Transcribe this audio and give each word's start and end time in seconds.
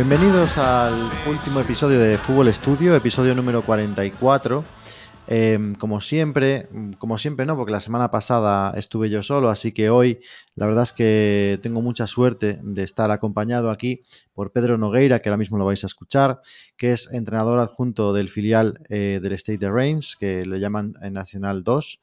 bienvenidos 0.00 0.56
al 0.56 0.94
último 1.28 1.60
episodio 1.60 2.00
de 2.00 2.16
Fútbol 2.16 2.48
Estudio, 2.48 2.96
episodio 2.96 3.34
número 3.34 3.60
44. 3.60 4.64
Em, 5.26 5.74
como 5.74 6.00
siempre, 6.00 6.70
como 6.96 7.18
siempre 7.18 7.44
no, 7.44 7.54
porque 7.54 7.72
la 7.72 7.80
semana 7.80 8.10
pasada 8.10 8.72
estuve 8.78 9.10
yo 9.10 9.22
solo, 9.22 9.50
así 9.50 9.72
que 9.72 9.90
hoy 9.90 10.20
la 10.54 10.64
verdad 10.64 10.84
es 10.84 10.94
que 10.94 11.58
tengo 11.60 11.82
mucha 11.82 12.06
suerte 12.06 12.58
de 12.62 12.82
estar 12.82 13.10
acompañado 13.10 13.70
aquí 13.70 14.00
por 14.32 14.52
Pedro 14.52 14.78
Nogueira, 14.78 15.20
que 15.20 15.28
ahora 15.28 15.36
mismo 15.36 15.58
lo 15.58 15.66
vais 15.66 15.84
a 15.84 15.86
escuchar, 15.86 16.40
que 16.78 16.92
es 16.92 17.12
entrenador 17.12 17.58
adjunto 17.58 18.14
del 18.14 18.30
filial 18.30 18.80
eh, 18.88 19.20
del 19.22 19.34
State 19.34 19.58
de 19.58 19.70
Reims, 19.70 20.16
que 20.18 20.46
lo 20.46 20.56
llaman 20.56 20.94
Nacional 21.12 21.62
2. 21.62 22.00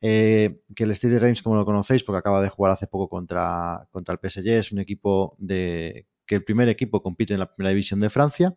Eh, 0.00 0.58
que 0.74 0.82
el 0.82 0.90
State 0.90 1.14
de 1.14 1.20
Reims, 1.20 1.42
como 1.42 1.54
lo 1.54 1.64
conocéis, 1.64 2.02
porque 2.02 2.18
acaba 2.18 2.42
de 2.42 2.48
jugar 2.48 2.72
hace 2.72 2.88
poco 2.88 3.08
contra, 3.08 3.86
contra 3.92 4.18
el 4.20 4.30
PSG, 4.30 4.48
es 4.48 4.72
un 4.72 4.80
equipo 4.80 5.36
de 5.38 6.06
que 6.26 6.36
el 6.36 6.44
primer 6.44 6.68
equipo 6.68 7.02
compite 7.02 7.34
en 7.34 7.40
la 7.40 7.54
primera 7.54 7.70
división 7.70 8.00
de 8.00 8.10
Francia. 8.10 8.54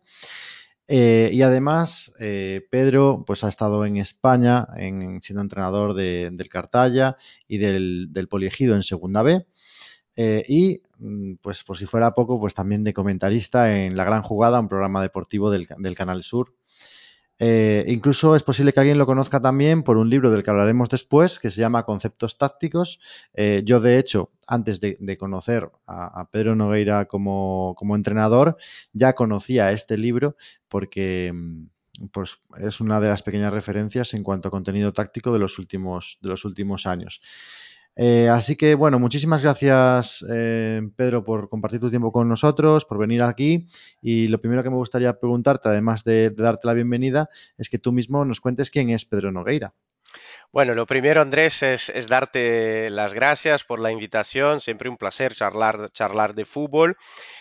Eh, 0.92 1.30
y 1.32 1.42
además, 1.42 2.12
eh, 2.18 2.66
Pedro 2.68 3.22
pues, 3.24 3.44
ha 3.44 3.48
estado 3.48 3.84
en 3.86 3.96
España 3.96 4.66
en, 4.76 5.22
siendo 5.22 5.42
entrenador 5.42 5.94
de, 5.94 6.30
del 6.32 6.48
Cartaya 6.48 7.16
y 7.46 7.58
del, 7.58 8.08
del 8.10 8.26
Poliegido 8.26 8.74
en 8.74 8.82
Segunda 8.82 9.22
B. 9.22 9.46
Eh, 10.16 10.42
y, 10.48 10.82
mm, 10.98 11.34
pues 11.40 11.62
por 11.62 11.78
si 11.78 11.86
fuera 11.86 12.14
poco, 12.14 12.40
pues 12.40 12.54
también 12.54 12.82
de 12.82 12.92
comentarista 12.92 13.76
en 13.76 13.96
La 13.96 14.04
Gran 14.04 14.22
Jugada, 14.22 14.58
un 14.58 14.68
programa 14.68 15.00
deportivo 15.00 15.50
del 15.50 15.94
Canal 15.96 16.22
Sur, 16.24 16.54
eh, 17.42 17.86
incluso 17.88 18.36
es 18.36 18.42
posible 18.42 18.70
que 18.74 18.80
alguien 18.80 18.98
lo 18.98 19.06
conozca 19.06 19.40
también 19.40 19.82
por 19.82 19.96
un 19.96 20.10
libro 20.10 20.30
del 20.30 20.42
que 20.42 20.50
hablaremos 20.50 20.90
después, 20.90 21.38
que 21.38 21.48
se 21.48 21.62
llama 21.62 21.86
Conceptos 21.86 22.36
Tácticos. 22.36 23.00
Eh, 23.32 23.62
yo, 23.64 23.80
de 23.80 23.98
hecho, 23.98 24.30
antes 24.46 24.78
de, 24.78 25.16
conocer 25.18 25.70
a, 25.86 26.28
Pedro 26.30 26.54
Nogueira 26.54 27.06
como, 27.06 27.74
como, 27.78 27.96
entrenador, 27.96 28.58
ya 28.92 29.14
conocía 29.14 29.72
este 29.72 29.96
libro 29.96 30.36
porque 30.68 31.32
pues, 32.12 32.42
es 32.58 32.78
una 32.80 33.00
de 33.00 33.08
las 33.08 33.22
pequeñas 33.22 33.54
referencias 33.54 34.12
en 34.12 34.22
cuanto 34.22 34.48
a 34.48 34.50
contenido 34.50 34.92
táctico 34.92 35.32
de 35.32 35.38
los 35.38 35.58
últimos, 35.58 36.18
de 36.20 36.28
los 36.28 36.44
últimos 36.44 36.86
años. 36.86 37.22
Eh, 38.02 38.30
así 38.30 38.56
que, 38.56 38.74
bueno, 38.76 38.98
muchísimas 38.98 39.42
gracias, 39.42 40.24
eh, 40.32 40.80
Pedro, 40.96 41.22
por 41.22 41.50
compartir 41.50 41.80
tu 41.80 41.90
tiempo 41.90 42.10
con 42.10 42.30
nosotros, 42.30 42.86
por 42.86 42.96
venir 42.96 43.20
aquí. 43.20 43.66
Y 44.00 44.28
lo 44.28 44.40
primero 44.40 44.62
que 44.62 44.70
me 44.70 44.76
gustaría 44.76 45.12
preguntarte, 45.18 45.68
además 45.68 46.02
de, 46.02 46.30
darte 46.30 46.66
la 46.66 46.72
bienvenida, 46.72 47.28
es 47.58 47.68
que 47.68 47.78
tú 47.78 47.92
mismo 47.92 48.24
nos 48.24 48.40
cuentes 48.40 48.70
quién 48.70 48.88
es 48.88 49.04
Pedro 49.04 49.32
Nogueira. 49.32 49.74
Bueno, 50.50 50.74
lo 50.74 50.86
primero, 50.86 51.20
Andrés, 51.20 51.62
es, 51.62 51.90
es, 51.90 52.08
darte 52.08 52.88
las 52.88 53.12
gracias 53.12 53.64
por 53.64 53.80
la 53.80 53.92
invitación. 53.92 54.60
Siempre 54.60 54.88
un 54.88 54.96
placer 54.96 55.34
charlar, 55.34 55.90
charlar 55.92 56.34
de 56.34 56.46
fútbol. 56.46 56.96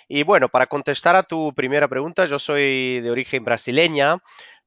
Y 0.09 0.23
bueno, 0.23 0.49
para 0.49 0.67
contestar 0.67 1.15
a 1.15 1.23
tu 1.23 1.53
primera 1.53 1.87
pregunta, 1.87 2.25
yo 2.25 2.37
soy 2.37 2.99
de 2.99 3.09
origen 3.09 3.45
brasileña, 3.45 4.17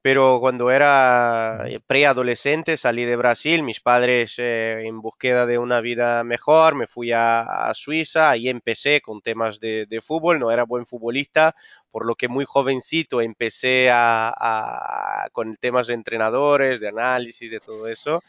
pero 0.03 0.41
cuando 0.41 0.72
era 0.72 1.64
preadolescente 1.86 2.77
salí 2.77 3.05
de 3.05 3.14
Brasil, 3.14 3.62
mis 3.62 3.78
padres 3.78 4.34
eh, 4.39 4.83
en 4.84 5.00
búsqueda 5.00 5.47
de 5.47 5.59
una 5.59 5.81
vida 5.81 6.25
mejor, 6.25 6.75
me 6.75 6.89
fui 6.89 7.12
a, 7.12 7.42
a 7.42 7.72
Suiza, 7.72 8.28
ahí 8.28 8.48
empecé 8.48 9.00
con 9.00 9.22
temas 9.22 9.61
de, 9.61 9.86
de, 9.86 10.00
fútbol, 10.03 10.41
no 10.41 10.50
era 10.50 10.64
buen 10.64 10.86
futbolista, 10.86 11.55
por 11.92 12.05
lo 12.05 12.17
que 12.17 12.27
muy 12.27 12.44
jovencito 12.44 13.20
empecé 13.20 13.91
a, 13.91 14.34
a, 14.36 15.28
con 15.31 15.55
temas 15.55 15.86
de 15.86 15.94
entrenadores, 15.94 16.81
de 16.81 16.89
análisis, 16.89 17.48
de 17.53 17.61
todo 17.61 17.87
eso, 17.87 18.25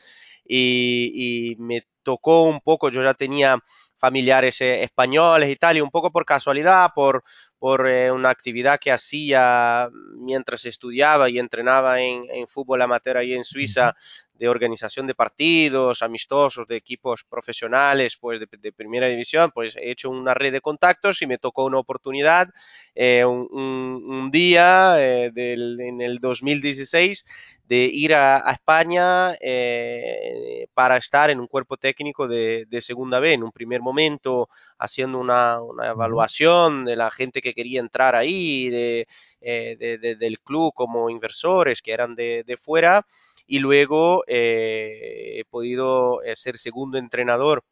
y, 0.45 1.53
y 1.53 1.55
me 1.55 1.87
tocó 2.03 2.43
un 2.43 2.59
poco, 2.59 2.89
yo 2.89 3.02
ya 3.02 3.15
tenía 3.15 3.58
familiares 4.03 4.59
eh, 4.59 4.83
españoles 4.83 5.49
y 5.49 5.55
tal, 5.55 5.77
y 5.77 5.81
un 5.81 5.89
poco 5.89 6.11
por 6.11 6.25
casualidad, 6.25 6.89
por, 6.93 7.23
por 7.58 7.87
eh, 7.87 8.11
una 8.11 8.31
actividad 8.31 8.77
que 8.77 8.91
hacía 8.91 9.87
mientras 10.17 10.65
estudiaba 10.65 11.30
y 11.30 11.39
entrenaba 11.39 12.02
en, 12.02 12.23
en, 12.30 12.45
fútbol 12.45 12.81
amateur 12.81 13.15
ahí 13.15 13.31
en 13.31 13.45
Suiza, 13.45 13.95
de 14.43 14.49
organización 14.49 15.08
de 15.08 15.15
partidos 15.15 16.02
amistosos, 16.02 16.67
de 16.67 16.76
equipos 16.76 17.23
profesionales, 17.23 18.17
pues 18.20 18.42
de, 18.42 18.48
de 18.59 18.73
primera 18.73 19.08
división, 19.08 19.52
pues 19.54 19.77
he 19.77 19.89
hecho 19.89 20.09
una 20.09 20.33
red 20.33 20.52
de 20.52 20.59
contactos 20.59 21.21
y 21.21 21.27
me 21.27 21.37
tocó 21.37 21.64
una 21.64 21.80
oportunidad 21.80 22.49
eh, 22.93 23.23
un, 23.23 23.48
un, 23.52 24.04
un, 24.05 24.31
día 24.31 24.95
eh, 25.02 25.31
del, 25.31 25.80
en 25.80 26.02
el 26.02 26.20
2016 26.20 27.23
de 27.65 27.86
ir 27.86 28.14
a, 28.14 28.48
a 28.48 28.52
España 28.52 29.36
eh, 29.39 30.67
para 30.73 30.98
estar 30.98 31.30
en 31.30 31.39
un 31.39 31.48
cuerpo 31.48 31.77
técnico 31.77 32.27
de, 32.27 32.65
de, 32.67 32.81
segunda 32.81 33.20
B, 33.20 33.33
en 33.33 33.43
un 33.43 33.52
primer 33.52 33.81
momento 33.81 34.49
haciendo 34.77 35.20
una, 35.20 35.61
una 35.61 35.87
evaluación 35.87 36.83
de 36.83 36.98
la 36.98 37.10
gente 37.10 37.42
que 37.42 37.54
quería 37.54 37.80
entrar 37.80 38.15
ahí, 38.15 38.70
de, 38.70 39.08
eh, 39.42 39.77
de, 39.80 40.15
del 40.15 40.39
club 40.39 40.73
como 40.73 41.10
inversores 41.10 41.81
que 41.81 41.93
eran 41.93 42.15
de, 42.15 42.43
fuera, 42.58 43.05
y 43.45 43.59
luego 43.59 44.23
eh, 44.27 45.39
he 45.39 45.45
podido 45.45 46.21
eh, 46.23 46.36
ser 46.36 46.58
segundo 46.58 46.98
entrenador 46.98 47.64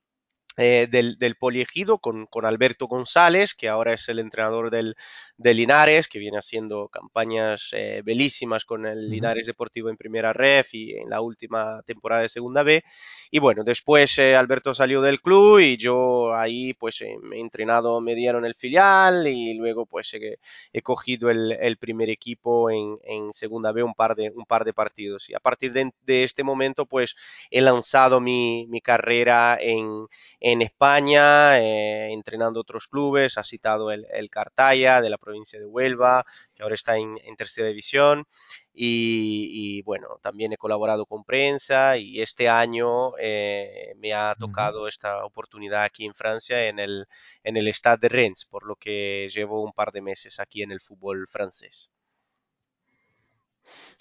eh, 0.57 0.87
del, 0.91 1.17
del, 1.17 1.35
poliegido 1.35 1.99
con, 1.99 2.25
con, 2.25 2.45
Alberto 2.45 2.87
González, 2.87 3.53
que 3.53 3.69
ahora 3.69 3.93
es 3.93 4.09
el 4.09 4.19
entrenador 4.19 4.69
del, 4.69 4.95
de 5.41 5.53
Linares, 5.53 6.07
que 6.07 6.19
viene 6.19 6.37
haciendo 6.37 6.87
campañas 6.89 7.69
eh, 7.71 8.01
belísimas 8.03 8.65
con 8.65 8.85
el 8.85 9.09
Linares 9.09 9.47
Deportivo 9.47 9.89
en 9.89 9.97
primera 9.97 10.33
ref 10.33 10.73
y 10.73 10.95
en 10.97 11.09
la 11.09 11.21
última 11.21 11.81
temporada 11.83 12.21
de 12.21 12.29
segunda 12.29 12.63
B. 12.63 12.83
Y 13.31 13.39
bueno, 13.39 13.63
después 13.63 14.17
eh, 14.19 14.35
Alberto 14.35 14.73
salió 14.73 15.01
del 15.01 15.21
club 15.21 15.59
y 15.59 15.77
yo 15.77 16.35
ahí 16.35 16.73
pues 16.73 17.01
eh, 17.01 17.15
me 17.21 17.37
he 17.37 17.39
entrenado, 17.39 18.01
me 18.01 18.13
dieron 18.13 18.45
el 18.45 18.55
filial 18.55 19.27
y 19.27 19.53
luego 19.53 19.85
pues 19.85 20.13
he, 20.13 20.37
he 20.73 20.81
cogido 20.81 21.29
el, 21.29 21.53
el, 21.53 21.77
primer 21.77 22.09
equipo 22.09 22.69
en, 22.69 22.97
en, 23.03 23.33
segunda 23.33 23.71
B 23.71 23.83
un 23.83 23.93
par 23.93 24.15
de, 24.15 24.31
un 24.35 24.45
par 24.45 24.65
de 24.65 24.73
partidos. 24.73 25.29
Y 25.29 25.33
a 25.33 25.39
partir 25.39 25.71
de, 25.71 25.91
de 26.05 26.23
este 26.23 26.43
momento 26.43 26.85
pues 26.85 27.15
he 27.49 27.61
lanzado 27.61 28.19
mi, 28.19 28.67
mi 28.67 28.81
carrera 28.81 29.57
en, 29.59 30.07
en 30.41 30.61
España, 30.63 31.59
eh, 31.59 32.11
entrenando 32.11 32.59
otros 32.59 32.87
clubes, 32.87 33.37
ha 33.37 33.43
citado 33.43 33.91
el, 33.91 34.07
el 34.11 34.29
Cartaya 34.29 34.99
de 34.99 35.09
la 35.09 35.19
provincia 35.19 35.59
de 35.59 35.65
Huelva, 35.67 36.25
que 36.55 36.63
ahora 36.63 36.75
está 36.75 36.97
en, 36.97 37.17
en 37.23 37.35
tercera 37.35 37.67
división. 37.69 38.25
Y, 38.73 39.49
y, 39.51 39.81
bueno, 39.83 40.17
también 40.21 40.53
he 40.53 40.57
colaborado 40.57 41.05
con 41.05 41.23
prensa 41.25 41.97
y 41.97 42.21
este 42.21 42.49
año 42.49 43.13
eh, 43.19 43.93
me 43.97 44.13
ha 44.13 44.33
tocado 44.35 44.87
esta 44.87 45.25
oportunidad 45.25 45.83
aquí 45.83 46.05
en 46.05 46.15
Francia 46.15 46.67
en 46.67 46.79
el, 46.79 47.05
en 47.43 47.57
el 47.57 47.67
Stade 47.73 47.99
de 48.01 48.09
Rennes, 48.09 48.45
por 48.45 48.65
lo 48.65 48.75
que 48.77 49.27
llevo 49.33 49.61
un 49.63 49.73
par 49.73 49.91
de 49.91 50.01
meses 50.01 50.39
aquí 50.39 50.63
en 50.63 50.71
el 50.71 50.79
fútbol 50.81 51.27
francés. 51.27 51.91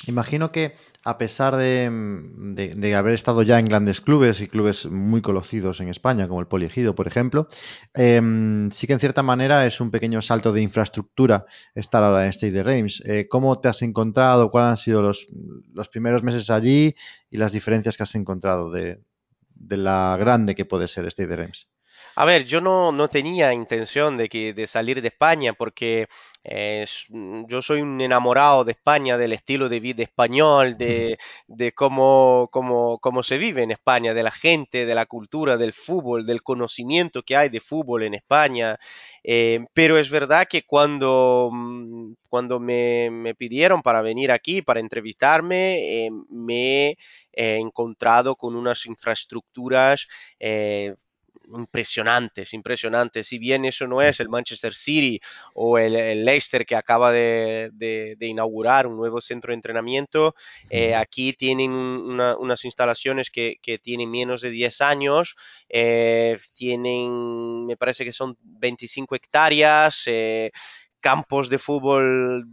Imagino 0.07 0.51
que 0.51 0.75
a 1.05 1.19
pesar 1.19 1.57
de, 1.57 1.89
de, 1.91 2.95
haber 2.95 3.15
estado 3.15 3.43
ya 3.43 3.59
en 3.59 3.67
grandes 3.67 4.01
clubes 4.01 4.41
y 4.41 4.47
clubes 4.47 4.87
muy 4.87 5.23
conocidos 5.23 5.81
en 5.81 5.89
España, 5.89 6.29
como 6.29 6.41
el 6.41 6.47
Poliegido, 6.47 6.95
por 6.95 7.07
ejemplo, 7.07 7.49
eh, 7.95 8.69
sí 8.71 8.87
que 8.87 8.93
en 8.93 9.01
cierta 9.01 9.23
manera 9.23 9.67
es 9.67 9.81
un 9.81 9.91
pequeño 9.91 10.21
salto 10.21 10.53
de 10.53 10.63
infraestructura 10.63 11.47
estar 11.75 12.03
ahora 12.03 12.25
en 12.25 12.31
State 12.31 12.53
de 12.53 12.63
Reims. 12.63 13.03
Eh, 13.07 13.29
¿Cómo 13.29 13.61
te 13.61 13.69
has 13.69 13.83
encontrado? 13.83 14.51
¿Cuáles 14.51 14.71
han 14.71 14.77
sido 14.79 15.03
los, 15.03 15.27
los, 15.73 15.89
primeros 15.89 16.23
meses 16.23 16.51
allí 16.51 16.95
y 17.31 17.37
las 17.37 17.53
diferencias 17.53 17.97
que 17.97 18.03
has 18.03 18.15
encontrado 18.15 18.71
de, 18.71 19.03
de 19.55 19.77
la 19.77 20.17
grande 20.19 20.55
que 20.55 20.67
puede 20.67 20.89
ser 20.89 21.07
State 21.07 21.29
de 21.29 21.37
Reims? 21.37 21.69
A 22.21 22.27
ver, 22.27 22.45
yo 22.45 22.61
no, 22.61 22.93
no 22.93 23.09
tenía 23.09 23.55
intención 23.55 24.19
de, 24.19 24.29
que, 24.29 24.53
de 24.53 24.67
salir 24.67 25.01
de 25.01 25.09
España 25.09 25.55
porque 25.55 26.07
eh, 26.45 26.85
yo 27.49 27.63
soy 27.63 27.81
un 27.81 27.99
enamorado 27.99 28.63
de 28.63 28.73
España, 28.73 29.17
del 29.17 29.33
estilo 29.33 29.71
de 29.71 29.81
vida 29.81 30.03
español, 30.03 30.77
de, 30.77 31.17
de 31.49 31.73
cómo, 31.73 32.51
cómo, 32.53 32.99
cómo, 32.99 33.23
se 33.23 33.39
vive 33.39 33.63
en 33.63 33.71
España, 33.71 34.13
de 34.13 34.23
la 34.23 34.31
gente, 34.31 34.85
de 34.85 34.95
la 34.95 35.07
cultura, 35.07 35.57
del 35.57 35.73
fútbol, 35.73 36.27
del 36.27 36.43
conocimiento 36.43 37.23
que 37.23 37.39
hay 37.39 37.49
de 37.49 37.61
fútbol 37.61 38.03
en 38.03 38.13
España. 38.13 38.79
Eh, 39.25 39.65
pero 39.73 39.97
es 39.97 40.11
verdad 40.11 40.47
que 40.47 40.65
cuando, 40.67 41.49
mm, 41.51 42.13
cuando 42.29 42.61
me, 42.61 43.09
me, 43.11 43.35
pidieron 43.35 43.81
para 43.81 44.03
venir 44.03 44.31
aquí, 44.31 44.61
para 44.61 44.81
entrevistarme, 44.81 46.05
eh, 46.05 46.11
me 46.29 46.99
he 47.33 47.57
encontrado 47.57 48.37
con 48.37 48.57
unas 48.57 48.85
infraestructuras 48.85 50.07
impresionantes, 51.55 52.55
impresionantes. 52.55 53.27
Si 53.27 53.39
bien 53.39 53.65
eso 53.65 53.87
no 53.87 54.03
es 54.03 54.21
el 54.21 54.29
Manchester 54.29 54.75
City 54.75 55.21
o 55.55 55.79
el, 55.79 55.97
el 55.97 56.25
Leicester 56.25 56.65
que 56.65 56.77
acaba 56.77 57.13
de, 57.13 57.71
de, 57.73 58.17
de, 58.19 58.27
inaugurar 58.27 58.87
un 58.87 58.97
nuevo 58.97 59.21
centro 59.21 59.51
de 59.51 59.57
entrenamiento, 59.57 60.35
eh, 60.69 60.95
aquí 60.95 61.33
tienen 61.33 61.73
una, 61.73 62.37
unas 62.37 62.65
instalaciones 62.65 63.31
que, 63.31 63.59
que, 63.63 63.79
tienen 63.79 64.11
menos 64.11 64.41
de 64.43 64.51
10 64.51 64.81
años, 64.81 65.37
eh, 65.69 66.39
tienen, 66.55 67.67
me 67.67 67.77
parece 67.77 68.05
que 68.05 68.13
son 68.13 68.37
25 68.43 69.15
hectáreas. 69.15 70.03
Eh, 70.07 70.51
campos 71.01 71.49
de 71.49 71.59
fútbol 71.59 72.47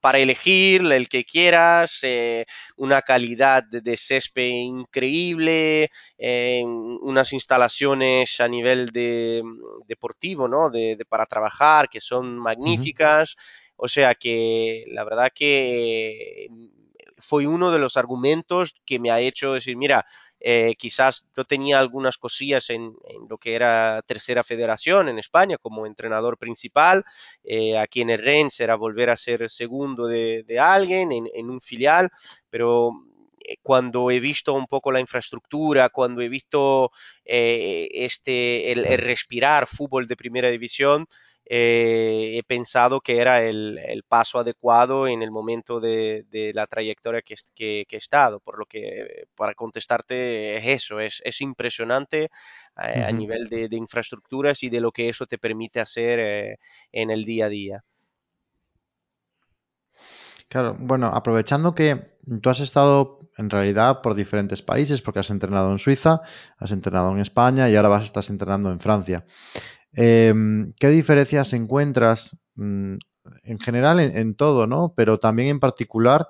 para 0.00 0.18
elegir 0.18 0.82
el 0.92 1.08
que 1.08 1.24
quieras, 1.24 2.00
eh, 2.02 2.44
una 2.76 3.02
calidad 3.02 3.64
de, 3.64 3.96
césped 3.96 4.48
increíble, 4.48 5.90
eh, 6.18 6.62
unas 6.64 7.32
instalaciones 7.32 8.40
a 8.40 8.48
nivel 8.48 8.86
de, 8.86 9.42
deportivo, 9.86 10.48
¿no? 10.48 10.70
De, 10.70 10.96
para 11.08 11.26
trabajar 11.26 11.88
que 11.88 12.00
son 12.00 12.38
magníficas. 12.38 13.36
O 13.76 13.88
sea 13.88 14.14
que 14.14 14.84
la 14.88 15.04
verdad 15.04 15.30
que 15.34 16.48
fue 17.18 17.46
uno 17.46 17.70
de 17.70 17.78
los 17.78 17.96
argumentos 17.96 18.74
que 18.84 18.98
me 18.98 19.10
ha 19.10 19.20
hecho 19.20 19.54
decir, 19.54 19.76
mira, 19.76 20.04
eh, 20.40 20.74
quizás 20.78 21.26
yo 21.36 21.44
tenía 21.44 21.78
algunas 21.78 22.16
cosillas 22.16 22.70
en, 22.70 22.94
lo 23.28 23.36
que 23.36 23.54
era 23.54 24.02
tercera 24.06 24.42
federación 24.42 25.08
en 25.08 25.18
España 25.18 25.58
como 25.58 25.86
entrenador 25.86 26.38
principal. 26.38 27.04
Eh, 27.44 27.76
aquí 27.76 28.00
en 28.00 28.10
el 28.10 28.22
Rennes 28.22 28.58
era 28.60 28.74
volver 28.74 29.10
a 29.10 29.16
ser 29.16 29.50
segundo 29.50 30.06
de, 30.06 30.44
alguien 30.58 31.12
en, 31.12 31.50
un 31.50 31.60
filial, 31.60 32.08
pero 32.48 32.92
eh, 33.40 33.56
cuando 33.62 34.10
he 34.10 34.18
visto 34.18 34.54
un 34.54 34.66
poco 34.66 34.90
la 34.90 35.00
infraestructura, 35.00 35.90
cuando 35.90 36.22
he 36.22 36.28
visto 36.28 36.90
este, 37.24 38.72
el, 38.72 38.84
respirar 38.98 39.66
fútbol 39.66 40.06
de 40.06 40.16
primera 40.16 40.48
división, 40.48 41.06
eh, 41.52 42.38
he 42.38 42.44
pensado 42.44 43.00
que 43.00 43.18
era 43.18 43.42
el, 43.42 44.04
paso 44.06 44.38
adecuado 44.38 45.08
en 45.08 45.20
el 45.20 45.32
momento 45.32 45.80
de, 45.80 46.24
la 46.54 46.68
trayectoria 46.68 47.22
que, 47.22 47.86
he 47.90 47.96
estado. 47.96 48.38
Por 48.38 48.56
lo 48.56 48.66
que, 48.66 49.24
para 49.34 49.54
contestarte, 49.54 50.58
es 50.58 50.84
eso, 50.84 51.00
es, 51.00 51.40
impresionante 51.40 52.30
eh, 52.80 53.02
a 53.04 53.10
nivel 53.10 53.48
de, 53.48 53.68
infraestructuras 53.72 54.62
y 54.62 54.70
de 54.70 54.80
lo 54.80 54.92
que 54.92 55.08
eso 55.08 55.26
te 55.26 55.38
permite 55.38 55.80
hacer 55.80 56.20
eh, 56.20 56.56
en 56.92 57.10
el 57.10 57.24
día 57.24 57.46
a 57.46 57.48
día. 57.48 57.84
Claro, 60.48 60.76
bueno, 60.78 61.08
aprovechando 61.08 61.74
que 61.74 62.16
tú 62.40 62.50
has 62.50 62.60
estado 62.60 63.18
en 63.38 63.50
realidad 63.50 64.02
por 64.02 64.14
diferentes 64.14 64.62
países, 64.62 65.02
porque 65.02 65.18
has 65.18 65.30
entrenado 65.30 65.72
en 65.72 65.80
Suiza, 65.80 66.22
has 66.58 66.70
entrenado 66.70 67.10
en 67.12 67.20
España 67.20 67.68
y 67.68 67.74
ahora 67.74 67.88
vas, 67.88 68.04
estás 68.04 68.30
entrenando 68.30 68.70
en 68.70 68.78
Francia. 68.78 69.24
Em, 69.94 70.72
¿Qué 70.78 70.88
diferencias 70.88 71.52
encuentras 71.52 72.36
mm, 72.54 72.96
en 73.42 73.58
general 73.60 74.00
en, 74.00 74.34
todo, 74.34 74.66
¿no? 74.66 74.94
Pero 74.96 75.18
también 75.18 75.48
en 75.48 75.60
particular, 75.60 76.28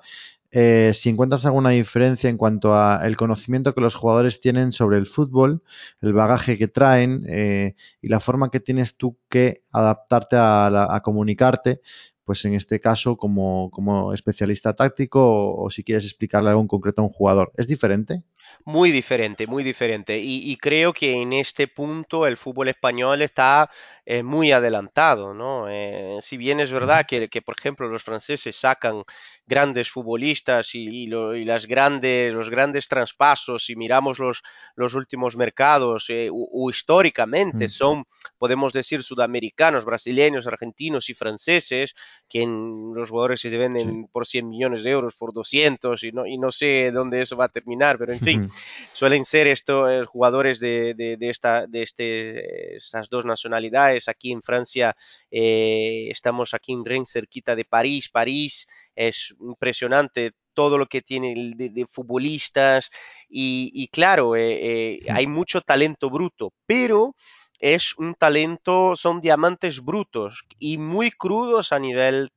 eh, 0.50 0.92
si 0.94 1.08
encuentras 1.08 1.46
alguna 1.46 1.70
diferencia 1.70 2.28
en 2.28 2.36
cuanto 2.36 2.74
a 2.74 3.06
el 3.06 3.16
conocimiento 3.16 3.74
que 3.74 3.80
los 3.80 3.94
jugadores 3.94 4.40
tienen 4.40 4.72
sobre 4.72 4.98
el 4.98 5.06
fútbol, 5.06 5.62
el 6.00 6.12
bagaje 6.12 6.58
que 6.58 6.68
traen 6.68 7.24
eh, 7.28 7.74
y 8.02 8.08
la 8.08 8.20
forma 8.20 8.50
que 8.50 8.60
tienes 8.60 8.96
tú 8.96 9.16
que 9.28 9.62
adaptarte 9.72 10.36
a, 10.38 11.00
comunicarte, 11.04 11.80
pues 12.24 12.44
en 12.44 12.54
este 12.54 12.80
caso 12.80 13.16
como, 13.16 13.70
como 13.70 14.12
especialista 14.12 14.74
táctico 14.74 15.20
o, 15.22 15.64
o, 15.64 15.70
si 15.70 15.84
quieres 15.84 16.04
explicarle 16.04 16.50
algo 16.50 16.62
en 16.62 16.68
concreto 16.68 17.02
a 17.02 17.04
un 17.04 17.10
jugador. 17.10 17.52
¿Es 17.56 17.66
diferente? 17.66 18.24
Muy 18.64 18.90
diferente, 18.90 19.46
muy 19.46 19.64
diferente. 19.64 20.18
Y, 20.18 20.56
creo 20.58 20.92
que 20.92 21.12
en 21.22 21.32
este 21.32 21.66
punto 21.68 22.26
el 22.26 22.36
fútbol 22.36 22.68
español 22.68 23.22
está 23.22 23.70
eh, 24.04 24.22
muy 24.22 24.52
adelantado, 24.52 25.32
¿no? 25.34 25.66
Eh, 25.68 26.18
si 26.20 26.36
bien 26.36 26.60
es 26.60 26.70
verdad 26.70 27.06
que, 27.06 27.42
por 27.42 27.56
ejemplo, 27.58 27.88
los 27.88 28.02
franceses 28.02 28.54
sacan 28.56 29.02
grandes 29.50 29.90
futbolistas 29.90 30.76
y, 30.76 31.08
las 31.08 31.66
grandes, 31.66 32.32
los 32.32 32.48
grandes 32.48 32.86
traspasos, 32.86 33.64
si 33.64 33.74
miramos 33.74 34.20
los, 34.20 34.42
los 34.76 34.94
últimos 34.94 35.36
mercados, 35.36 36.08
eh, 36.08 36.28
o, 36.30 36.70
históricamente 36.70 37.68
son, 37.68 38.04
podemos 38.38 38.72
decir, 38.72 39.02
sudamericanos, 39.02 39.84
brasileños, 39.84 40.46
argentinos 40.46 41.10
y 41.10 41.14
franceses, 41.14 41.96
que 42.28 42.42
en, 42.42 42.94
los 42.94 43.10
jugadores 43.10 43.40
se 43.40 43.50
venden 43.58 44.06
por 44.06 44.24
100 44.24 44.48
millones 44.48 44.84
de 44.84 44.90
euros, 44.90 45.16
por 45.16 45.32
200, 45.32 46.04
y 46.04 46.12
no, 46.12 46.26
y 46.26 46.38
no 46.38 46.52
sé 46.52 46.92
dónde 46.92 47.20
eso 47.20 47.36
va 47.36 47.46
a 47.46 47.48
terminar, 47.48 47.98
pero 47.98 48.12
en 48.12 48.20
fin, 48.20 48.48
suelen 48.92 49.24
ser 49.24 49.48
estos 49.48 49.90
eh, 49.90 50.04
jugadores 50.04 50.60
de, 50.60 50.94
de, 50.94 51.28
esta, 51.28 51.66
de 51.66 51.82
este, 51.82 52.76
estas 52.76 53.08
dos 53.08 53.24
nacionalidades. 53.24 54.08
Aquí 54.08 54.30
en 54.30 54.42
Francia 54.42 54.94
eh, 55.28 56.06
estamos 56.08 56.54
aquí 56.54 56.72
en 56.72 56.84
Rennes, 56.84 57.10
cerquita 57.10 57.56
de 57.56 57.64
París. 57.64 58.08
París 58.08 58.68
es 58.94 59.34
impresionante 59.40 60.32
todo 60.54 60.78
lo 60.78 60.86
que 60.86 61.00
tiene 61.02 61.52
de, 61.56 61.86
futbolistas 61.86 62.90
y, 63.28 63.88
claro, 63.92 64.36
eh, 64.36 65.00
hay 65.08 65.26
mucho 65.26 65.60
talento 65.60 66.10
bruto, 66.10 66.52
pero 66.66 67.14
es 67.60 67.94
un 67.98 68.14
talento, 68.14 68.96
son 68.96 69.20
diamantes 69.20 69.80
brutos 69.80 70.44
y 70.58 70.78
muy 70.78 71.10
crudos 71.10 71.72
a 71.72 71.78
nivel 71.78 72.30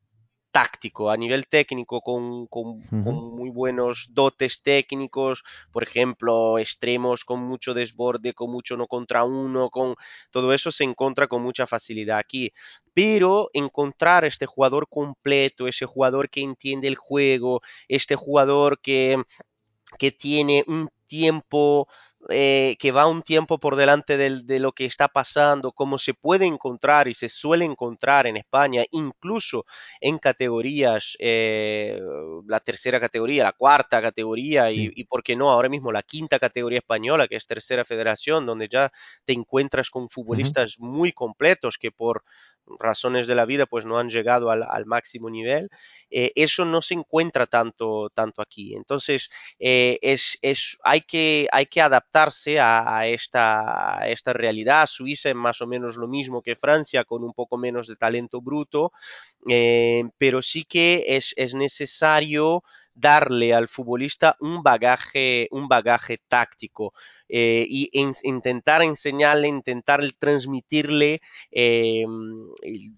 táctico, 0.53 1.09
a 1.09 1.17
nivel 1.17 1.47
técnico, 1.47 1.99
con, 1.99 2.47
muy 3.35 3.49
buenos 3.49 4.07
dotes 4.11 4.61
técnicos, 4.61 5.43
por 5.71 5.81
ejemplo, 5.81 6.59
extremos 6.59 7.25
con 7.25 7.39
mucho 7.39 7.73
desborde, 7.73 8.33
con 8.33 8.51
mucho 8.51 8.77
no 8.77 8.85
contra 8.85 9.23
uno, 9.23 9.71
con 9.71 9.95
todo 10.29 10.53
eso 10.53 10.71
se 10.71 10.83
encuentra 10.83 11.27
con 11.27 11.41
mucha 11.41 11.65
facilidad 11.65 12.19
aquí. 12.19 12.53
Pero 12.93 13.49
encontrar 13.53 14.25
este 14.25 14.45
jugador 14.45 14.87
completo, 14.87 15.67
ese 15.67 15.87
jugador 15.87 16.29
que 16.29 16.41
entiende 16.41 16.87
el 16.87 16.97
juego, 16.97 17.61
este 17.87 18.15
jugador 18.15 18.79
que, 18.79 19.23
que 19.97 20.11
tiene 20.11 20.63
un 20.67 20.87
tiempo 21.07 21.87
eh, 22.29 22.77
que 22.79 22.93
va 22.93 23.05
un 23.05 23.21
tiempo 23.21 23.57
por 23.57 23.75
delante 23.75 24.15
de 24.17 24.59
lo 24.59 24.71
que 24.71 24.85
está 24.85 25.09
pasando, 25.09 25.73
como 25.73 25.97
se 25.97 26.13
puede 26.13 26.45
encontrar 26.45 27.09
y 27.09 27.13
se 27.13 27.27
suele 27.27 27.65
encontrar 27.65 28.27
en 28.27 28.37
España, 28.37 28.83
incluso 28.91 29.65
en 29.99 30.19
categorías, 30.19 31.17
eh, 31.19 31.99
la 32.47 32.61
tercera 32.61 33.01
categoría, 33.01 33.43
la 33.43 33.51
cuarta 33.51 34.01
categoría 34.01 34.71
y, 34.71 34.89
y, 34.95 35.03
¿por 35.03 35.21
qué 35.21 35.35
no? 35.35 35.51
Ahora 35.51 35.67
mismo 35.67 35.91
la 35.91 36.01
quinta 36.01 36.39
categoría 36.39 36.79
española, 36.79 37.27
que 37.27 37.35
es 37.35 37.45
tercera 37.45 37.83
federación, 37.83 38.45
donde 38.45 38.69
ya 38.69 38.89
te 39.25 39.33
encuentras 39.33 39.89
con 39.89 40.09
futbolistas 40.09 40.79
muy 40.79 41.11
completos 41.11 41.77
que 41.77 41.91
por 41.91 42.23
razones 42.79 43.27
de 43.27 43.35
la 43.35 43.43
vida 43.43 43.65
pues 43.65 43.85
no 43.85 43.97
han 43.97 44.09
llegado 44.09 44.49
al, 44.49 44.85
máximo 44.85 45.29
nivel, 45.29 45.69
eh, 46.09 46.31
eso 46.35 46.63
no 46.63 46.81
se 46.81 46.93
encuentra 46.93 47.45
tanto, 47.47 48.09
tanto 48.13 48.41
aquí. 48.41 48.73
Entonces, 48.75 49.29
es, 49.59 50.37
es, 50.41 50.77
hay, 50.83 51.01
que, 51.01 51.49
hay 51.51 51.65
que 51.65 51.81
adaptar 51.81 52.12
a, 52.15 53.07
esta, 53.07 54.33
realidad. 54.33 54.85
Suiza 54.85 55.29
es 55.29 55.35
más 55.35 55.61
o 55.61 55.67
menos 55.67 55.95
lo 55.95 56.07
mismo 56.07 56.41
que 56.41 56.55
Francia, 56.55 57.03
con 57.03 57.23
un 57.23 57.33
poco 57.33 57.57
menos 57.57 57.87
de 57.87 57.95
talento 57.95 58.41
bruto, 58.41 58.91
eh, 59.49 60.03
pero 60.17 60.41
sí 60.41 60.65
que 60.65 61.03
es, 61.07 61.33
es 61.37 61.53
necesario 61.53 62.63
darle 62.93 63.53
al 63.53 63.67
futbolista 63.67 64.35
un 64.39 64.61
bagaje, 64.61 65.47
un 65.51 65.67
bagaje 65.67 66.19
táctico 66.27 66.93
eh, 67.29 67.65
y 67.67 67.89
intentar 68.23 68.81
enseñarle, 68.81 69.47
intentar 69.47 70.01
transmitirle 70.19 71.21
eh, 71.51 72.05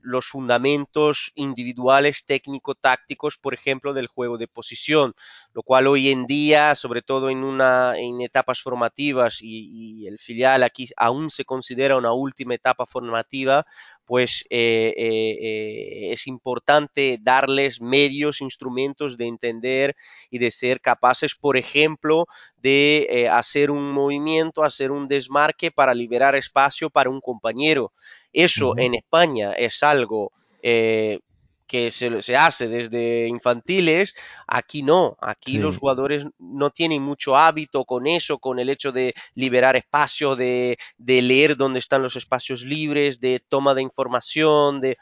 los 0.02 0.28
fundamentos 0.28 1.32
individuales 1.36 2.26
técnico-tácticos, 2.26 3.38
por 3.38 3.54
ejemplo, 3.54 3.94
del 3.94 4.08
juego 4.08 4.38
de 4.38 4.48
posición, 4.48 5.14
lo 5.54 5.64
cual 5.64 5.88
hoy 5.88 6.10
en 6.10 6.26
día, 6.26 6.76
sobre 6.76 7.02
todo 7.02 7.30
en, 7.30 7.44
una, 7.44 7.98
en 7.98 8.22
etapas 8.22 8.62
formativas 8.62 9.42
y, 9.42 10.04
y 10.04 10.08
el 10.08 10.20
filial 10.20 10.64
aquí 10.64 10.88
aún 10.98 11.30
se 11.30 11.46
considera 11.46 11.98
una 11.98 12.14
última 12.14 12.56
etapa 12.56 12.86
formativa, 12.86 13.66
pues 14.06 14.46
eh, 14.50 14.94
eh, 14.96 15.38
eh, 15.42 16.14
es 16.14 16.28
importante 16.28 17.18
darles 17.22 17.82
medios, 17.82 18.42
instrumentos 18.42 19.18
de 19.18 19.28
entender 19.28 19.96
y 20.30 20.38
de 20.38 20.52
ser 20.52 20.80
capaces, 20.80 21.36
por 21.36 21.58
ejemplo, 21.58 22.28
de 22.58 23.30
hacer 23.32 23.72
un 23.72 23.92
movimiento, 23.92 24.15
hacer 24.64 24.92
un 24.92 25.08
desmarque 25.08 25.72
para 25.72 25.94
liberar 25.94 26.36
espacio 26.36 26.90
para 26.90 27.10
un 27.10 27.22
compañero. 27.22 27.94
Eso 28.34 28.78
en 28.78 28.96
España 28.96 29.54
es 29.54 29.82
algo 29.84 30.32
que 31.68 31.92
se, 31.92 32.38
hace 32.38 32.68
desde 32.68 33.28
infantiles, 33.28 34.14
aquí 34.48 34.84
no, 34.84 35.18
aquí 35.20 35.58
los 35.58 35.78
jugadores 35.78 36.26
no 36.38 36.70
tienen 36.70 37.02
mucho 37.02 37.36
hábito 37.38 37.86
con 37.86 38.08
eso, 38.08 38.38
con 38.38 38.60
el 38.60 38.70
hecho 38.70 38.92
de 38.92 39.14
liberar 39.34 39.76
espacio, 39.76 40.36
de, 40.36 40.78
leer 40.98 41.58
dónde 41.58 41.80
están 41.80 42.04
los 42.04 42.16
espacios 42.16 42.64
libres, 42.64 43.20
de 43.20 43.42
toma 43.48 43.74
de 43.74 43.82
información, 43.82 44.80
de, 44.80 44.98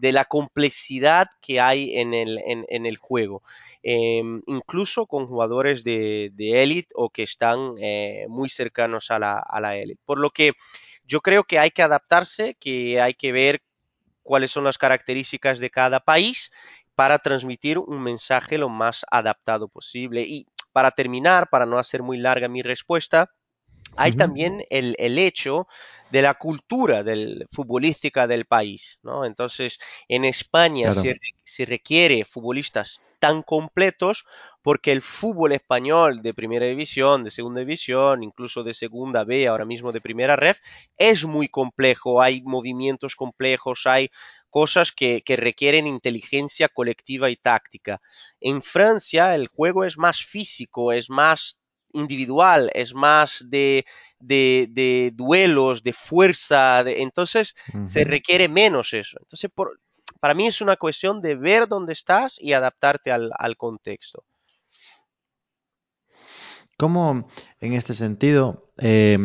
la 0.00 0.24
complejidad 0.24 1.28
que 1.40 1.60
hay 1.60 1.98
en 1.98 2.14
el, 2.14 2.38
en, 2.46 2.86
el 2.86 2.96
juego. 2.96 3.42
Em, 3.82 4.42
incluso 4.46 5.06
con 5.06 5.26
jugadores 5.26 5.84
de 5.84 6.32
élite 6.38 6.88
o 6.94 7.10
que 7.10 7.22
están 7.22 7.74
eh, 7.78 8.26
muy 8.28 8.48
cercanos 8.48 9.10
a 9.10 9.18
la, 9.18 9.38
a 9.38 9.60
la 9.60 9.76
élite. 9.76 10.00
Por 10.04 10.18
lo 10.18 10.30
que 10.30 10.52
yo 11.04 11.20
creo 11.20 11.44
que 11.44 11.58
hay 11.58 11.70
que 11.70 11.82
adaptarse, 11.82 12.56
que 12.58 13.00
hay 13.00 13.14
que 13.14 13.32
ver 13.32 13.62
cuáles 14.22 14.50
son 14.50 14.64
las 14.64 14.78
características 14.78 15.58
de 15.58 15.70
cada 15.70 16.00
país 16.00 16.50
para 16.94 17.18
transmitir 17.18 17.78
un 17.78 18.02
mensaje 18.02 18.58
lo 18.58 18.68
más 18.68 19.04
adaptado 19.10 19.68
posible. 19.68 20.22
Y 20.22 20.46
para 20.72 20.90
terminar, 20.90 21.48
para 21.50 21.66
no 21.66 21.78
hacer 21.78 22.02
muy 22.02 22.18
larga 22.18 22.48
mi 22.48 22.62
respuesta, 22.62 23.30
hay 23.96 24.12
también 24.12 24.64
el, 24.70 24.94
el, 24.98 25.18
hecho 25.18 25.66
de 26.10 26.22
la 26.22 26.34
cultura 26.34 27.02
del, 27.02 27.46
futbolística 27.50 28.26
del 28.26 28.46
país, 28.46 28.98
¿no? 29.02 29.24
Entonces, 29.24 29.78
en 30.08 30.24
España 30.24 30.92
se, 30.92 31.16
se, 31.44 31.66
requiere 31.66 32.24
futbolistas 32.24 33.00
tan 33.18 33.42
completos 33.42 34.24
porque 34.62 34.92
el 34.92 35.02
fútbol 35.02 35.52
español 35.52 36.22
de 36.22 36.34
primera 36.34 36.66
división, 36.66 37.24
de 37.24 37.30
segunda 37.30 37.60
división, 37.60 38.22
incluso 38.22 38.62
de 38.62 38.74
segunda 38.74 39.24
B, 39.24 39.46
ahora 39.46 39.64
mismo 39.64 39.92
de 39.92 40.00
primera 40.00 40.36
ref, 40.36 40.60
es 40.96 41.24
muy 41.24 41.48
complejo, 41.48 42.22
hay 42.22 42.42
movimientos 42.42 43.16
complejos, 43.16 43.86
hay 43.86 44.10
cosas 44.50 44.92
que, 44.92 45.22
que, 45.22 45.36
requieren 45.36 45.86
inteligencia 45.86 46.68
colectiva 46.68 47.28
y 47.28 47.36
táctica. 47.36 48.00
En 48.40 48.62
Francia 48.62 49.34
el 49.34 49.48
juego 49.48 49.84
es 49.84 49.98
más 49.98 50.24
físico, 50.24 50.92
es 50.92 51.10
más 51.10 51.58
individual, 51.94 52.70
es 52.74 52.94
más 52.94 53.42
de, 53.48 53.86
de, 54.18 54.68
de 54.70 55.10
duelos, 55.14 55.82
de 55.82 55.92
fuerza, 55.92 56.84
de, 56.84 57.02
entonces 57.02 57.54
uh 57.72 57.78
-huh. 57.78 57.88
se 57.88 58.04
requiere 58.04 58.48
menos 58.48 58.92
eso. 58.92 59.16
Entonces, 59.20 59.50
por, 59.54 59.80
para 60.20 60.34
mí 60.34 60.46
es 60.46 60.60
una 60.60 60.76
cuestión 60.76 61.20
de 61.22 61.34
ver 61.34 61.66
dónde 61.66 61.92
estás 61.92 62.36
y 62.38 62.52
adaptarte 62.52 63.10
al, 63.12 63.30
al 63.38 63.56
contexto. 63.56 64.24
¿Cómo, 66.76 67.28
en 67.60 67.72
este 67.72 67.94
sentido, 67.94 68.72
eh, 68.78 69.16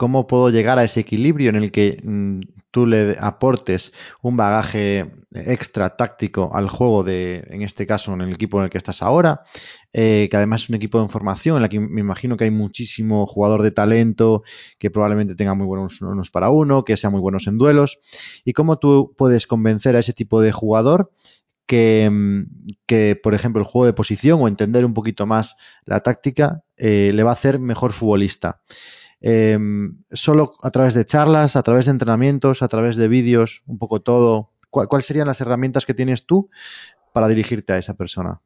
cómo 0.00 0.26
puedo 0.26 0.48
llegar 0.48 0.78
a 0.78 0.84
ese 0.84 1.00
equilibrio 1.00 1.50
en 1.50 1.56
el 1.56 1.70
que 1.70 1.98
mm, 2.02 2.40
tú 2.70 2.86
le 2.86 3.18
aportes 3.20 3.92
un 4.22 4.34
bagaje 4.34 5.12
extra 5.30 5.94
táctico 5.94 6.48
al 6.54 6.70
juego 6.70 7.04
de, 7.04 7.44
en 7.50 7.60
este 7.60 7.86
caso, 7.86 8.14
en 8.14 8.22
el 8.22 8.32
equipo 8.32 8.56
en 8.56 8.64
el 8.64 8.70
que 8.70 8.78
estás 8.78 9.02
ahora, 9.02 9.42
eh, 9.92 10.28
que 10.30 10.36
además 10.38 10.62
es 10.62 10.70
un 10.70 10.76
equipo 10.76 11.02
de 11.02 11.08
formación 11.10 11.56
en 11.56 11.62
la 11.62 11.68
que 11.68 11.80
me 11.80 12.00
imagino 12.00 12.38
que 12.38 12.44
hay 12.44 12.50
muchísimo 12.50 13.26
jugador 13.26 13.60
de 13.60 13.72
talento 13.72 14.42
que 14.78 14.90
probablemente 14.90 15.34
tenga 15.34 15.52
muy 15.52 15.66
buenos 15.66 16.00
unos 16.00 16.30
para 16.30 16.48
uno, 16.48 16.82
que 16.82 16.96
sea 16.96 17.10
muy 17.10 17.20
buenos 17.20 17.46
en 17.46 17.58
duelos, 17.58 17.98
y 18.42 18.54
cómo 18.54 18.78
tú 18.78 19.14
puedes 19.18 19.46
convencer 19.46 19.96
a 19.96 19.98
ese 19.98 20.14
tipo 20.14 20.40
de 20.40 20.50
jugador 20.50 21.12
que, 21.66 22.08
mm, 22.10 22.46
que, 22.86 23.20
por 23.22 23.34
ejemplo, 23.34 23.60
el 23.60 23.68
juego 23.68 23.84
de 23.84 23.92
posición 23.92 24.40
o 24.40 24.48
entender 24.48 24.86
un 24.86 24.94
poquito 24.94 25.26
más 25.26 25.56
la 25.84 26.00
táctica 26.00 26.64
eh, 26.78 27.10
le 27.12 27.22
va 27.22 27.32
a 27.32 27.34
hacer 27.34 27.58
mejor 27.58 27.92
futbolista 27.92 28.62
eh, 29.20 29.58
solo 30.12 30.54
a 30.62 30.70
través 30.70 30.94
de 30.94 31.04
charlas, 31.04 31.56
a 31.56 31.62
través 31.62 31.86
de 31.86 31.92
entrenamientos, 31.92 32.62
a 32.62 32.68
través 32.68 32.96
de 32.96 33.08
vídeos, 33.08 33.62
un 33.66 33.78
poco 33.78 34.00
todo. 34.00 34.50
¿Cuáles 34.70 35.06
serían 35.06 35.26
las 35.26 35.40
herramientas 35.40 35.84
que 35.84 35.94
tienes 35.94 36.26
tú 36.26 36.48
para 37.12 37.28
dirigirte 37.28 37.72
a 37.72 37.78
esa 37.78 37.94
persona? 37.94 38.40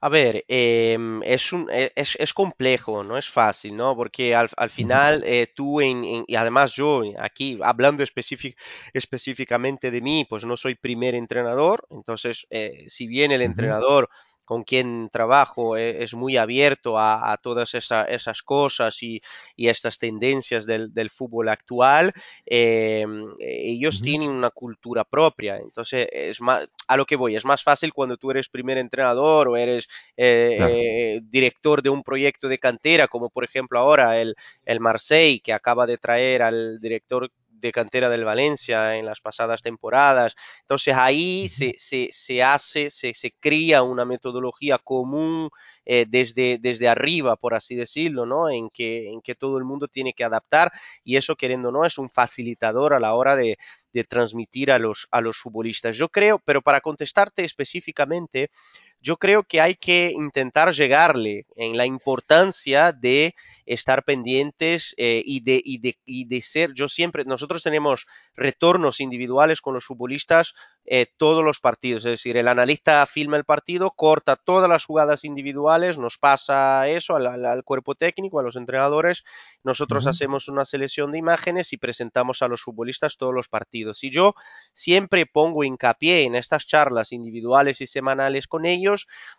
A 0.00 0.08
ver, 0.08 0.44
eh, 0.48 0.96
es, 1.24 1.52
un, 1.52 1.68
es, 1.70 2.16
es, 2.16 2.32
complejo, 2.32 3.02
no 3.02 3.18
es 3.18 3.28
fácil, 3.28 3.76
¿no? 3.76 3.96
Porque 3.96 4.34
al, 4.34 4.48
al 4.56 4.70
final 4.70 5.24
eh, 5.26 5.52
tú, 5.54 5.80
en, 5.80 6.04
en, 6.04 6.24
y 6.28 6.36
además 6.36 6.72
yo 6.74 7.02
aquí, 7.18 7.58
hablando 7.62 8.04
específic, 8.04 8.56
específicamente 8.92 9.90
de 9.90 10.00
mí, 10.00 10.24
pues 10.28 10.44
no 10.44 10.56
soy 10.56 10.76
primer 10.76 11.16
entrenador, 11.16 11.86
entonces, 11.90 12.46
eh, 12.50 12.84
si 12.86 13.08
bien 13.08 13.32
el 13.32 13.42
uh 13.42 13.44
-huh. 13.46 14.08
Con 14.48 14.64
quien 14.64 15.10
trabajo 15.12 15.76
es, 15.76 15.96
es 15.98 16.14
muy 16.14 16.38
abierto 16.38 16.96
a, 16.96 17.30
a 17.30 17.36
todas 17.36 17.74
esa, 17.74 18.04
esas 18.04 18.40
cosas 18.42 19.02
y, 19.02 19.20
y, 19.56 19.68
estas 19.68 19.98
tendencias 19.98 20.64
del, 20.64 20.94
del 20.94 21.10
fútbol 21.10 21.50
actual, 21.50 22.14
eh, 22.46 23.04
ellos 23.40 23.96
uh 23.96 23.98
-huh. 23.98 24.04
tienen 24.04 24.30
una 24.30 24.48
cultura 24.48 25.04
propia. 25.04 25.58
Entonces, 25.58 26.08
es 26.10 26.40
más, 26.40 26.66
a 26.86 26.96
lo 26.96 27.04
que 27.04 27.16
voy, 27.16 27.36
es 27.36 27.44
más 27.44 27.62
fácil 27.62 27.92
cuando 27.92 28.16
tú 28.16 28.30
eres 28.30 28.48
primer 28.48 28.78
entrenador 28.78 29.48
o 29.48 29.56
eres 29.56 29.86
eh, 30.16 30.54
claro. 30.56 30.72
eh, 30.74 31.20
director 31.24 31.82
de 31.82 31.90
un 31.90 32.02
proyecto 32.02 32.48
de 32.48 32.58
cantera, 32.58 33.06
como 33.06 33.28
por 33.28 33.44
ejemplo 33.44 33.78
ahora 33.78 34.18
el, 34.18 34.34
el 34.64 34.80
Marseille, 34.80 35.42
que 35.42 35.52
acaba 35.52 35.86
de 35.86 35.98
traer 35.98 36.40
al 36.40 36.80
director 36.80 37.30
de 37.60 37.72
cantera 37.72 38.08
del 38.08 38.24
Valencia 38.24 38.96
en 38.96 39.06
las 39.06 39.20
pasadas 39.20 39.62
temporadas. 39.62 40.34
Entonces 40.60 40.94
ahí 40.94 41.48
se, 41.48 41.74
se, 41.76 42.08
se 42.10 42.42
hace, 42.42 42.90
se, 42.90 43.14
se, 43.14 43.32
cría 43.40 43.82
una 43.82 44.04
metodología 44.04 44.78
común 44.78 45.50
eh, 45.84 46.06
desde, 46.08 46.58
desde 46.58 46.88
arriba, 46.88 47.36
por 47.36 47.54
así 47.54 47.74
decirlo, 47.74 48.26
¿no? 48.26 48.48
En 48.50 48.70
que, 48.70 49.10
en 49.10 49.20
que 49.20 49.34
todo 49.34 49.58
el 49.58 49.64
mundo 49.64 49.88
tiene 49.88 50.12
que 50.12 50.24
adaptar 50.24 50.70
y 51.04 51.16
eso, 51.16 51.36
queriendo 51.36 51.72
no, 51.72 51.84
es 51.84 51.98
un 51.98 52.08
facilitador 52.08 52.94
a 52.94 53.00
la 53.00 53.14
hora 53.14 53.36
de, 53.36 53.56
de 53.92 54.04
transmitir 54.04 54.70
a 54.70 54.78
los, 54.78 55.08
a 55.10 55.20
los 55.20 55.38
futbolistas. 55.38 55.96
Yo 55.96 56.08
creo, 56.08 56.38
pero 56.38 56.62
para 56.62 56.80
contestarte 56.80 57.44
específicamente, 57.44 58.50
yo 59.00 59.16
creo 59.16 59.44
que 59.44 59.60
hay 59.60 59.76
que 59.76 60.10
intentar 60.14 60.72
llegarle 60.72 61.46
en 61.56 61.76
la 61.76 61.86
importancia 61.86 62.92
de 62.92 63.34
estar 63.64 64.04
pendientes 64.04 64.94
eh, 64.96 65.22
y, 65.24 65.40
de, 65.40 65.60
y, 65.64 65.78
de, 65.78 65.98
y, 66.04 66.24
de, 66.26 66.42
ser, 66.42 66.72
yo 66.74 66.88
siempre, 66.88 67.24
nosotros 67.24 67.62
tenemos 67.62 68.06
retornos 68.34 69.00
individuales 69.00 69.60
con 69.60 69.74
los 69.74 69.84
futbolistas 69.84 70.54
eh, 70.84 71.06
todos 71.18 71.44
los 71.44 71.60
partidos, 71.60 72.04
es 72.06 72.12
decir, 72.12 72.36
el 72.38 72.48
analista 72.48 73.04
filma 73.06 73.36
el 73.36 73.44
partido, 73.44 73.90
corta 73.90 74.36
todas 74.36 74.70
las 74.70 74.84
jugadas 74.84 75.24
individuales, 75.24 75.98
nos 75.98 76.16
pasa 76.16 76.88
eso 76.88 77.14
al, 77.14 77.26
al, 77.26 77.44
al 77.44 77.62
cuerpo 77.62 77.94
técnico, 77.94 78.40
a 78.40 78.42
los 78.42 78.56
entrenadores, 78.56 79.24
nosotros 79.62 80.04
uh 80.04 80.08
-huh. 80.08 80.10
hacemos 80.10 80.48
una 80.48 80.64
selección 80.64 81.12
de 81.12 81.18
imágenes 81.18 81.72
y 81.72 81.76
presentamos 81.76 82.42
a 82.42 82.48
los 82.48 82.62
futbolistas 82.62 83.16
todos 83.18 83.34
los 83.34 83.48
partidos. 83.48 84.02
Y 84.02 84.10
yo 84.10 84.34
siempre 84.72 85.26
pongo 85.26 85.62
hincapié 85.62 86.22
en 86.22 86.34
estas 86.34 86.66
charlas 86.66 87.12
individuales 87.12 87.80
y 87.82 87.86
semanales 87.86 88.46
con 88.46 88.64
ellos 88.64 88.87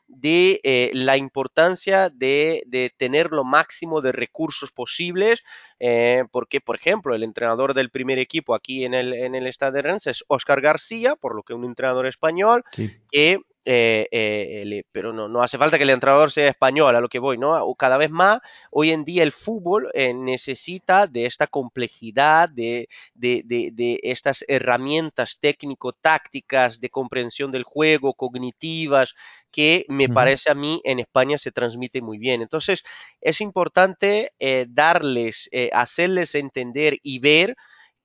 de 0.08 0.60
eh, 0.64 0.92
la 0.94 1.18
importancia 1.18 2.10
de, 2.10 2.64
de, 2.66 2.92
tener 2.98 3.32
lo 3.32 3.44
máximo 3.44 4.02
de 4.02 4.12
recursos 4.12 4.72
posibles, 4.72 5.44
eh, 5.80 6.24
porque, 6.32 6.62
por 6.62 6.76
ejemplo, 6.76 7.14
el 7.14 7.24
entrenador 7.24 7.74
del 7.74 7.92
primer 7.92 8.18
equipo 8.18 8.56
aquí 8.56 8.86
en 8.86 8.94
el, 8.94 9.14
en 9.14 9.36
el 9.36 9.50
de 9.50 9.82
Rennes 9.82 10.08
es 10.08 10.24
Oscar 10.28 10.62
García, 10.62 11.16
por 11.16 11.36
lo 11.36 11.44
que 11.44 11.54
un 11.54 11.66
entrenador 11.66 12.08
español 12.08 12.64
sí. 12.72 12.92
que 13.12 13.40
eh, 13.66 14.08
eh, 14.12 14.84
pero 14.92 15.14
no, 15.14 15.28
no, 15.28 15.44
hace 15.44 15.58
falta 15.58 15.78
que 15.78 15.84
el 15.84 15.90
entrenador 15.90 16.32
sea 16.32 16.48
español, 16.48 16.96
a 16.96 17.02
lo 17.02 17.10
que 17.10 17.20
voy, 17.20 17.38
¿no? 17.38 17.76
Cada 17.76 17.98
vez 17.98 18.10
más, 18.10 18.40
hoy 18.72 18.92
en 18.92 19.04
día 19.04 19.24
el 19.24 19.32
fútbol 19.32 19.90
eh, 19.94 20.14
necesita 20.14 21.08
de 21.08 21.26
esta 21.26 21.48
complejidad, 21.48 22.50
de, 22.50 22.88
de, 23.14 23.44
de, 23.46 23.72
de 23.74 24.00
estas 24.04 24.44
herramientas 24.48 25.40
técnico-tácticas 25.40 26.80
de 26.80 26.90
comprensión 26.90 27.52
del 27.52 27.64
juego, 27.64 28.14
cognitivas, 28.14 29.16
que 29.52 29.86
me 29.90 30.06
uh 30.06 30.08
-huh. 30.08 30.14
parece 30.14 30.52
a 30.52 30.56
mí 30.56 30.82
en 30.84 31.00
España 31.00 31.38
se 31.38 31.52
transmite 31.52 32.02
muy 32.02 32.18
bien. 32.18 32.42
Entonces, 32.42 32.84
es 33.22 33.42
importante 33.42 34.34
darles, 34.70 35.50
hacerles 35.74 36.36
entender 36.36 36.98
y 37.04 37.20
ver 37.20 37.56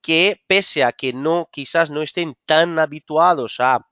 que 0.01 0.39
pese 0.47 0.83
a 0.83 0.91
que 0.91 1.13
no, 1.13 1.49
quizás 1.51 1.89
no 1.89 2.01
estén 2.01 2.35
tan 2.45 2.77
habituados 2.77 3.59
a 3.59 3.87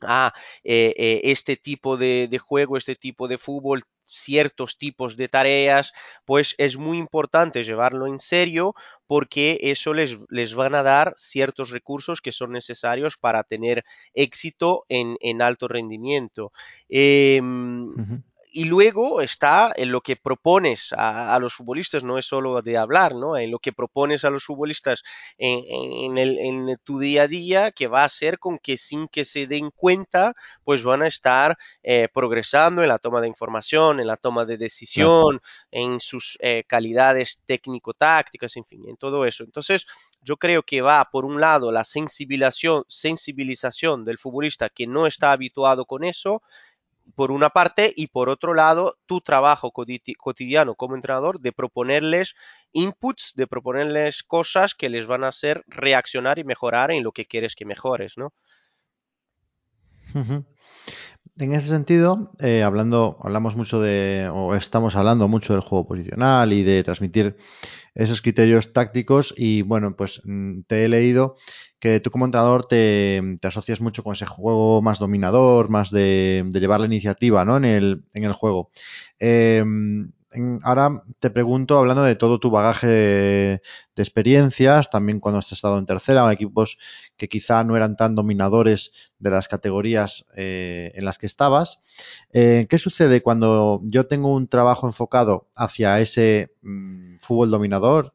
a 0.00 0.32
eh, 0.64 0.94
eh, 0.96 1.20
este 1.24 1.56
tipo 1.56 1.96
de, 1.96 2.38
juego, 2.38 2.76
este 2.76 2.96
tipo 2.96 3.28
de 3.28 3.38
fútbol, 3.38 3.84
ciertos 4.04 4.76
tipos 4.76 5.16
de 5.16 5.28
tareas, 5.28 5.92
pues 6.24 6.54
es 6.58 6.76
muy 6.76 6.98
importante 6.98 7.64
llevarlo 7.64 8.06
en 8.06 8.18
serio 8.18 8.74
porque 9.06 9.58
eso 9.62 9.94
les, 9.94 10.18
les 10.28 10.54
van 10.54 10.74
a 10.74 10.82
dar 10.82 11.14
ciertos 11.16 11.70
recursos 11.70 12.20
que 12.20 12.32
son 12.32 12.52
necesarios 12.52 13.16
para 13.16 13.44
tener 13.44 13.84
éxito 14.12 14.84
en, 14.88 15.16
en 15.20 15.42
alto 15.42 15.68
rendimiento. 15.68 16.52
-huh 16.88 18.22
y 18.54 18.66
luego 18.66 19.20
está 19.20 19.72
en 19.74 19.90
lo 19.90 20.00
que 20.00 20.14
propones 20.14 20.92
a, 20.92 21.34
a, 21.34 21.40
los 21.40 21.54
futbolistas, 21.54 22.04
no 22.04 22.18
es 22.18 22.26
solo 22.26 22.62
de 22.62 22.78
hablar, 22.78 23.12
¿no? 23.16 23.36
En 23.36 23.50
lo 23.50 23.58
que 23.58 23.72
propones 23.72 24.24
a 24.24 24.30
los 24.30 24.44
futbolistas 24.44 25.02
en, 25.36 25.64
en, 25.66 26.18
el, 26.18 26.38
en, 26.38 26.78
tu 26.84 27.00
día 27.00 27.22
a 27.22 27.26
día, 27.26 27.72
que 27.72 27.88
va 27.88 28.04
a 28.04 28.08
ser 28.08 28.38
con 28.38 28.58
que 28.58 28.76
sin 28.76 29.08
que 29.08 29.24
se 29.24 29.48
den 29.48 29.72
cuenta, 29.74 30.34
pues 30.62 30.84
van 30.84 31.02
a 31.02 31.08
estar 31.08 31.58
eh, 31.82 32.06
progresando 32.14 32.82
en 32.82 32.88
la 32.88 33.00
toma 33.00 33.20
de 33.20 33.26
información, 33.26 33.98
en 33.98 34.06
la 34.06 34.16
toma 34.16 34.44
de 34.44 34.56
decisión, 34.56 35.40
en 35.72 35.98
sus 35.98 36.38
eh, 36.40 36.62
calidades 36.68 37.40
técnico-tácticas, 37.46 38.56
en 38.56 38.64
fin, 38.64 38.84
en 38.88 38.96
todo 38.96 39.24
eso. 39.24 39.42
Entonces, 39.42 39.84
yo 40.22 40.36
creo 40.36 40.62
que 40.62 40.80
va, 40.80 41.04
por 41.10 41.24
un 41.24 41.40
lado, 41.40 41.72
la 41.72 41.82
sensibilización, 41.82 42.84
sensibilización 42.86 44.04
del 44.04 44.18
futbolista 44.18 44.68
que 44.68 44.86
no 44.86 45.08
está 45.08 45.32
habituado 45.32 45.86
con 45.86 46.04
eso, 46.04 46.40
por 47.14 47.30
una 47.30 47.50
parte, 47.50 47.92
y 47.94 48.08
por 48.08 48.28
otro 48.28 48.54
lado, 48.54 48.96
tu 49.06 49.20
trabajo 49.20 49.72
cotidiano 49.72 50.74
como 50.74 50.94
entrenador 50.94 51.40
de 51.40 51.52
proponerles 51.52 52.34
inputs, 52.72 53.32
de 53.36 53.46
proponerles 53.46 54.22
cosas 54.22 54.74
que 54.74 54.88
les 54.88 55.06
van 55.06 55.24
a 55.24 55.28
hacer 55.28 55.62
reaccionar 55.66 56.38
y 56.38 56.44
mejorar 56.44 56.90
en 56.90 57.02
lo 57.02 57.12
que 57.12 57.26
quieres 57.26 57.54
que 57.54 57.64
mejores, 57.64 58.16
¿no? 58.16 58.32
En 61.36 61.52
ese 61.52 61.68
sentido, 61.68 62.30
eh, 62.38 62.62
hablando, 62.62 63.18
hablamos 63.20 63.56
mucho 63.56 63.80
de, 63.80 64.30
o 64.32 64.54
estamos 64.54 64.94
hablando 64.94 65.26
mucho 65.26 65.52
del 65.52 65.62
juego 65.62 65.86
posicional 65.86 66.52
y 66.52 66.62
de 66.62 66.84
transmitir 66.84 67.36
esos 67.94 68.22
criterios 68.22 68.72
tácticos 68.72 69.34
y 69.36 69.62
bueno, 69.62 69.96
pues 69.96 70.20
mm, 70.24 70.62
te 70.66 70.84
he 70.84 70.88
leído 70.88 71.36
que 71.78 72.00
tú 72.00 72.10
como 72.10 72.24
entrenador 72.24 72.66
te, 72.66 73.20
te 73.40 73.48
asocias 73.48 73.80
mucho 73.80 74.02
con 74.02 74.14
ese 74.14 74.26
juego 74.26 74.82
más 74.82 74.98
dominador, 74.98 75.68
más 75.68 75.90
de, 75.90 76.44
de 76.46 76.60
llevar 76.60 76.80
la 76.80 76.86
iniciativa 76.86 77.44
¿no? 77.44 77.56
en, 77.56 77.64
el, 77.64 78.04
en 78.14 78.24
el 78.24 78.32
juego. 78.32 78.70
Eh, 79.18 79.64
ahora 80.62 81.02
te 81.20 81.30
pregunto, 81.30 81.78
hablando 81.78 82.02
de 82.02 82.16
todo 82.16 82.38
tu 82.38 82.50
bagaje 82.50 82.86
de, 82.86 83.62
experiencias, 83.96 84.90
también 84.90 85.20
cuando 85.20 85.38
has 85.38 85.52
estado 85.52 85.78
en 85.78 85.86
tercera, 85.86 86.30
equipos 86.32 86.78
que 87.16 87.28
quizá 87.28 87.64
no 87.64 87.76
eran 87.76 87.96
tan 87.96 88.14
dominadores 88.14 89.12
de 89.18 89.30
las 89.30 89.48
categorías 89.48 90.26
eh, 90.36 90.92
en 90.94 91.04
las 91.04 91.18
que 91.18 91.26
estabas, 91.26 91.80
eh, 92.32 92.66
¿qué 92.68 92.78
sucede 92.78 93.22
cuando 93.22 93.80
yo 93.84 94.06
tengo 94.06 94.32
un 94.32 94.48
trabajo 94.48 94.86
enfocado 94.86 95.48
hacia 95.54 96.00
ese 96.00 96.52
mm, 96.62 97.16
fútbol 97.20 97.50
dominador? 97.50 98.14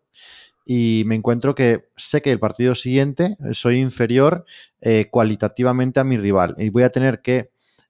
y 0.72 1.02
me 1.08 1.16
encuentro 1.16 1.56
que 1.56 1.90
sé 1.96 2.22
que 2.22 2.32
el 2.32 2.40
partido 2.40 2.76
siguiente 2.76 3.38
soy 3.54 3.80
inferior 3.80 4.46
eh, 4.82 5.08
cualitativamente 5.10 6.00
a 6.00 6.04
mi 6.04 6.16
rival 6.16 6.54
y 6.60 6.70
voy 6.70 6.84
a 6.84 6.92
tener 6.92 7.24
que 7.24 7.50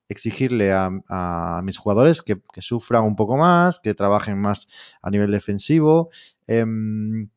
exigirle 0.10 0.74
a, 0.74 1.62
mis 1.64 1.78
jugadores 1.78 2.22
que, 2.22 2.42
sufran 2.60 3.04
un 3.04 3.16
poco 3.16 3.38
más, 3.38 3.80
que 3.80 3.94
trabajen 3.94 4.42
más 4.42 4.68
a 5.02 5.10
nivel 5.10 5.32
defensivo. 5.32 6.10
Em, 6.48 7.30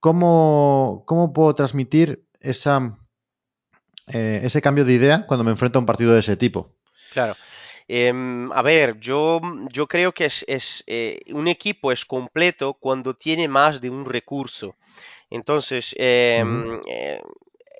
¿cómo, 0.00 1.04
puedo 1.34 1.54
transmitir 1.54 2.24
esa, 2.40 2.96
eh, 4.08 4.40
ese 4.42 4.62
cambio 4.62 4.84
de 4.84 4.94
idea 4.94 5.26
cuando 5.26 5.44
me 5.44 5.50
enfrento 5.50 5.78
a 5.78 5.80
un 5.80 5.86
partido 5.86 6.12
de 6.12 6.20
ese 6.20 6.36
tipo? 6.36 6.72
Claro. 7.12 7.36
Em, 7.88 8.50
a 8.52 8.62
ver, 8.62 8.98
yo, 8.98 9.40
yo 9.72 9.86
creo 9.86 10.12
que 10.12 10.24
es, 10.24 10.84
eh, 10.86 11.20
un 11.32 11.46
equipo 11.46 11.92
es 11.92 12.04
completo 12.04 12.74
cuando 12.74 13.14
tiene 13.14 13.46
más 13.46 13.80
de 13.80 13.90
un 13.90 14.04
recurso. 14.06 14.74
Entonces, 15.30 15.94
em, 15.98 16.80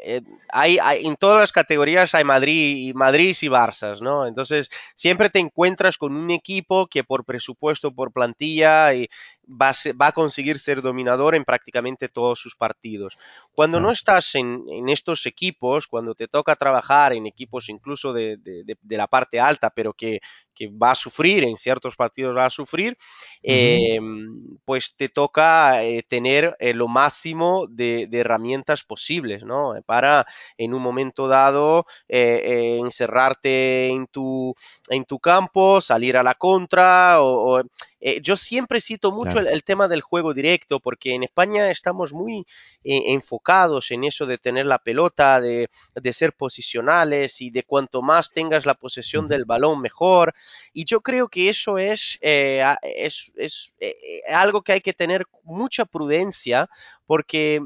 eh, 0.02 0.20
hay, 0.50 0.78
en 1.04 1.16
todas 1.16 1.40
las 1.40 1.52
categorías 1.52 2.14
hay 2.14 2.24
Madrid, 2.24 2.94
Madrid 2.94 3.36
y 3.40 3.46
Barça, 3.48 3.98
¿no? 4.00 4.26
Entonces, 4.26 4.68
siempre 4.94 5.30
te 5.30 5.38
encuentras 5.38 5.96
con 5.96 6.16
un 6.16 6.30
equipo 6.30 6.86
que 6.86 7.04
por 7.04 7.24
presupuesto, 7.24 7.92
por 7.92 8.12
plantilla, 8.12 8.94
y 8.94 9.08
va, 9.46 9.72
a, 10.06 10.12
conseguir 10.12 10.58
ser 10.58 10.82
dominador 10.82 11.34
en 11.34 11.44
prácticamente 11.44 12.08
todos 12.08 12.38
sus 12.38 12.54
partidos. 12.54 13.18
Cuando 13.52 13.80
no 13.80 13.90
estás 13.90 14.34
en, 14.34 14.64
estos 14.88 15.26
equipos, 15.26 15.86
cuando 15.86 16.14
te 16.14 16.28
toca 16.28 16.56
trabajar 16.56 17.12
en 17.12 17.26
equipos 17.26 17.68
incluso 17.68 18.12
de, 18.12 18.38
la 18.88 19.06
parte 19.06 19.40
alta, 19.40 19.70
pero 19.70 19.92
que, 19.92 20.20
va 20.82 20.92
a 20.92 20.94
sufrir, 20.94 21.44
en 21.44 21.54
ciertos 21.56 21.96
partidos 21.96 22.34
va 22.34 22.46
a 22.46 22.50
sufrir, 22.50 22.96
eh, 23.42 24.00
pues 24.64 24.94
te 24.96 25.10
toca 25.10 25.84
eh, 25.84 26.02
tener 26.02 26.56
eh, 26.58 26.72
lo 26.72 26.88
máximo 26.88 27.66
de, 27.68 28.08
herramientas 28.10 28.82
posibles, 28.82 29.44
¿no? 29.44 29.74
Para 29.84 30.24
en 30.56 30.72
un 30.72 30.80
momento 30.80 31.28
dado 31.28 31.84
encerrarte 32.08 33.88
en 33.88 34.06
tu, 34.06 34.54
en 34.88 35.04
tu 35.04 35.18
campo, 35.18 35.82
salir 35.82 36.16
a 36.16 36.22
la 36.22 36.34
contra 36.34 37.20
o 37.20 37.62
eh, 38.08 38.20
yo 38.22 38.36
siempre 38.36 38.80
cito 38.80 39.10
mucho 39.10 39.35
el, 39.38 39.64
tema 39.64 39.88
del 39.88 40.00
juego 40.00 40.34
directo 40.34 40.80
porque 40.80 41.14
en 41.14 41.22
España 41.22 41.70
estamos 41.70 42.12
muy 42.12 42.46
eh, 42.84 43.12
enfocados 43.12 43.90
en 43.90 44.04
eso 44.04 44.26
de 44.26 44.38
tener 44.38 44.66
la 44.66 44.78
pelota, 44.78 45.40
de, 45.40 45.68
ser 46.12 46.32
posicionales 46.32 47.40
y 47.40 47.50
de 47.50 47.62
cuanto 47.62 48.02
más 48.02 48.32
tengas 48.32 48.66
la 48.66 48.74
posesión 48.74 49.28
del 49.28 49.44
balón 49.44 49.80
mejor. 49.80 50.34
Y 50.72 50.84
yo 50.84 51.00
creo 51.00 51.28
que 51.28 51.48
eso 51.48 51.78
es, 51.78 52.18
eh, 52.20 52.64
es, 52.82 53.32
es 53.36 53.74
algo 54.32 54.62
que 54.62 54.72
hay 54.72 54.80
que 54.80 54.92
tener 54.92 55.26
mucha 55.42 55.84
prudencia 55.84 56.68
porque, 57.06 57.60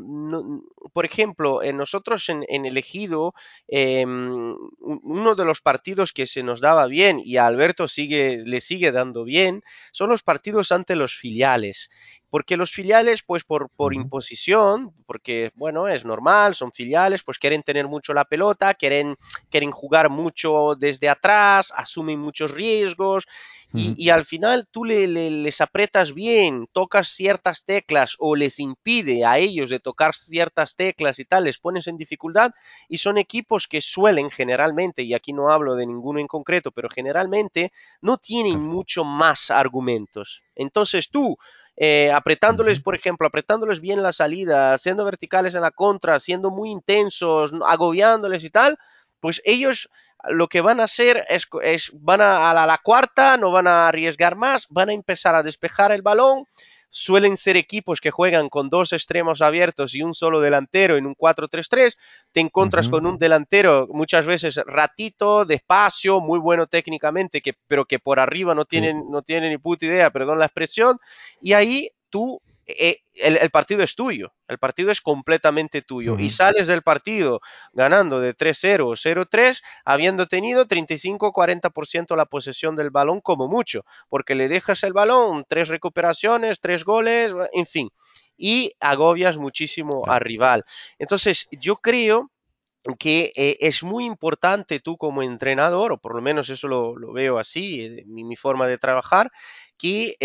por 0.93 1.05
ejemplo, 1.05 1.61
nosotros 1.73 2.29
en, 2.29 2.45
en 2.49 2.67
elegido 2.67 3.35
em, 3.69 4.55
uno 4.81 5.35
de 5.35 5.45
los 5.45 5.61
partidos 5.61 6.13
que 6.13 6.27
se 6.27 6.43
nos 6.43 6.61
daba 6.61 6.87
bien 6.87 7.21
y 7.23 7.37
a 7.37 7.47
Alberto 7.47 7.89
sigue, 7.89 8.43
le 8.45 8.61
sigue 8.61 8.93
dando 8.93 9.25
bien 9.25 9.63
son 9.93 10.11
los 10.11 10.23
partidos 10.23 10.73
ante 10.73 10.97
los 10.97 11.15
filiales. 11.15 11.89
Porque 12.29 12.57
los 12.57 12.71
filiales, 12.71 13.23
pues 13.23 13.43
por, 13.43 13.71
por 13.71 13.93
imposición, 13.93 14.95
porque 15.07 15.51
bueno, 15.57 15.89
es 15.89 16.05
normal, 16.05 16.55
son 16.55 16.71
filiales, 16.71 17.25
pues 17.25 17.39
quieren 17.39 17.65
tener 17.65 17.89
mucho 17.89 18.15
la 18.15 18.25
pelota, 18.25 18.75
quieren, 18.75 19.17
quieren 19.51 19.73
jugar 19.73 20.11
mucho 20.11 20.77
desde 20.79 21.09
atrás, 21.09 21.73
asumen 21.75 22.21
muchos 22.21 22.53
riesgos 22.53 23.27
y, 23.73 24.11
al 24.11 24.25
final 24.25 24.67
tú 24.71 24.85
les 24.85 25.61
apretas 25.61 26.13
bien, 26.13 26.67
tocas 26.73 27.09
ciertas 27.09 27.65
teclas 27.65 28.17
o 28.19 28.35
les 28.35 28.59
impide 28.59 29.25
a 29.25 29.39
ellos 29.39 29.71
de 29.71 29.79
tocar 29.79 30.15
ciertas 30.15 30.75
teclas 30.75 31.19
y 31.19 31.25
tal, 31.25 31.45
les 31.45 31.59
pones 31.59 31.87
en 31.87 31.97
dificultad 31.97 32.53
y 32.89 32.99
son 32.99 33.19
equipos 33.19 33.69
que 33.69 33.81
suelen 33.81 34.31
generalmente, 34.31 35.03
y 35.03 35.15
aquí 35.15 35.33
no 35.33 35.51
hablo 35.51 35.77
de 35.77 35.87
ninguno 35.87 36.19
en 36.19 36.27
concreto, 36.27 36.73
pero 36.73 36.89
generalmente 36.89 37.73
no 38.01 38.19
tienen 38.19 38.61
mucho 38.61 39.05
más 39.05 39.51
argumentos. 39.51 40.43
Entonces 40.55 41.11
tú, 41.11 41.37
eh, 41.77 42.11
apretándoles, 42.13 42.81
por 42.81 42.95
ejemplo, 42.95 43.27
apretándoles 43.27 43.81
bien 43.81 44.03
la 44.03 44.13
salida, 44.13 44.77
siendo 44.79 45.05
verticales 45.05 45.55
en 45.55 45.63
la 45.63 45.71
contra, 45.71 46.21
siendo 46.21 46.51
muy 46.51 46.71
intensos, 46.71 47.53
agobiándoles 47.67 48.45
y 48.45 48.51
tal, 48.51 48.79
pues 49.21 49.41
ellos 49.45 49.89
lo 50.29 50.49
que 50.49 50.61
van 50.61 50.81
a 50.81 50.85
hacer 50.85 51.25
es, 51.29 51.49
van 51.93 52.21
a, 52.21 52.51
a 52.51 52.67
la, 52.67 52.79
cuarta, 52.79 53.37
no 53.37 53.51
van 53.51 53.67
a 53.67 53.89
arriesgar 53.89 54.37
más, 54.37 54.67
van 54.69 54.91
a 54.91 54.93
empezar 54.93 55.35
a 55.35 55.43
despejar 55.43 55.93
el 55.93 56.03
balón. 56.03 56.45
Suelen 56.93 57.37
ser 57.37 57.57
equipos 57.57 58.01
que 58.01 58.11
juegan 58.11 58.49
con 58.49 58.69
dos 58.69 58.93
extremos 58.93 59.43
abiertos 59.43 59.95
y 59.95 60.03
un 60.03 60.13
solo 60.13 60.41
delantero 60.41 60.97
en 60.97 61.07
un 61.07 61.15
4-3-3. 61.15 61.97
Te 62.33 62.41
encuentras 62.41 62.89
con 62.89 63.07
un 63.07 63.17
delantero 63.17 63.87
muchas 63.93 64.27
veces 64.27 64.57
ratito, 64.67 65.45
despacio, 65.45 66.21
muy 66.21 66.41
bueno 66.41 66.67
técnicamente, 66.67 67.41
que, 67.41 67.55
pero 67.69 67.85
que 67.85 68.01
por 68.01 68.19
arriba 68.19 68.57
no 68.57 68.65
tienen, 68.65 69.09
no 69.09 69.23
tienen 69.23 69.51
ni 69.51 69.59
puta 69.59 69.87
idea, 69.87 70.11
perdón 70.11 70.41
la 70.41 70.47
expresión. 70.47 70.99
Y 71.41 71.53
ahí 71.53 71.93
tú 72.09 72.43
eh, 72.67 72.99
el, 73.15 73.51
partido 73.51 73.83
es 73.83 73.95
tuyo, 73.95 74.33
el 74.49 74.59
partido 74.59 74.91
es 74.91 75.01
completamente 75.01 75.83
tuyo. 75.83 76.19
Y 76.19 76.31
sales 76.31 76.69
del 76.69 76.83
partido 76.83 77.41
ganando 77.73 78.21
de 78.21 78.35
3-0 78.37 78.81
o 78.83 78.93
0-3 78.93 79.61
habiendo 79.85 80.27
tenido 80.27 80.67
35-40% 80.67 82.17
la 82.17 82.27
posesión 82.27 82.77
del 82.77 82.91
balón 82.91 83.21
como 83.21 83.49
mucho, 83.49 83.85
porque 84.09 84.35
le 84.35 84.49
dejas 84.49 84.83
el 84.85 84.93
balón, 84.93 85.45
tres 85.49 85.69
recuperaciones, 85.69 86.61
tres 86.61 86.85
goles, 86.85 87.33
en 87.53 87.67
fin, 87.67 87.91
y 88.37 88.73
agobias 88.81 89.39
muchísimo 89.39 90.05
al 90.07 90.21
rival. 90.21 90.65
Entonces, 90.99 91.49
yo 91.51 91.77
creo 91.77 92.31
que 92.99 93.33
eh, 93.37 93.59
es 93.61 93.83
muy 93.83 94.07
importante 94.07 94.81
tú 94.81 94.97
como 94.97 95.23
entrenador, 95.23 95.93
o 95.93 95.99
por 95.99 96.15
lo 96.15 96.23
menos 96.23 96.49
eso 96.49 96.67
lo, 96.69 96.95
veo 97.13 97.39
así, 97.39 97.85
eh, 97.85 98.05
mi, 98.07 98.37
forma 98.37 98.67
de 98.67 98.79
trabajar, 98.79 99.31
que 99.77 100.17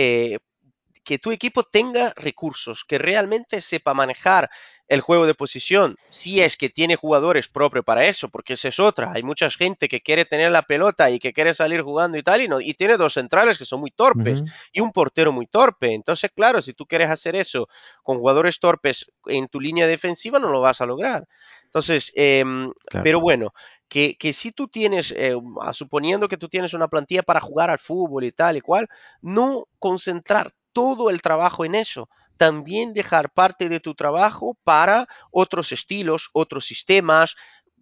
que 1.05 1.19
tu 1.19 1.31
equipo 1.31 1.63
tenga 1.63 2.13
recursos, 2.17 2.83
que 2.83 2.97
realmente 2.97 3.61
sepa 3.61 3.93
manejar 3.93 4.49
el 4.87 5.01
juego 5.01 5.25
de 5.25 5.33
posición, 5.33 5.97
si 6.09 6.41
es 6.41 6.57
que 6.57 6.69
tiene 6.69 6.95
jugadores 6.95 7.47
propios 7.47 7.85
para 7.85 8.05
eso, 8.05 8.29
porque 8.29 8.53
esa 8.53 8.67
es 8.67 8.79
otra. 8.79 9.11
Hay 9.13 9.23
mucha 9.23 9.49
gente 9.49 9.87
que 9.87 10.01
quiere 10.01 10.25
tener 10.25 10.51
la 10.51 10.63
pelota 10.63 11.09
y 11.09 11.17
que 11.19 11.33
quiere 11.33 11.53
salir 11.53 11.81
jugando 11.81 12.17
y 12.17 12.23
tal, 12.23 12.41
y, 12.41 12.47
no, 12.47 12.59
y 12.59 12.73
tiene 12.73 12.97
dos 12.97 13.13
centrales 13.13 13.57
que 13.57 13.65
son 13.65 13.79
muy 13.79 13.91
torpes 13.91 14.43
y 14.71 14.81
un 14.81 14.91
portero 14.91 15.31
muy 15.31 15.47
torpe. 15.47 15.93
Entonces, 15.93 16.31
claro, 16.35 16.61
si 16.61 16.73
tú 16.73 16.85
quieres 16.85 17.09
hacer 17.09 17.35
eso 17.35 17.67
con 18.03 18.17
jugadores 18.17 18.59
torpes 18.59 19.05
en 19.27 19.47
tu 19.47 19.59
línea 19.59 19.87
defensiva, 19.87 20.39
no 20.39 20.49
lo 20.49 20.61
vas 20.61 20.81
a 20.81 20.85
lograr. 20.85 21.27
Entonces, 21.63 22.11
em, 22.15 22.71
pero 23.03 23.19
bueno, 23.19 23.53
que, 23.87 24.15
si 24.33 24.51
tú 24.51 24.67
tienes, 24.67 25.13
eh, 25.17 25.35
suponiendo 25.71 26.27
que 26.27 26.37
tú 26.37 26.47
tienes 26.47 26.73
una 26.73 26.87
plantilla 26.87 27.23
para 27.23 27.39
jugar 27.39 27.69
al 27.69 27.79
fútbol 27.79 28.23
y 28.23 28.31
tal 28.31 28.57
y 28.57 28.61
cual, 28.61 28.87
no 29.21 29.67
concentrar 29.79 30.51
todo 30.75 31.09
el 31.09 31.21
trabajo 31.21 31.63
en 31.63 31.73
eso. 31.73 32.09
También 32.35 32.93
dejar 32.93 33.31
parte 33.31 33.69
de 33.69 33.79
tu 33.79 33.95
trabajo 33.95 34.57
para 34.65 35.07
otros 35.31 35.71
estilos, 35.71 36.29
otros 36.33 36.65
sistemas, 36.65 37.37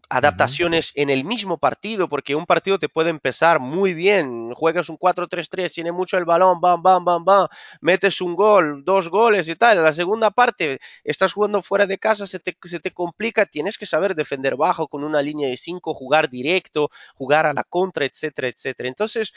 adaptaciones 0.09 0.91
en 0.93 1.09
el 1.09 1.23
mismo 1.23 1.57
partido, 1.57 2.07
porque 2.07 2.35
un 2.35 2.45
partido 2.45 2.77
te 2.77 2.87
puede 2.87 3.09
empezar 3.09 3.59
muy 3.59 3.95
bien, 3.95 4.53
juegas 4.53 4.89
un 4.89 4.97
4-3-3, 4.97 5.73
tiene 5.73 5.91
mucho 5.91 6.19
el 6.19 6.25
balón, 6.25 6.61
bam, 6.61 6.83
bam, 6.83 7.03
bam, 7.03 7.25
bam, 7.25 7.47
metes 7.81 8.21
un 8.21 8.35
gol, 8.35 8.83
dos 8.85 9.09
goles 9.09 9.47
y 9.49 9.55
tal, 9.55 9.79
en 9.79 9.83
la 9.83 9.91
segunda 9.93 10.29
parte 10.29 10.77
estás 11.03 11.33
jugando 11.33 11.63
fuera 11.63 11.87
de 11.87 11.97
casa, 11.97 12.27
se 12.27 12.39
te, 12.39 12.55
se 12.63 12.79
te 12.79 12.91
complica, 12.91 13.47
tienes 13.47 13.79
que 13.79 13.87
saber 13.87 14.13
defender 14.13 14.55
bajo 14.55 14.87
con 14.87 15.03
una 15.03 15.23
línea 15.23 15.49
de 15.49 15.57
5, 15.57 15.95
jugar 15.95 16.29
directo, 16.29 16.89
jugar 17.15 17.47
a 17.47 17.53
la 17.53 17.63
contra, 17.63 18.05
etcétera, 18.05 18.49
etcétera. 18.49 18.89
Entonces, 18.89 19.33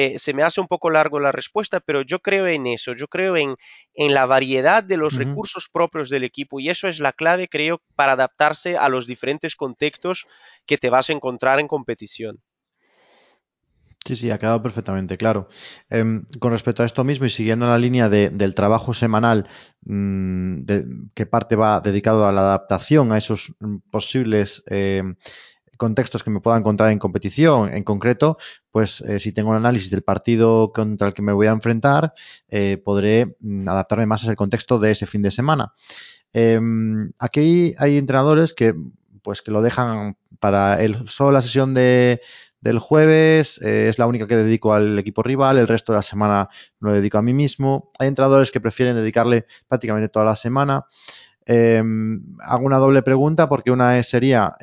eh, 0.00 0.16
se 0.16 0.32
me 0.32 0.44
hace 0.44 0.60
un 0.60 0.68
poco 0.68 0.90
largo 0.90 1.18
la 1.18 1.32
respuesta, 1.32 1.80
pero 1.80 2.02
yo 2.02 2.20
creo 2.20 2.46
en 2.46 2.68
eso, 2.68 2.92
yo 2.94 3.08
creo 3.08 3.36
en, 3.36 3.56
en 3.94 4.14
la 4.14 4.26
variedad 4.26 4.84
de 4.84 4.96
los 4.96 5.16
recursos 5.16 5.68
propios 5.68 6.08
del 6.08 6.22
equipo 6.22 6.60
y 6.60 6.68
eso 6.68 6.86
es 6.86 7.00
la 7.00 7.12
clave, 7.12 7.48
creo, 7.48 7.82
para 7.96 8.12
adaptarse 8.12 8.76
a 8.76 8.88
los 8.88 9.08
diferentes 9.08 9.56
contextos 9.56 10.28
que 10.66 10.78
te 10.78 10.88
vas 10.88 11.10
a 11.10 11.14
encontrar 11.14 11.58
en 11.58 11.66
competición. 11.66 12.38
Sí, 14.06 14.14
sí, 14.14 14.30
ha 14.30 14.38
quedado 14.38 14.62
perfectamente 14.62 15.16
claro. 15.16 15.48
Em, 15.90 16.24
con 16.38 16.52
respecto 16.52 16.84
a 16.84 16.86
esto 16.86 17.02
mismo 17.02 17.26
y 17.26 17.30
siguiendo 17.30 17.66
la 17.66 17.76
línea 17.76 18.08
del 18.08 18.54
trabajo 18.54 18.94
semanal, 18.94 19.48
mm, 19.82 20.60
de, 20.62 20.86
¿qué 21.16 21.26
parte 21.26 21.56
va 21.56 21.80
dedicado 21.80 22.24
a 22.24 22.30
la 22.30 22.42
adaptación 22.42 23.10
a 23.10 23.18
esos 23.18 23.56
mm, 23.58 23.78
posibles 23.90 24.62
em, 24.66 25.16
contextos 25.78 26.22
que 26.22 26.30
me 26.30 26.40
pueda 26.40 26.58
encontrar 26.58 26.90
en 26.92 26.98
competición. 26.98 27.72
En 27.72 27.84
concreto, 27.84 28.36
pues 28.70 29.00
eh, 29.00 29.18
si 29.18 29.32
tengo 29.32 29.50
un 29.50 29.56
análisis 29.56 29.90
del 29.90 30.02
partido 30.02 30.72
contra 30.74 31.08
el 31.08 31.14
que 31.14 31.22
me 31.22 31.32
voy 31.32 31.46
a 31.46 31.52
enfrentar, 31.52 32.12
eh, 32.48 32.76
podré 32.76 33.36
mm, 33.40 33.66
adaptarme 33.66 34.04
más 34.04 34.22
a 34.22 34.26
ese 34.26 34.36
contexto 34.36 34.78
de 34.78 34.90
ese 34.90 35.06
fin 35.06 35.22
de 35.22 35.30
semana. 35.30 35.72
Em, 36.34 37.10
aquí 37.18 37.74
hay 37.78 37.96
entrenadores 37.96 38.52
que 38.52 38.74
pues 39.22 39.42
que 39.42 39.50
lo 39.50 39.62
dejan 39.62 40.16
para 40.40 40.82
el, 40.82 41.08
solo 41.08 41.32
la 41.32 41.42
sesión 41.42 41.74
de, 41.74 42.20
del 42.60 42.78
jueves, 42.78 43.60
eh, 43.62 43.88
es 43.88 43.98
la 43.98 44.06
única 44.06 44.26
que 44.26 44.36
dedico 44.36 44.72
al 44.72 44.98
equipo 44.98 45.22
rival, 45.22 45.58
el 45.58 45.68
resto 45.68 45.92
de 45.92 45.98
la 45.98 46.02
semana 46.02 46.48
lo 46.80 46.92
dedico 46.92 47.18
a 47.18 47.22
mí 47.22 47.34
mismo. 47.34 47.90
Hay 47.98 48.08
entrenadores 48.08 48.50
que 48.50 48.60
prefieren 48.60 48.96
dedicarle 48.96 49.46
prácticamente 49.66 50.08
toda 50.08 50.24
la 50.24 50.36
semana. 50.36 50.86
Em, 51.46 52.22
hago 52.40 52.64
una 52.64 52.78
doble 52.78 53.02
pregunta 53.02 53.48
porque 53.48 53.70
una 53.70 54.02
sería, 54.02 54.54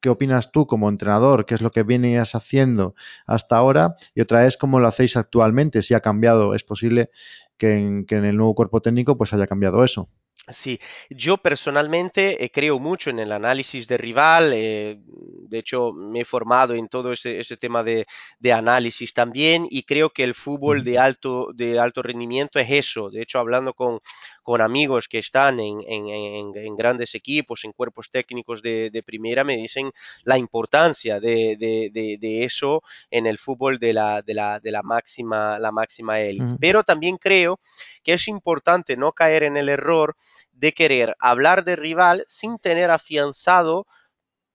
¿qué 0.00 0.08
opinas 0.08 0.52
tú 0.52 0.66
como 0.66 0.88
entrenador? 0.88 1.46
¿Qué 1.46 1.54
es 1.54 1.62
lo 1.62 1.70
que 1.70 1.82
vienes 1.82 2.34
haciendo 2.34 2.94
hasta 3.26 3.56
ahora? 3.56 3.96
Y 4.14 4.20
otra 4.20 4.46
es 4.46 4.56
cómo 4.56 4.80
lo 4.80 4.88
hacéis 4.88 5.16
actualmente, 5.16 5.82
si 5.82 5.94
ha 5.94 6.00
cambiado. 6.00 6.54
Es 6.54 6.64
posible 6.64 7.10
que 7.58 7.74
en, 7.76 8.06
que 8.06 8.16
en 8.16 8.24
el 8.24 8.36
nuevo 8.36 8.54
cuerpo 8.54 8.82
técnico 8.82 9.16
pues 9.16 9.32
haya 9.32 9.46
cambiado 9.46 9.84
eso. 9.84 10.08
Sí, 10.48 10.80
yo 11.10 11.36
personalmente 11.36 12.42
eh, 12.42 12.50
creo 12.50 12.78
mucho 12.78 13.10
en 13.10 13.18
el 13.18 13.30
análisis 13.30 13.86
de 13.86 13.96
rival, 13.98 14.52
eh, 14.54 14.98
de 15.04 15.58
hecho 15.58 15.92
me 15.92 16.20
he 16.20 16.24
formado 16.24 16.74
en 16.74 16.88
todo 16.88 17.12
ese, 17.12 17.38
ese 17.38 17.56
tema 17.56 17.84
de, 17.84 18.06
de, 18.38 18.52
análisis 18.52 19.12
también 19.12 19.66
y 19.70 19.82
creo 19.82 20.10
que 20.10 20.24
el 20.24 20.34
fútbol 20.34 20.82
de 20.82 20.98
alto, 20.98 21.52
de 21.54 21.78
alto 21.78 22.02
rendimiento 22.02 22.58
es 22.58 22.70
eso, 22.70 23.10
de 23.10 23.22
hecho 23.22 23.38
hablando 23.38 23.74
con, 23.74 24.00
con 24.42 24.62
amigos 24.62 25.08
que 25.08 25.18
están 25.18 25.60
en, 25.60 25.80
en, 25.86 26.08
en, 26.56 26.76
grandes 26.76 27.14
equipos, 27.14 27.64
en 27.64 27.72
cuerpos 27.72 28.10
técnicos 28.10 28.62
de, 28.62 28.90
de 28.90 29.02
primera, 29.02 29.44
me 29.44 29.56
dicen 29.56 29.92
la 30.24 30.38
importancia 30.38 31.20
de, 31.20 31.56
de, 31.58 32.44
eso 32.44 32.82
en 33.10 33.26
el 33.26 33.38
fútbol 33.38 33.78
de 33.78 33.92
la, 33.92 34.22
la, 34.26 34.58
de 34.58 34.70
la 34.72 34.82
máxima, 34.82 35.58
la 35.58 35.70
máxima 35.70 36.20
élite. 36.20 36.44
Uh 36.44 36.48
-huh. 36.48 36.58
Pero 36.60 36.82
también 36.82 37.18
creo 37.18 37.60
que 38.02 38.14
es 38.14 38.28
importante 38.28 38.96
no 38.96 39.12
caer 39.12 39.42
en 39.42 39.56
el 39.56 39.68
error 39.68 40.16
de 40.52 40.72
querer 40.72 41.16
hablar 41.20 41.64
de 41.64 41.76
rival 41.76 42.24
sin 42.26 42.58
tener 42.58 42.90
afianzado 42.90 43.86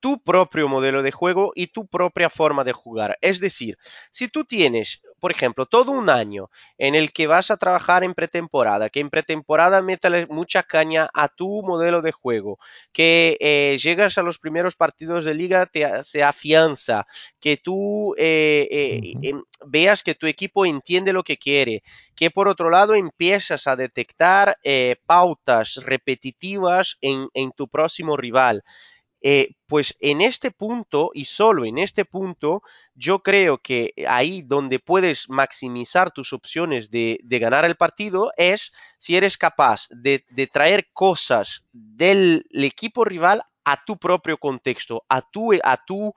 tu 0.06 0.20
propio 0.20 0.68
modelo 0.68 1.02
de 1.02 1.10
juego 1.10 1.50
y 1.56 1.66
tu 1.66 1.88
propia 1.88 2.30
forma 2.30 2.62
de 2.62 2.72
jugar. 2.72 3.18
Es 3.20 3.40
decir, 3.40 3.76
si 4.12 4.28
tú 4.28 4.44
tienes, 4.44 5.02
por 5.18 5.32
ejemplo, 5.32 5.66
todo 5.66 5.90
un 5.90 6.08
año 6.08 6.48
en 6.78 6.94
el 6.94 7.12
que 7.12 7.26
vas 7.26 7.50
a 7.50 7.56
trabajar 7.56 8.04
en 8.04 8.14
pretemporada, 8.14 8.88
que 8.88 9.00
en 9.00 9.10
pretemporada 9.10 9.82
métale 9.82 10.28
mucha 10.28 10.62
caña 10.62 11.08
a 11.12 11.26
tu 11.26 11.60
modelo 11.64 12.02
de 12.02 12.12
juego, 12.12 12.60
que 12.92 13.36
eh, 13.40 13.76
llegas 13.82 14.16
a 14.16 14.22
los 14.22 14.38
primeros 14.38 14.76
partidos 14.76 15.24
de 15.24 15.34
liga, 15.34 15.66
te, 15.66 16.04
se 16.04 16.22
afianza, 16.22 17.04
que 17.40 17.56
tú 17.56 18.14
eh, 18.16 18.68
eh, 18.70 19.32
veas 19.66 20.04
que 20.04 20.14
tu 20.14 20.28
equipo 20.28 20.66
entiende 20.66 21.12
lo 21.12 21.24
que 21.24 21.36
quiere, 21.36 21.82
que 22.14 22.30
por 22.30 22.46
otro 22.46 22.70
lado 22.70 22.94
empiezas 22.94 23.66
a 23.66 23.74
detectar 23.74 24.56
pautas 25.04 25.80
repetitivas 25.84 26.96
en, 27.00 27.26
en 27.34 27.50
tu 27.50 27.66
próximo 27.66 28.16
rival. 28.16 28.62
Eh, 29.22 29.54
pues 29.66 29.96
en 30.00 30.20
este 30.20 30.50
punto 30.50 31.10
y 31.14 31.24
solo 31.24 31.64
en 31.64 31.78
este 31.78 32.04
punto, 32.04 32.62
yo 32.94 33.22
creo 33.22 33.58
que 33.58 33.92
ahí 34.08 34.42
donde 34.42 34.78
puedes 34.78 35.28
maximizar 35.28 36.12
tus 36.12 36.32
opciones 36.32 36.90
de, 36.90 37.18
de 37.22 37.38
ganar 37.38 37.64
el 37.64 37.76
partido 37.76 38.30
es 38.36 38.72
si 38.98 39.16
eres 39.16 39.36
capaz 39.36 39.86
de, 39.90 40.24
de 40.30 40.46
traer 40.46 40.88
cosas 40.92 41.64
del 41.72 42.46
equipo 42.52 43.04
rival 43.04 43.42
a 43.64 43.84
tu 43.84 43.96
propio 43.96 44.38
contexto, 44.38 45.04
a 45.08 45.22
tu, 45.22 45.52
a 45.52 45.84
tu 45.84 46.14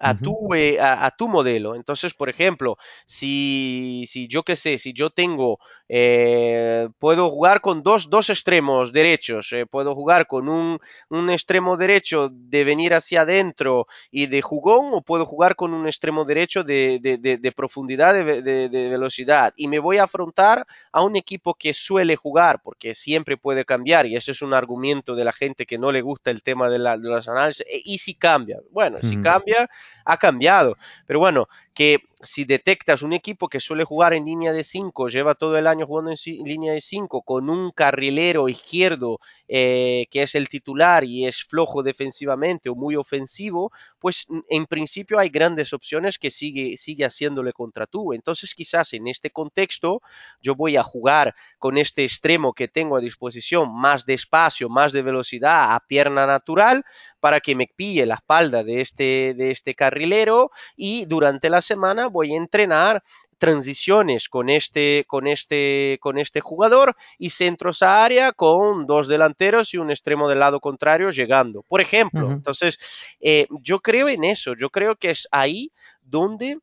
a, 0.00 0.14
tu, 0.16 0.54
eh, 0.54 0.78
a, 0.80 1.06
a, 1.06 1.10
tu 1.10 1.28
modelo. 1.28 1.74
Entonces, 1.74 2.14
por 2.14 2.28
ejemplo, 2.28 2.76
si, 3.06 4.04
si 4.06 4.28
yo 4.28 4.42
qué 4.42 4.56
sé, 4.56 4.78
si 4.78 4.92
yo 4.92 5.10
tengo, 5.10 5.58
eh, 5.88 6.88
puedo 6.98 7.30
jugar 7.30 7.60
con 7.60 7.82
dos, 7.82 8.10
dos 8.10 8.30
extremos 8.30 8.92
derechos, 8.92 9.52
eh, 9.52 9.66
puedo 9.66 9.94
jugar 9.94 10.26
con 10.26 10.48
un, 10.48 10.78
un, 11.08 11.30
extremo 11.30 11.76
derecho 11.76 12.28
de 12.30 12.64
venir 12.64 12.94
hacia 12.94 13.22
adentro 13.22 13.86
y 14.10 14.26
de 14.26 14.42
jugón, 14.42 14.90
o 14.92 15.02
puedo 15.02 15.24
jugar 15.24 15.56
con 15.56 15.72
un 15.72 15.86
extremo 15.86 16.24
derecho 16.24 16.62
de, 16.62 16.98
de, 17.00 17.18
de, 17.18 17.38
de 17.38 17.52
profundidad, 17.52 18.14
de, 18.14 18.68
velocidad. 18.68 19.52
Y 19.56 19.68
me 19.68 19.78
voy 19.78 19.98
a 19.98 20.04
afrontar 20.04 20.66
a 20.92 21.02
un 21.02 21.16
equipo 21.16 21.54
que 21.54 21.72
suele 21.72 22.16
jugar, 22.16 22.60
porque 22.62 22.94
siempre 22.94 23.36
puede 23.36 23.64
cambiar, 23.64 24.06
y 24.06 24.16
ese 24.16 24.32
es 24.32 24.42
un 24.42 24.54
argumento 24.54 25.14
de 25.14 25.24
la 25.24 25.32
gente 25.32 25.66
que 25.66 25.78
no 25.78 25.90
le 25.90 26.02
gusta 26.02 26.30
el 26.30 26.42
tema 26.42 26.68
de, 26.68 26.78
la, 26.78 26.96
los 26.96 27.28
análisis. 27.28 27.64
¿Y 27.84 27.98
si 27.98 28.14
cambia? 28.14 28.58
Bueno, 28.70 28.98
si 29.00 29.20
cambia, 29.20 29.68
ha 30.04 30.16
cambiado. 30.16 30.76
Pero 31.06 31.18
bueno, 31.20 31.48
que 31.78 32.00
si 32.20 32.44
detectas 32.44 33.02
un 33.02 33.12
equipo 33.12 33.48
que 33.48 33.60
suele 33.60 33.84
jugar 33.84 34.12
en 34.12 34.24
línea 34.24 34.52
de 34.52 34.64
5, 34.64 35.06
lleva 35.06 35.36
todo 35.36 35.56
el 35.56 35.68
año 35.68 35.86
jugando 35.86 36.10
en, 36.10 36.44
línea 36.44 36.72
de 36.72 36.80
5, 36.80 37.22
con 37.22 37.48
un 37.48 37.70
carrilero 37.70 38.48
izquierdo 38.48 39.20
eh, 39.46 40.06
que 40.10 40.22
es 40.22 40.34
el 40.34 40.48
titular 40.48 41.04
y 41.04 41.28
es 41.28 41.44
flojo 41.44 41.84
defensivamente 41.84 42.68
o 42.68 42.74
muy 42.74 42.96
ofensivo, 42.96 43.70
pues 44.00 44.26
en 44.50 44.66
principio 44.66 45.20
hay 45.20 45.28
grandes 45.28 45.72
opciones 45.72 46.18
que 46.18 46.32
sigue, 46.32 46.76
sigue 46.76 47.04
haciéndole 47.04 47.52
contra 47.52 47.86
tú. 47.86 48.12
Entonces 48.12 48.56
quizás 48.56 48.92
en 48.94 49.06
este 49.06 49.30
contexto 49.30 50.02
yo 50.42 50.56
voy 50.56 50.76
a 50.76 50.82
jugar 50.82 51.36
con 51.60 51.78
este 51.78 52.02
extremo 52.02 52.54
que 52.54 52.66
tengo 52.66 52.96
a 52.96 53.00
disposición 53.00 53.72
más 53.72 54.04
de 54.04 54.14
espacio, 54.14 54.68
más 54.68 54.90
de 54.90 55.02
velocidad 55.02 55.76
a 55.76 55.84
pierna 55.86 56.26
natural 56.26 56.84
para 57.20 57.38
que 57.38 57.54
me 57.54 57.68
pille 57.68 58.04
la 58.06 58.16
espalda 58.16 58.64
de 58.64 58.80
este, 58.80 59.34
de 59.34 59.52
este 59.52 59.76
carrilero 59.76 60.50
y 60.76 61.04
durante 61.04 61.48
la 61.50 61.60
semana 61.68 62.08
voy 62.08 62.32
a 62.32 62.36
entrenar 62.36 63.02
transiciones 63.38 64.28
con 64.28 64.48
este, 64.48 65.04
con 65.06 65.26
este, 65.26 65.98
con 66.00 66.18
este 66.18 66.40
jugador 66.40 66.94
y 67.18 67.30
centros 67.30 67.82
a 67.82 68.04
área 68.04 68.32
con 68.32 68.86
dos 68.86 69.06
delanteros 69.06 69.72
y 69.72 69.78
un 69.78 69.90
extremo 69.90 70.28
del 70.28 70.40
lado 70.40 70.58
contrario 70.60 71.10
llegando, 71.10 71.62
por 71.62 71.80
ejemplo. 71.80 72.26
Uh 72.26 72.30
-huh. 72.30 72.34
Entonces, 72.34 72.78
eh, 73.20 73.46
yo 73.62 73.78
creo 73.78 74.08
en 74.08 74.24
eso, 74.24 74.54
yo 74.56 74.68
creo 74.70 74.96
que 74.96 75.10
es 75.10 75.28
ahí 75.30 75.70
donde 76.02 76.58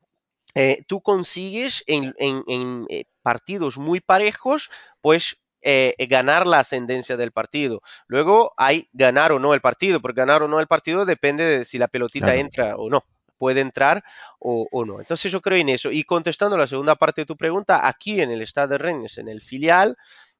eh, 0.56 0.84
tú 0.88 1.02
consigues 1.02 1.84
en, 1.88 2.14
en, 2.18 2.44
en 2.48 2.86
eh, 2.90 3.06
partidos 3.22 3.78
muy 3.78 4.00
parejos, 4.02 4.70
pues 5.02 5.38
eh, 5.68 5.96
ganar 6.08 6.46
la 6.46 6.60
ascendencia 6.60 7.18
del 7.18 7.32
partido. 7.32 7.82
Luego 8.08 8.54
hay 8.56 8.88
ganar 8.94 9.32
o 9.32 9.40
no 9.40 9.54
el 9.54 9.62
partido, 9.62 10.00
porque 10.00 10.22
ganar 10.22 10.44
o 10.44 10.48
no 10.48 10.60
el 10.60 10.68
partido 10.68 11.06
depende 11.06 11.44
de 11.44 11.66
si 11.66 11.78
la 11.78 11.88
pelotita 11.88 12.28
claro. 12.28 12.40
entra 12.40 12.76
o 12.78 12.90
no 12.90 13.02
puede 13.38 13.62
entrar 13.62 14.04
o, 14.40 14.68
o, 14.72 14.86
no. 14.86 15.00
Entonces 15.00 15.32
yo 15.32 15.42
creo 15.42 15.60
en 15.60 15.70
eso. 15.70 15.92
Y 15.92 16.04
contestando 16.04 16.58
la 16.58 16.68
segunda 16.68 16.96
parte 16.96 17.22
de 17.22 17.26
tu 17.26 17.36
pregunta, 17.38 17.88
aquí 17.88 18.22
en 18.22 18.32
el 18.32 18.42
Estado 18.42 18.70
de 18.70 18.78
Rennes, 18.78 19.18
en 19.18 19.28
el 19.28 19.42
filial, 19.42 19.96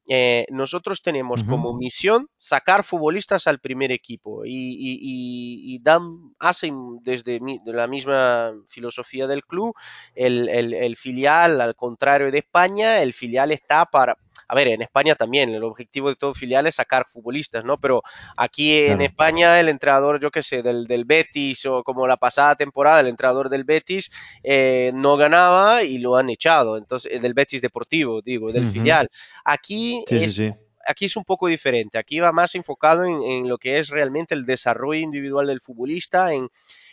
eh, 0.08 0.46
nosotros 0.52 1.02
tenemos 1.02 1.42
uh 1.42 1.46
-huh. 1.46 1.50
como 1.50 1.74
misión 1.74 2.28
sacar 2.38 2.84
futbolistas 2.84 3.48
al 3.48 3.60
primer 3.60 3.92
equipo 3.92 4.46
y, 4.46 4.52
y, 4.52 5.00
y, 5.02 5.76
y 5.76 5.80
dan, 5.82 6.36
hacen 6.38 7.00
desde 7.02 7.40
mi, 7.40 7.60
de 7.66 7.74
la 7.74 7.88
misma 7.88 8.54
filosofía 8.68 9.26
del 9.26 9.44
club, 9.44 9.74
el, 10.14 10.48
el, 10.50 10.76
el 10.76 10.96
filial, 10.96 11.60
al 11.60 11.76
contrario 11.76 12.32
de 12.32 12.38
España, 12.38 13.02
el 13.02 13.14
filial 13.14 13.52
está 13.52 13.86
para, 13.86 14.16
a 14.48 14.56
ver, 14.56 14.68
en 14.68 14.82
España 14.82 15.16
también, 15.16 15.50
el 15.50 15.64
objetivo 15.64 16.10
de 16.10 16.16
todo 16.16 16.34
filial 16.34 16.68
es 16.68 16.76
sacar 16.76 17.06
futbolistas, 17.08 17.66
¿no? 17.66 17.78
Pero 17.78 18.04
aquí 18.38 18.78
en 18.78 18.98
claro. 18.98 19.04
España 19.04 19.60
el 19.60 19.70
entrenador, 19.70 20.20
yo 20.20 20.32
qué 20.32 20.44
sé, 20.44 20.62
del, 20.62 20.86
del, 20.86 21.06
Betis 21.06 21.66
o 21.66 21.84
como 21.84 22.08
la 22.08 22.18
pasada 22.18 22.56
temporada, 22.56 23.00
el 23.00 23.08
entrenador 23.08 23.50
del 23.50 23.64
Betis 23.64 24.12
eh, 24.44 24.92
no 24.94 25.18
ganaba 25.18 25.84
y 25.84 25.98
lo 25.98 26.16
han 26.16 26.30
echado, 26.30 26.78
entonces, 26.78 27.22
del 27.22 27.34
Betis 27.34 27.62
Deportivo, 27.62 28.22
digo, 28.22 28.52
del 28.52 28.66
uh 28.66 28.68
-huh. 28.68 28.72
filial. 28.72 29.10
Aquí 29.44 30.04
sí, 30.08 30.16
es... 30.16 30.36
Sí, 30.36 30.50
sí 30.50 30.54
aquí 30.88 31.06
es 31.06 31.16
un 31.16 31.24
poco 31.24 31.48
diferente. 31.48 31.98
Aquí 31.98 32.20
va 32.20 32.32
más 32.32 32.54
enfocado 32.54 33.06
en, 33.06 33.22
en, 33.24 33.50
lo 33.50 33.58
que 33.58 33.80
es 33.80 33.90
realmente 33.90 34.36
el 34.36 34.46
desarrollo 34.46 35.02
individual 35.02 35.48
del 35.48 35.60
futbolista. 35.60 36.32
En, 36.32 36.48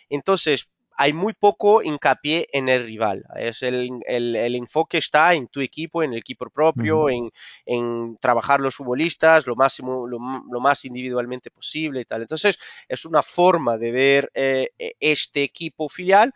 entonces, 0.08 0.70
hay 0.96 1.12
muy 1.12 1.32
poco 1.32 1.82
hincapié 1.82 2.46
en 2.52 2.68
el 2.68 2.84
rival. 2.84 3.24
Es 3.36 3.62
el, 3.62 3.90
el, 4.06 4.36
el, 4.36 4.56
enfoque 4.56 4.98
está 4.98 5.34
en 5.34 5.48
tu 5.48 5.60
equipo, 5.60 6.02
en 6.02 6.12
el 6.12 6.18
equipo 6.18 6.48
propio, 6.50 7.02
uh 7.02 7.08
-huh. 7.08 7.14
en, 7.14 7.30
en, 7.66 8.16
trabajar 8.18 8.60
los 8.60 8.76
futbolistas 8.76 9.46
lo, 9.46 9.56
máximo, 9.56 10.06
lo, 10.06 10.18
lo, 10.50 10.60
más 10.60 10.84
individualmente 10.84 11.50
posible 11.50 12.00
y 12.00 12.04
tal. 12.04 12.22
Entonces, 12.22 12.58
es 12.88 13.04
una 13.04 13.22
forma 13.22 13.76
de 13.76 13.90
ver 13.90 14.30
eh, 14.34 14.70
este 15.00 15.42
equipo 15.42 15.88
filial 15.88 16.32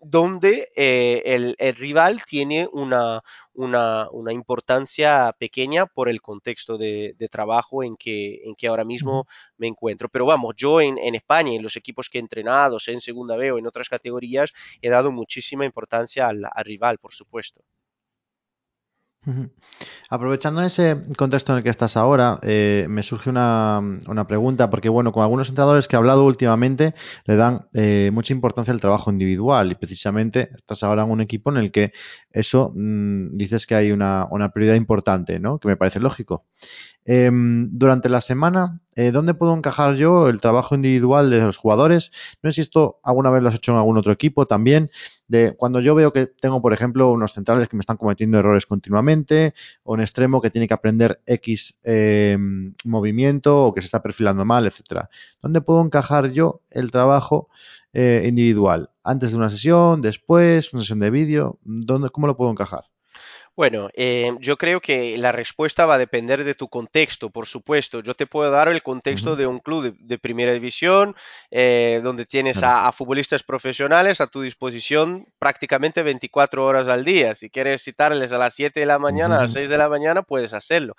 donde 0.00 0.70
eh, 0.76 1.22
el, 1.26 1.54
el, 1.58 1.74
rival 1.76 2.24
tiene 2.24 2.68
una, 2.72 3.22
una, 3.52 4.08
una, 4.10 4.32
importancia 4.32 5.34
pequeña 5.38 5.86
por 5.86 6.08
el 6.08 6.22
contexto 6.22 6.78
de, 6.78 7.14
de 7.18 7.28
trabajo 7.28 7.82
en 7.82 7.96
que, 7.96 8.40
en 8.44 8.54
que, 8.54 8.68
ahora 8.68 8.84
mismo 8.84 9.26
me 9.58 9.66
encuentro. 9.66 10.08
Pero 10.08 10.26
vamos, 10.26 10.54
yo 10.56 10.80
en, 10.80 10.96
en, 10.98 11.14
España, 11.14 11.52
en 11.52 11.62
los 11.62 11.76
equipos 11.76 12.08
que 12.08 12.18
he 12.18 12.20
entrenado, 12.20 12.78
en 12.86 13.00
segunda 13.00 13.36
B 13.36 13.52
o 13.52 13.58
en 13.58 13.66
otras 13.66 13.88
categorías, 13.88 14.52
he 14.80 14.88
dado 14.88 15.12
muchísima 15.12 15.64
importancia 15.64 16.28
al, 16.28 16.44
al 16.50 16.64
rival, 16.64 16.98
por 16.98 17.12
supuesto. 17.12 17.62
Aprovechando 20.08 20.62
ese 20.62 20.96
contexto 21.16 21.52
en 21.52 21.58
el 21.58 21.64
que 21.64 21.68
estás 21.68 21.96
ahora, 21.98 22.38
eh, 22.42 22.86
me 22.88 23.02
surge 23.02 23.28
una, 23.28 23.80
una, 24.08 24.26
pregunta, 24.26 24.70
porque 24.70 24.88
bueno, 24.88 25.12
con 25.12 25.22
algunos 25.22 25.50
entrenadores 25.50 25.88
que 25.88 25.96
he 25.96 25.98
hablado 25.98 26.24
últimamente 26.24 26.94
le 27.26 27.36
dan 27.36 27.68
eh, 27.74 28.10
mucha 28.14 28.32
importancia 28.32 28.72
al 28.72 28.80
trabajo 28.80 29.10
individual 29.10 29.72
y 29.72 29.74
precisamente 29.74 30.50
estás 30.56 30.82
ahora 30.84 31.02
en 31.02 31.10
un 31.10 31.20
equipo 31.20 31.50
en 31.50 31.58
el 31.58 31.70
que 31.70 31.92
eso 32.30 32.72
mmm, 32.74 33.36
dices 33.36 33.66
que 33.66 33.74
hay 33.74 33.92
una, 33.92 34.26
una, 34.30 34.52
prioridad 34.52 34.76
importante, 34.76 35.38
¿no? 35.38 35.58
Que 35.58 35.68
me 35.68 35.76
parece 35.76 36.00
lógico. 36.00 36.46
Eh, 37.04 37.30
durante 37.32 38.08
la 38.08 38.20
semana, 38.20 38.80
eh, 38.96 39.10
¿dónde 39.10 39.34
puedo 39.34 39.54
encajar 39.56 39.96
yo 39.96 40.28
el 40.28 40.40
trabajo 40.40 40.74
individual 40.74 41.30
de 41.30 41.40
los 41.40 41.58
jugadores? 41.58 42.10
No 42.42 42.50
sé 42.50 42.56
si 42.56 42.60
esto 42.62 43.00
alguna 43.02 43.30
vez 43.30 43.42
lo 43.42 43.48
has 43.48 43.54
hecho 43.54 43.72
en 43.72 43.78
algún 43.78 43.98
otro 43.98 44.12
equipo 44.12 44.46
también. 44.46 44.90
De 45.30 45.54
cuando 45.56 45.78
yo 45.78 45.94
veo 45.94 46.12
que 46.12 46.26
tengo, 46.26 46.60
por 46.60 46.72
ejemplo, 46.72 47.12
unos 47.12 47.34
centrales 47.34 47.68
que 47.68 47.76
me 47.76 47.82
están 47.82 47.96
cometiendo 47.96 48.40
errores 48.40 48.66
continuamente, 48.66 49.54
o 49.84 49.92
un 49.92 50.00
extremo 50.00 50.40
que 50.40 50.50
tiene 50.50 50.66
que 50.66 50.74
aprender 50.74 51.22
X 51.24 51.78
eh, 51.84 52.36
movimiento 52.84 53.66
o 53.66 53.72
que 53.72 53.80
se 53.80 53.84
está 53.84 54.02
perfilando 54.02 54.44
mal, 54.44 54.66
etcétera. 54.66 55.08
¿Dónde 55.40 55.60
puedo 55.60 55.84
encajar 55.84 56.32
yo 56.32 56.62
el 56.68 56.90
trabajo 56.90 57.48
eh, 57.92 58.24
individual? 58.26 58.90
¿Antes 59.04 59.30
de 59.30 59.36
una 59.36 59.50
sesión? 59.50 60.02
¿Después? 60.02 60.72
¿Una 60.72 60.82
sesión 60.82 60.98
de 60.98 61.10
vídeo? 61.10 61.60
¿Dónde, 61.62 62.10
¿Cómo 62.10 62.26
lo 62.26 62.36
puedo 62.36 62.50
encajar? 62.50 62.89
Bueno, 63.56 63.90
eh, 63.94 64.32
yo 64.40 64.56
creo 64.56 64.80
que 64.80 65.18
la 65.18 65.32
respuesta 65.32 65.84
va 65.84 65.96
a 65.96 65.98
depender 65.98 66.44
de 66.44 66.54
tu 66.54 66.68
contexto, 66.68 67.28
por 67.28 67.46
supuesto. 67.46 68.00
Yo 68.00 68.14
te 68.14 68.26
puedo 68.26 68.50
dar 68.50 68.68
el 68.68 68.82
contexto 68.82 69.36
de 69.36 69.46
un 69.46 69.58
club 69.58 69.82
de, 69.82 69.94
de 69.98 70.18
primera 70.18 70.52
división, 70.54 71.14
eh, 71.50 72.00
donde 72.02 72.24
tienes 72.24 72.62
a, 72.62 72.86
a 72.88 72.92
futbolistas 72.92 73.42
profesionales 73.42 74.22
a 74.22 74.28
tu 74.28 74.40
disposición 74.40 75.26
prácticamente 75.38 76.02
24 76.02 76.64
horas 76.64 76.88
al 76.88 77.04
día. 77.04 77.34
Si 77.34 77.50
quieres 77.50 77.82
citarles 77.84 78.32
a 78.32 78.38
las 78.38 78.54
7 78.54 78.80
de 78.80 78.86
la 78.86 78.98
mañana, 78.98 79.36
a 79.36 79.42
las 79.42 79.52
Ujú, 79.52 79.52
6 79.52 79.68
de 79.68 79.76
la 79.76 79.90
mañana, 79.90 80.22
puedes 80.22 80.54
hacerlo. 80.54 80.94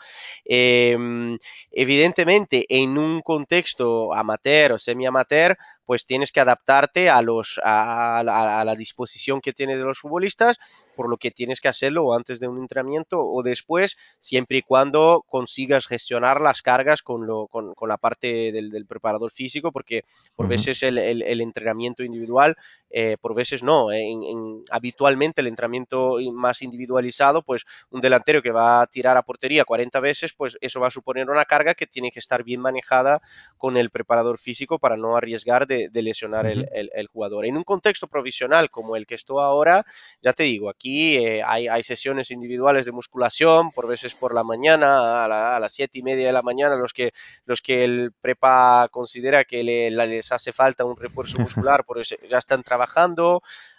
Em, 0.46 1.38
evidentemente, 1.72 2.66
en 2.70 2.98
un 2.98 3.22
contexto 3.22 4.14
amateur 4.14 4.74
o 4.74 4.78
semi-amateur, 4.80 5.58
pues 5.86 6.06
tienes 6.06 6.32
que 6.32 6.40
adaptarte 6.40 7.10
a, 7.10 7.22
los, 7.22 7.60
a, 7.64 8.22
la, 8.24 8.62
a 8.62 8.66
la 8.66 8.76
disposición 8.76 9.42
que 9.42 9.54
tienes 9.54 9.78
de 9.78 9.84
los 9.84 10.00
futbolistas, 10.00 10.58
por 10.96 11.10
lo 11.10 11.18
que 11.18 11.32
tienes 11.32 11.60
que 11.60 11.68
hacerlo 11.68 12.14
antes 12.14 12.40
de 12.40 12.48
un 12.48 12.60
entrenamiento 12.60 13.20
o 13.22 13.44
después, 13.44 13.98
siempre 14.20 14.58
y 14.58 14.62
cuando 14.62 15.24
consigas 15.28 15.88
gestionar 15.88 16.42
las 16.42 16.62
cargas 16.62 17.02
con, 17.02 17.26
lo, 17.26 17.48
con, 17.48 17.74
con 17.74 17.90
la 17.90 17.98
parte 17.98 18.52
del, 18.52 18.70
del, 18.70 18.86
preparador 18.86 19.32
físico, 19.32 19.72
porque 19.72 20.04
por 20.36 20.48
veces 20.48 20.84
el, 20.84 20.98
el, 20.98 21.22
el 21.22 21.42
entrenamiento 21.42 22.04
individual, 22.04 22.56
eh, 22.92 23.18
por 23.20 23.34
veces 23.36 23.64
no, 23.64 23.92
en, 23.92 24.24
en, 24.24 24.64
habitualmente 24.70 25.42
el 25.42 25.48
entrenamiento 25.48 26.18
más 26.34 26.62
individualizado, 26.62 27.42
pues 27.42 27.66
un 27.90 28.02
delantero 28.02 28.42
que 28.42 28.52
va 28.52 28.82
a 28.82 28.88
tirar 28.88 29.18
a 29.18 29.24
portería 29.24 29.66
40 29.66 30.00
veces, 30.00 30.34
pues 30.34 30.58
eso 30.62 30.80
va 30.80 30.88
a 30.88 30.92
suponer 30.92 31.30
una 31.30 31.46
carga 31.46 31.74
que 31.74 31.88
tiene 31.88 32.12
que 32.12 32.20
estar 32.20 32.44
bien 32.44 32.62
manejada 32.62 33.22
con 33.58 33.78
el 33.78 33.90
preparador 33.90 34.38
físico 34.38 34.80
para 34.80 34.98
no 34.98 35.16
arriesgar 35.16 35.68
de, 35.68 35.90
de 35.90 36.02
lesionar 36.02 36.46
el, 36.46 36.68
el, 36.74 36.90
el, 36.94 37.08
jugador. 37.08 37.46
En 37.46 37.58
un 37.58 37.64
contexto 37.64 38.08
provisional 38.08 38.70
como 38.70 38.96
el 38.96 39.06
que 39.06 39.16
estoy 39.16 39.42
ahora, 39.42 39.86
ya 40.22 40.34
te 40.34 40.44
digo, 40.44 40.70
aquí 40.70 41.18
eh, 41.18 41.44
hay, 41.44 41.68
hay, 41.68 41.84
sesiones 41.84 42.32
individuales 42.32 42.86
de 42.86 42.92
musculación, 42.92 43.72
por 43.72 43.88
veces 43.88 44.14
por 44.16 44.34
la 44.34 44.44
mañana, 44.44 45.24
a, 45.24 45.28
la, 45.28 45.56
a, 45.56 45.60
las 45.60 45.74
siete 45.74 46.00
y 46.00 46.04
media 46.04 46.28
de 46.28 46.34
la 46.34 46.42
mañana, 46.42 46.76
los 46.76 46.94
que, 46.94 47.12
los 47.46 47.62
que 47.62 47.84
el 47.84 48.12
prepa 48.20 48.88
considera 48.92 49.44
que 49.44 49.64
le, 49.64 49.92
les 49.92 50.32
hace 50.32 50.54
falta 50.54 50.86
un 50.86 50.98
refuerzo 50.98 51.40
muscular, 51.40 51.86
por 51.86 52.00
eso 52.00 52.16
ya 52.30 52.38
están 52.38 52.64
trabajando, 52.64 52.81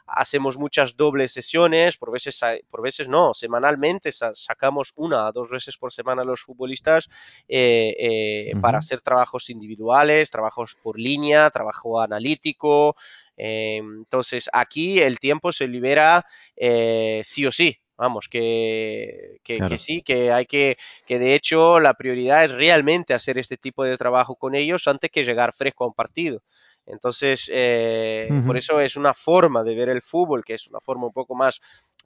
hacemos 0.07 0.57
muchas 0.59 0.97
dobles 0.97 1.33
sesiones, 1.33 1.97
por 1.97 2.12
veces, 2.12 2.41
por 2.71 2.83
veces 2.83 3.09
no, 3.09 3.35
semanalmente 3.35 4.11
sacamos 4.12 4.93
una 4.97 5.29
o 5.29 5.33
dos 5.33 5.51
veces 5.51 5.77
por 5.77 5.93
semana 5.93 6.25
los 6.25 6.43
futbolistas 6.43 7.09
eh, 7.49 7.95
eh, 7.99 8.53
para 8.61 8.79
hacer 8.79 9.01
trabajos 9.01 9.51
individuales, 9.51 10.31
trabajos 10.31 10.77
por 10.83 10.99
línea, 10.99 11.51
trabajo 11.51 12.01
analítico. 12.01 12.97
Eh, 13.37 13.79
entonces 13.79 14.51
aquí 14.53 15.01
el 15.01 15.19
tiempo 15.19 15.53
se 15.53 15.67
libera 15.67 16.25
eh, 16.57 17.23
sí 17.25 17.47
o 17.47 17.53
sí. 17.53 17.79
Vamos, 17.95 18.27
que, 18.29 19.38
que, 19.45 19.79
sí, 19.79 20.03
que 20.03 20.33
hay 20.33 20.47
que, 20.47 20.77
que 21.07 21.21
de 21.21 21.35
hecho 21.37 21.79
la 21.79 21.95
prioridad 21.95 22.43
es 22.43 22.51
realmente 22.51 23.15
hacer 23.15 23.38
este 23.38 23.57
tipo 23.57 23.85
de 23.85 23.97
trabajo 23.97 24.35
con 24.35 24.57
ellos 24.57 24.88
antes 24.88 25.11
que 25.11 25.23
llegar 25.23 25.53
fresco 25.53 25.85
a 25.85 25.88
un 25.88 25.95
partido. 25.95 26.43
Entonces, 26.87 27.49
eh, 27.53 28.35
por 28.45 28.57
Ujú, 28.57 28.59
eso 28.59 28.81
es 28.81 28.97
una 28.97 29.14
forma 29.14 29.62
de 29.62 29.75
ver 29.75 29.88
el 29.88 30.03
fútbol, 30.03 30.45
que 30.45 30.55
es 30.55 30.66
una 30.68 30.81
forma 30.81 31.07
un 31.07 31.12
poco 31.12 31.35
más 31.35 31.61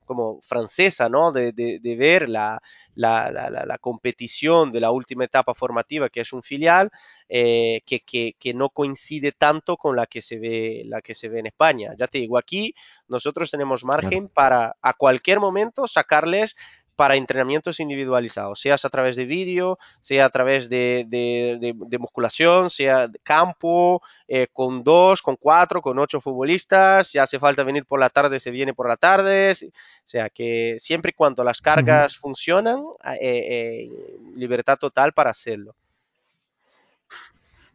como 0.04 0.40
francesa, 0.40 1.08
¿no? 1.08 1.32
De, 1.32 1.52
de, 1.52 1.80
de 1.80 1.96
ver 1.96 2.28
la, 2.28 2.60
la, 2.94 3.30
la, 3.30 3.50
la, 3.50 3.78
competición 3.78 4.70
de 4.70 4.80
la 4.80 4.92
última 4.92 5.24
etapa 5.24 5.52
formativa, 5.52 6.08
que 6.08 6.20
es 6.20 6.32
un 6.32 6.42
filial, 6.42 6.90
eh, 7.28 7.80
que, 7.84 8.00
que, 8.00 8.34
que, 8.38 8.54
no 8.54 8.70
coincide 8.70 9.32
tanto 9.32 9.76
con 9.76 9.96
la 9.96 10.06
que, 10.06 10.22
se 10.22 10.38
ve, 10.38 10.82
la 10.86 11.02
que 11.02 11.14
se 11.14 11.28
ve 11.28 11.40
en 11.40 11.46
España. 11.46 11.92
Ya 11.98 12.06
te 12.06 12.18
digo, 12.18 12.38
aquí 12.38 12.72
nosotros 13.08 13.50
tenemos 13.50 13.84
Claro. 13.96 14.16
margen 14.16 14.28
para 14.28 14.76
a 14.80 14.94
cualquier 14.94 15.40
momento 15.40 15.88
sacarles 15.88 16.54
para 16.96 17.16
entrenamientos 17.16 17.78
individualizados, 17.78 18.58
sea 18.58 18.76
a 18.82 18.88
través 18.88 19.16
de 19.16 19.26
vídeo, 19.26 19.78
sea 20.00 20.24
a 20.24 20.30
través 20.30 20.68
de, 20.68 21.04
de, 21.06 21.58
de, 21.60 21.74
de 21.76 21.98
musculación, 21.98 22.70
sea 22.70 23.06
de 23.06 23.18
campo, 23.20 24.02
eh, 24.26 24.48
con 24.52 24.82
dos, 24.82 25.22
con 25.22 25.36
cuatro, 25.36 25.80
con 25.80 25.98
ocho 25.98 26.20
futbolistas, 26.20 27.08
si 27.08 27.18
hace 27.18 27.38
falta 27.38 27.62
venir 27.62 27.84
por 27.84 28.00
la 28.00 28.10
tarde, 28.10 28.40
se 28.40 28.50
viene 28.50 28.74
por 28.74 28.88
la 28.88 28.96
tarde, 28.96 29.52
o 29.52 30.08
sea 30.08 30.30
que 30.30 30.76
siempre 30.78 31.10
y 31.10 31.14
cuando 31.14 31.44
las 31.44 31.60
cargas 31.60 32.16
funcionan, 32.16 32.82
eh, 33.04 33.18
eh, 33.20 33.90
libertad 34.34 34.78
total 34.78 35.12
para 35.12 35.30
hacerlo. 35.30 35.74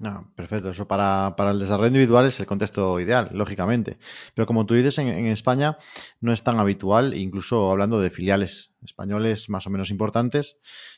No, 0.05 0.31
perfecto. 0.35 0.71
Eso 0.71 0.87
para, 0.87 1.35
para 1.37 1.51
el 1.51 1.59
desarrollo 1.59 1.87
individual 1.89 2.25
es 2.25 2.39
el 2.39 2.47
contexto 2.47 2.99
ideal, 2.99 3.29
lógicamente. 3.33 3.99
Pero 4.33 4.47
como 4.47 4.65
tú 4.65 4.73
dices, 4.73 4.97
en, 4.97 5.09
en 5.09 5.27
España 5.27 5.77
no 6.21 6.33
es 6.33 6.41
tan 6.41 6.57
habitual, 6.59 7.15
incluso 7.15 7.69
hablando 7.69 7.99
de 8.01 8.09
filiales 8.09 8.71
españoles 8.83 9.47
más 9.49 9.67
o 9.67 9.69
menos 9.69 9.91
importantes, 9.91 10.57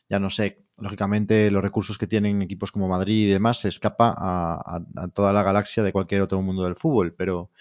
ya 0.09 0.19
no 0.19 0.29
sé, 0.29 0.63
lógicamente 0.77 1.51
los 1.51 1.61
recursos 1.61 1.97
que 1.97 2.07
tienen 2.07 2.41
equipos 2.41 2.71
como 2.71 2.87
Madrid 2.87 3.27
y 3.27 3.31
demás 3.31 3.59
se 3.59 3.67
escapa 3.67 4.13
a, 4.17 4.77
a- 4.95 5.07
toda 5.09 5.33
la 5.33 5.43
galaxia 5.43 5.83
de 5.83 5.91
cualquier 5.91 6.21
otro 6.21 6.41
mundo 6.41 6.63
del 6.63 6.77
fútbol, 6.77 7.13
pero 7.13 7.51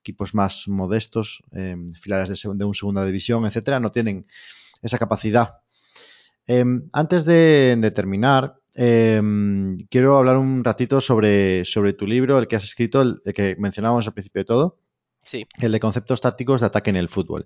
equipos 0.00 0.34
más 0.34 0.68
modestos, 0.68 1.42
eh, 1.52 1.76
filiales 2.00 2.28
de, 2.30 2.36
segun- 2.36 2.58
de 2.58 2.64
un 2.66 2.74
segunda 2.74 3.06
división, 3.06 3.46
etcétera, 3.46 3.80
no 3.80 3.92
tienen 3.92 4.26
esa 4.82 4.98
capacidad 4.98 5.60
Eh, 6.46 6.64
antes 6.92 7.24
de, 7.24 7.76
de 7.78 7.90
terminar, 7.90 8.56
eh, 8.74 9.20
quiero 9.90 10.18
hablar 10.18 10.36
un 10.36 10.62
ratito 10.64 11.00
sobre, 11.00 11.64
sobre 11.64 11.92
tu 11.92 12.06
libro, 12.06 12.38
el 12.38 12.48
que 12.48 12.56
has 12.56 12.64
escrito, 12.64 13.02
el, 13.02 13.20
el 13.24 13.34
que 13.34 13.56
mencionábamos 13.58 14.06
al 14.06 14.12
principio 14.14 14.40
de 14.40 14.46
todo, 14.46 14.78
Sí. 15.22 15.46
el 15.60 15.72
de 15.72 15.80
conceptos 15.80 16.20
tácticos 16.22 16.60
de 16.62 16.68
ataque 16.68 16.88
en 16.90 16.96
el 16.96 17.08
fútbol. 17.10 17.44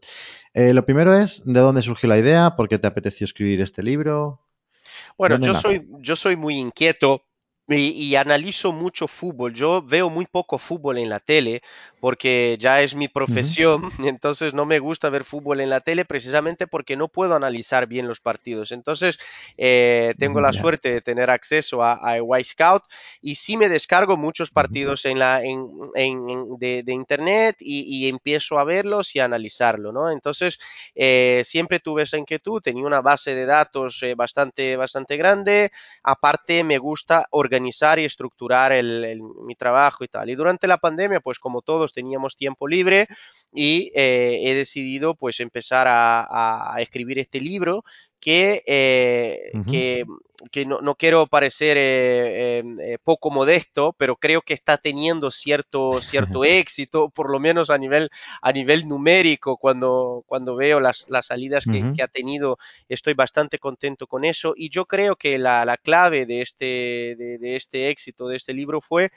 Eh, 0.53 0.73
lo 0.73 0.85
primero 0.87 1.13
es, 1.19 1.43
¿de 1.45 1.59
dónde 1.61 1.83
surgió 1.83 2.09
la 2.09 2.19
idea? 2.19 2.55
¿Por 2.57 2.69
qué 2.69 2.79
te 2.79 2.87
apeteció 2.87 3.25
escribir 3.25 3.61
este 3.61 3.83
libro? 3.83 4.41
¿De 4.85 5.13
Bueno, 5.19 5.39
yo 5.41 5.53
nace? 5.55 5.63
soy, 5.63 5.87
yo 6.01 6.15
soy 6.15 6.37
muy 6.37 6.57
inquieto 6.57 7.25
y, 7.69 7.91
y 7.91 8.17
analizo 8.17 8.73
mucho 8.73 9.09
fútbol. 9.09 9.55
Yo 9.55 9.83
veo 9.83 10.11
muy 10.11 10.27
poco 10.27 10.59
fútbol 10.59 10.99
en 10.99 11.09
la 11.09 11.21
tele 11.21 11.63
porque 11.99 12.57
ya 12.61 12.83
es 12.83 12.95
mi 12.95 13.09
profesión, 13.09 13.89
entonces 13.99 14.53
no 14.53 14.67
me 14.67 14.79
gusta 14.79 15.09
ver 15.09 15.25
fútbol 15.25 15.61
en 15.61 15.71
la 15.71 15.81
tele 15.81 16.05
precisamente 16.05 16.67
porque 16.67 16.97
no 16.97 17.09
puedo 17.09 17.35
analizar 17.35 17.87
bien 17.87 18.07
los 18.07 18.21
partidos. 18.21 18.71
Entonces 18.73 19.19
eh, 19.57 20.15
tengo 20.19 20.41
la 20.41 20.53
Ya. 20.53 20.53
suerte 20.53 20.93
de 20.93 21.01
tener 21.01 21.31
acceso 21.31 21.83
a, 21.83 21.95
a 21.95 22.23
White 22.23 22.49
Scout 22.51 22.83
y 23.21 23.35
sí 23.37 23.57
me 23.57 23.69
descargo 23.69 24.17
muchos 24.17 24.51
partidos 24.51 25.05
en 25.05 25.19
la, 25.19 25.43
en, 25.43 25.67
en- 25.95 26.29
en- 26.29 26.59
de, 26.59 26.83
de 26.83 26.93
internet 26.93 27.57
y, 27.61 27.83
y 28.07 28.09
empiezo 28.09 28.59
a 28.59 28.65
verlos 28.65 29.15
y 29.17 29.21
a 29.21 29.25
analizarlo, 29.25 29.93
¿no? 29.93 30.11
Entonces 30.11 30.59
eh, 30.95 31.43
siempre 31.45 31.81
tuve 31.81 32.03
esa 32.03 32.19
inquietud, 32.19 32.61
tenía 32.61 32.85
una 32.87 33.01
base 33.01 33.35
de 33.35 33.47
datos 33.47 34.03
eh, 34.03 34.15
bastante, 34.15 34.77
bastante 34.77 35.17
grande, 35.17 35.71
aparte 36.03 36.65
me 36.65 36.79
gusta 36.79 37.27
organizar 37.31 37.54
y 37.99 38.05
estructurar 38.05 38.73
el, 38.73 39.21
mi 39.47 39.55
trabajo 39.55 40.05
y 40.05 40.09
tal. 40.09 40.31
Y 40.31 40.35
durante 40.35 40.67
la 40.67 40.79
pandemia, 40.79 41.21
pues 41.21 41.39
como 41.39 41.63
todos 41.63 41.93
teníamos 41.93 42.37
tiempo 42.37 42.69
libre 42.69 43.07
y 43.53 43.91
eh, 43.95 44.41
he 44.45 44.55
decidido 44.55 45.15
pues 45.15 45.41
empezar 45.41 45.87
a, 45.89 46.77
escribir 46.79 47.19
este 47.19 47.41
libro 47.41 47.85
que, 48.25 48.63
eh, 48.67 49.53
que, 49.71 50.07
que 50.51 50.65
no, 50.65 50.81
no, 50.81 50.95
quiero 50.95 51.27
parecer 51.27 51.77
eh, 51.79 52.63
eh, 52.81 52.97
poco 53.05 53.31
modesto, 53.31 53.95
pero 53.99 54.17
creo 54.17 54.41
que 54.41 54.55
está 54.55 54.79
teniendo 54.79 55.31
cierto, 55.31 56.01
cierto 56.01 56.43
éxito, 56.47 57.11
por 57.11 57.31
lo 57.31 57.39
menos 57.39 57.69
a 57.69 57.77
nivel, 57.77 58.09
a 58.41 58.51
nivel 58.51 58.89
numérico, 58.89 59.59
cuando, 59.59 60.25
cuando 60.27 60.57
veo 60.57 60.81
las, 60.81 61.05
las 61.11 61.27
salidas 61.27 61.67
que, 61.67 62.03
ha 62.03 62.09
tenido, 62.09 62.57
estoy 62.89 63.13
bastante 63.13 63.59
contento 63.59 64.07
con 64.07 64.25
eso. 64.25 64.55
Y 64.57 64.71
yo 64.71 64.87
creo 64.87 65.17
que 65.17 65.37
la, 65.37 65.67
la 65.67 65.77
clave 65.77 66.25
de 66.25 66.41
este, 66.41 67.17
de, 67.19 67.37
de 67.39 67.57
este 67.57 67.91
éxito, 67.91 68.27
de 68.27 68.37
este 68.37 68.55
libro, 68.55 68.81
fue 68.81 69.13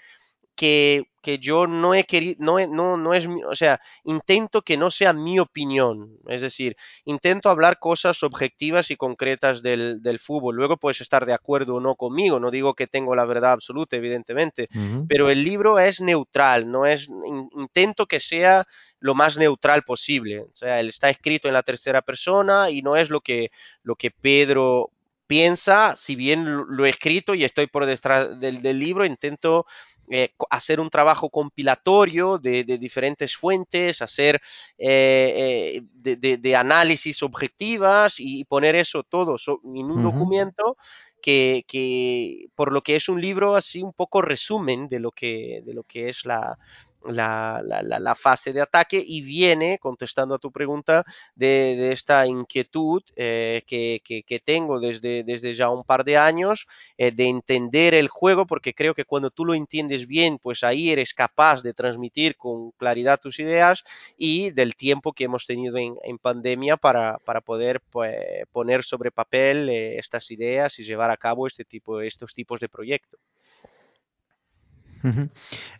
que, 0.57 1.03
que 1.21 1.37
yo 1.37 1.67
no 1.67 1.93
he 1.93 2.03
querido, 2.03 2.37
no, 2.39 2.65
no, 2.67 2.97
no 2.97 3.13
es, 3.13 3.27
o 3.27 3.55
sea, 3.55 3.79
intento 4.03 4.63
que 4.63 4.75
no 4.75 4.89
sea 4.89 5.13
mi 5.13 5.39
opinión, 5.39 6.17
es 6.27 6.41
decir, 6.41 6.75
intento 7.05 7.49
hablar 7.49 7.77
cosas 7.79 8.23
objetivas 8.23 8.89
y 8.89 8.97
concretas 8.97 9.61
del, 9.61 10.01
del 10.01 10.17
fútbol. 10.17 10.55
Luego 10.55 10.77
puedes 10.77 10.99
estar 10.99 11.27
de 11.27 11.33
acuerdo 11.33 11.75
o 11.75 11.79
no 11.79 11.95
conmigo, 11.95 12.39
no 12.39 12.49
digo 12.49 12.73
que 12.73 12.87
tengo 12.87 13.15
la 13.15 13.25
verdad 13.25 13.51
absoluta, 13.51 13.95
evidentemente, 13.97 14.67
uh 14.73 14.77
-huh. 14.77 15.05
pero 15.07 15.29
el 15.29 15.43
libro 15.43 15.79
es 15.79 16.01
neutral, 16.01 16.69
no 16.69 16.87
es, 16.87 17.07
intento 17.55 18.07
que 18.07 18.19
sea 18.19 18.65
lo 18.99 19.13
más 19.13 19.37
neutral 19.37 19.83
posible. 19.83 20.39
O 20.41 20.55
sea, 20.55 20.79
él 20.79 20.89
está 20.89 21.11
escrito 21.11 21.47
en 21.47 21.53
la 21.53 21.61
tercera 21.61 22.01
persona 22.01 22.71
y 22.71 22.81
no 22.81 22.95
es 22.95 23.11
lo 23.11 23.21
que, 23.21 23.51
lo 23.83 23.95
que 23.95 24.09
Pedro 24.09 24.89
piensa, 25.27 25.93
si 25.95 26.15
bien 26.15 26.45
lo 26.45 26.85
he 26.85 26.89
escrito 26.89 27.35
y 27.35 27.43
estoy 27.43 27.67
por 27.67 27.85
detrás 27.85 28.39
del, 28.39 28.61
del 28.61 28.79
libro, 28.79 29.05
intento 29.05 29.65
eh, 30.09 30.33
hacer 30.49 30.79
un 30.79 30.89
trabajo 30.89 31.29
compilatorio 31.29 32.37
de, 32.37 32.63
de 32.63 32.77
diferentes 32.77 33.35
fuentes, 33.35 34.01
hacer 34.01 34.39
eh, 34.77 35.77
eh, 35.77 35.81
de, 35.93 36.15
de, 36.15 36.37
de, 36.37 36.55
análisis 36.55 37.21
objetivas 37.23 38.15
y 38.19 38.45
poner 38.45 38.75
eso 38.75 39.03
todo 39.03 39.35
en 39.63 39.85
un 39.85 39.91
uh 39.91 39.95
-huh. 39.97 40.03
documento 40.03 40.77
que, 41.21 41.65
que, 41.67 42.47
por 42.55 42.71
lo 42.71 42.81
que 42.81 42.95
es 42.95 43.09
un 43.09 43.19
libro 43.19 43.55
así 43.55 43.83
un 43.83 43.91
poco 43.93 44.21
resumen 44.21 44.87
de 44.87 44.99
lo 44.99 45.11
que, 45.11 45.61
de 45.65 45.73
lo 45.73 45.83
que 45.83 46.07
es 46.07 46.25
la, 46.25 46.57
la, 47.05 48.15
fase 48.15 48.53
de 48.53 48.61
ataque 48.61 49.03
y 49.05 49.21
viene, 49.21 49.77
contestando 49.79 50.35
a 50.35 50.39
tu 50.39 50.51
pregunta, 50.51 51.03
de, 51.35 51.91
esta 51.91 52.25
inquietud 52.27 53.03
eh, 53.15 53.63
que, 53.65 54.41
tengo 54.43 54.79
desde, 54.79 55.23
desde 55.23 55.53
ya 55.53 55.69
un 55.69 55.83
par 55.83 56.03
de 56.03 56.17
años 56.17 56.67
eh, 56.97 57.11
de 57.11 57.27
entender 57.27 57.93
el 57.93 58.07
juego, 58.07 58.45
porque 58.45 58.73
creo 58.73 58.93
que 58.93 59.05
cuando 59.05 59.31
tú 59.31 59.45
lo 59.45 59.53
entiendes 59.53 60.07
bien, 60.07 60.37
pues 60.39 60.63
ahí 60.63 60.91
eres 60.91 61.13
capaz 61.13 61.61
de 61.61 61.73
transmitir 61.73 62.35
con 62.35 62.71
claridad 62.71 63.19
tus 63.19 63.39
ideas 63.39 63.83
y 64.17 64.51
del 64.51 64.75
tiempo 64.75 65.13
que 65.13 65.25
hemos 65.25 65.45
tenido 65.45 65.77
en, 65.77 65.95
en 66.03 66.17
pandemia 66.17 66.77
para, 66.77 67.17
para 67.19 67.41
poder 67.41 67.81
pues, 67.89 68.15
poner 68.51 68.83
sobre 68.83 69.11
papel 69.11 69.69
eh, 69.69 69.97
estas 69.97 70.31
ideas 70.31 70.79
y 70.79 70.83
llevar 70.83 71.09
a 71.11 71.17
cabo 71.17 71.47
este 71.47 71.65
tipo, 71.65 72.01
estos 72.01 72.33
tipos 72.33 72.59
de 72.59 72.69
proyectos. 72.69 73.19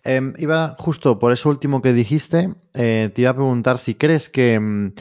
Eh, 0.03 0.33
iba 0.37 0.75
justo 0.79 1.19
por 1.19 1.31
eso 1.31 1.49
último 1.49 1.81
que 1.81 1.93
dijiste, 1.93 2.49
eh, 2.73 3.11
te 3.13 3.21
iba 3.21 3.31
a 3.31 3.35
preguntar 3.35 3.79
si 3.79 3.95
crees 3.95 4.29
que, 4.29 4.59
mm, 4.59 4.93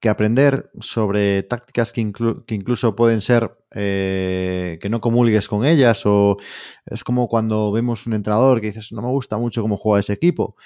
que 0.00 0.08
aprender 0.08 0.70
sobre 0.80 1.42
tácticas 1.42 1.92
que, 1.92 2.12
que 2.46 2.54
incluso 2.54 2.96
pueden 2.96 3.20
ser 3.20 3.56
eh, 3.72 4.78
que 4.80 4.88
no 4.88 5.00
comulgues 5.00 5.48
con 5.48 5.64
ellas 5.66 6.02
o 6.06 6.38
es 6.86 7.04
como 7.04 7.28
cuando 7.28 7.70
vemos 7.72 8.06
un 8.06 8.14
entrenador 8.14 8.60
que 8.60 8.68
dices 8.68 8.92
no 8.92 9.02
me 9.02 9.08
gusta 9.08 9.38
mucho 9.38 9.62
cómo 9.62 9.76
juega 9.76 10.00
ese 10.00 10.14
equipo, 10.14 10.56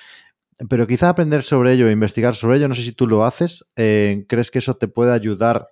pero 0.71 0.87
quizá 0.87 1.09
aprender 1.11 1.43
sobre 1.43 1.73
ello 1.75 1.90
investigar 1.90 2.35
sobre 2.35 2.59
ello, 2.59 2.69
no 2.69 2.75
sé 2.75 2.83
si 2.83 2.93
tú 2.93 3.07
lo 3.07 3.25
haces, 3.25 3.64
eh, 3.77 4.25
¿crees 4.29 4.51
que 4.51 4.61
eso 4.61 4.77
te 4.77 4.88
puede 4.88 5.12
ayudar 5.12 5.69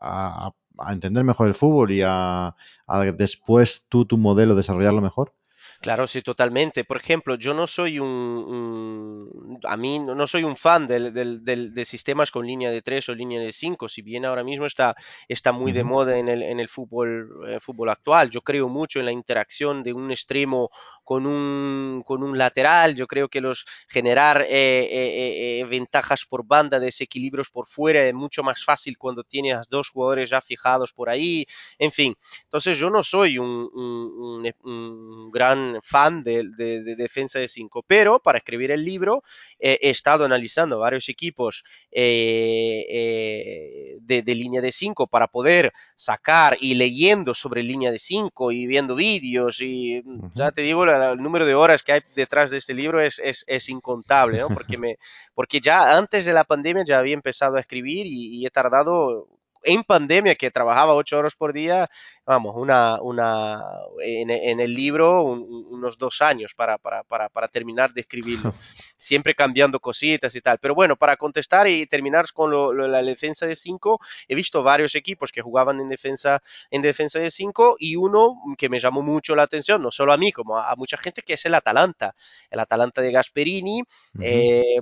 a, 0.00 0.52
a 0.78 0.92
entender 0.92 1.24
mejor 1.24 1.48
el 1.48 1.54
fútbol 1.54 1.92
y 1.92 2.02
a, 2.04 2.54
a 2.86 3.00
después 3.12 3.86
tú 3.88 4.04
tu 4.06 4.18
modelo 4.18 4.54
desarrollarlo 4.54 5.00
mejor? 5.02 5.34
Claro, 5.82 6.06
sí, 6.06 6.20
totalmente. 6.20 6.84
Por 6.84 6.98
ejemplo, 6.98 7.36
yo 7.36 7.54
no 7.54 7.66
soy 7.66 7.98
un, 7.98 8.06
un 8.08 9.58
a 9.64 9.78
mí 9.78 9.98
no 9.98 10.26
soy 10.26 10.44
un 10.44 10.54
fan 10.54 10.86
del, 10.86 11.10
del, 11.14 11.42
del, 11.42 11.72
de 11.72 11.84
sistemas 11.86 12.30
con 12.30 12.46
línea 12.46 12.70
de 12.70 12.82
3 12.82 13.08
o 13.08 13.14
línea 13.14 13.40
de 13.40 13.50
5, 13.50 13.88
si 13.88 14.02
bien 14.02 14.26
ahora 14.26 14.44
mismo 14.44 14.66
está, 14.66 14.94
está 15.26 15.52
muy 15.52 15.72
de 15.72 15.82
moda 15.82 16.18
en 16.18 16.28
el, 16.28 16.42
en 16.42 16.60
el 16.60 16.68
fútbol, 16.68 17.30
eh, 17.48 17.60
fútbol 17.60 17.88
actual. 17.88 18.28
Yo 18.28 18.42
creo 18.42 18.68
mucho 18.68 18.98
en 19.00 19.06
la 19.06 19.12
interacción 19.12 19.82
de 19.82 19.94
un 19.94 20.10
extremo 20.10 20.68
con 21.02 21.26
un, 21.26 22.02
con 22.04 22.22
un 22.22 22.36
lateral. 22.36 22.94
Yo 22.94 23.06
creo 23.06 23.28
que 23.30 23.40
los 23.40 23.64
generar 23.88 24.42
eh, 24.42 24.46
eh, 24.50 25.60
eh 25.60 25.64
ventajas 25.64 26.26
por 26.28 26.44
banda, 26.46 26.78
desequilibrios 26.78 27.48
por 27.48 27.66
fuera 27.66 28.04
es 28.06 28.12
mucho 28.12 28.42
más 28.42 28.62
fácil 28.64 28.98
cuando 28.98 29.24
tienes 29.24 29.54
a 29.54 29.62
dos 29.70 29.88
jugadores 29.88 30.28
ya 30.28 30.42
fijados 30.42 30.92
por 30.92 31.08
ahí. 31.08 31.46
En 31.78 31.90
fin, 31.90 32.14
entonces 32.44 32.76
yo 32.78 32.90
no 32.90 33.02
soy 33.02 33.38
un, 33.38 33.48
un, 33.72 34.52
un 34.64 35.30
gran 35.70 35.82
fan 35.82 36.22
de, 36.22 36.50
de, 36.56 36.82
de 36.82 36.96
defensa 36.96 37.38
de 37.38 37.48
5, 37.48 37.84
pero 37.86 38.20
para 38.20 38.38
escribir 38.38 38.70
el 38.70 38.84
libro 38.84 39.22
eh, 39.58 39.78
he 39.80 39.90
estado 39.90 40.24
analizando 40.24 40.78
varios 40.78 41.08
equipos 41.08 41.64
eh, 41.90 42.86
eh, 42.88 43.98
de, 44.00 44.22
de, 44.22 44.34
línea 44.34 44.60
de 44.60 44.72
5 44.72 45.06
para 45.06 45.26
poder 45.28 45.72
sacar 45.96 46.56
y 46.60 46.74
leyendo 46.74 47.34
sobre 47.34 47.62
línea 47.62 47.90
de 47.90 47.98
5 47.98 48.52
y 48.52 48.66
viendo 48.66 48.94
vídeos 48.94 49.60
y 49.60 49.98
uh 49.98 50.02
-huh. 50.02 50.30
ya 50.34 50.50
te 50.50 50.62
digo, 50.62 50.84
la, 50.86 51.12
el 51.12 51.22
número 51.22 51.46
de 51.46 51.54
horas 51.54 51.82
que 51.82 51.92
hay 51.92 52.00
detrás 52.14 52.50
de 52.50 52.58
este 52.58 52.74
libro 52.74 53.00
es, 53.00 53.18
es, 53.18 53.44
es 53.46 53.68
incontable, 53.68 54.38
¿no? 54.38 54.48
porque, 54.66 54.78
me, 54.78 54.96
porque 55.34 55.60
ya 55.60 55.96
antes 55.96 56.26
de 56.26 56.32
la 56.32 56.44
pandemia 56.44 56.84
ya 56.84 56.98
había 56.98 57.14
empezado 57.14 57.56
a 57.56 57.60
escribir 57.60 58.06
y, 58.06 58.40
y 58.40 58.46
he 58.46 58.50
tardado 58.50 59.28
en 59.64 59.84
pandemia, 59.84 60.34
que 60.34 60.50
trabajaba 60.50 60.94
ocho 60.94 61.18
horas 61.18 61.34
por 61.34 61.52
día, 61.52 61.88
vamos, 62.24 62.54
una, 62.56 63.00
una 63.02 63.62
en, 64.04 64.30
en 64.30 64.60
el 64.60 64.72
libro 64.72 65.22
un, 65.22 65.66
unos 65.70 65.98
dos 65.98 66.22
años 66.22 66.54
para, 66.54 66.78
para, 66.78 67.02
para, 67.04 67.28
para, 67.28 67.48
terminar 67.48 67.92
de 67.92 68.02
escribirlo, 68.02 68.54
siempre 68.98 69.34
cambiando 69.34 69.80
cositas 69.80 70.34
y 70.34 70.40
tal. 70.40 70.58
Pero 70.58 70.74
bueno, 70.74 70.96
para 70.96 71.16
contestar 71.16 71.66
y 71.68 71.86
terminar 71.86 72.26
con 72.32 72.50
lo, 72.50 72.72
lo, 72.72 72.86
la 72.86 73.02
defensa 73.02 73.46
de 73.46 73.56
cinco, 73.56 73.98
he 74.28 74.34
visto 74.34 74.62
varios 74.62 74.94
equipos 74.94 75.32
que 75.32 75.42
jugaban 75.42 75.80
en 75.80 75.88
defensa, 75.88 76.40
en 76.70 76.82
defensa 76.82 77.18
de 77.18 77.30
cinco 77.30 77.76
y 77.78 77.96
uno 77.96 78.40
que 78.56 78.68
me 78.68 78.78
llamó 78.78 79.02
mucho 79.02 79.34
la 79.34 79.42
atención, 79.42 79.82
no 79.82 79.90
solo 79.90 80.12
a 80.12 80.16
mí, 80.16 80.32
como 80.32 80.58
a, 80.58 80.70
a 80.70 80.76
mucha 80.76 80.96
gente, 80.96 81.22
que 81.22 81.34
es 81.34 81.44
el 81.46 81.54
Atalanta. 81.54 82.14
El 82.50 82.60
Atalanta 82.60 83.02
de 83.02 83.12
Gasperini, 83.12 83.80
uh 83.80 83.84
-huh. 84.18 84.22
eh, 84.22 84.80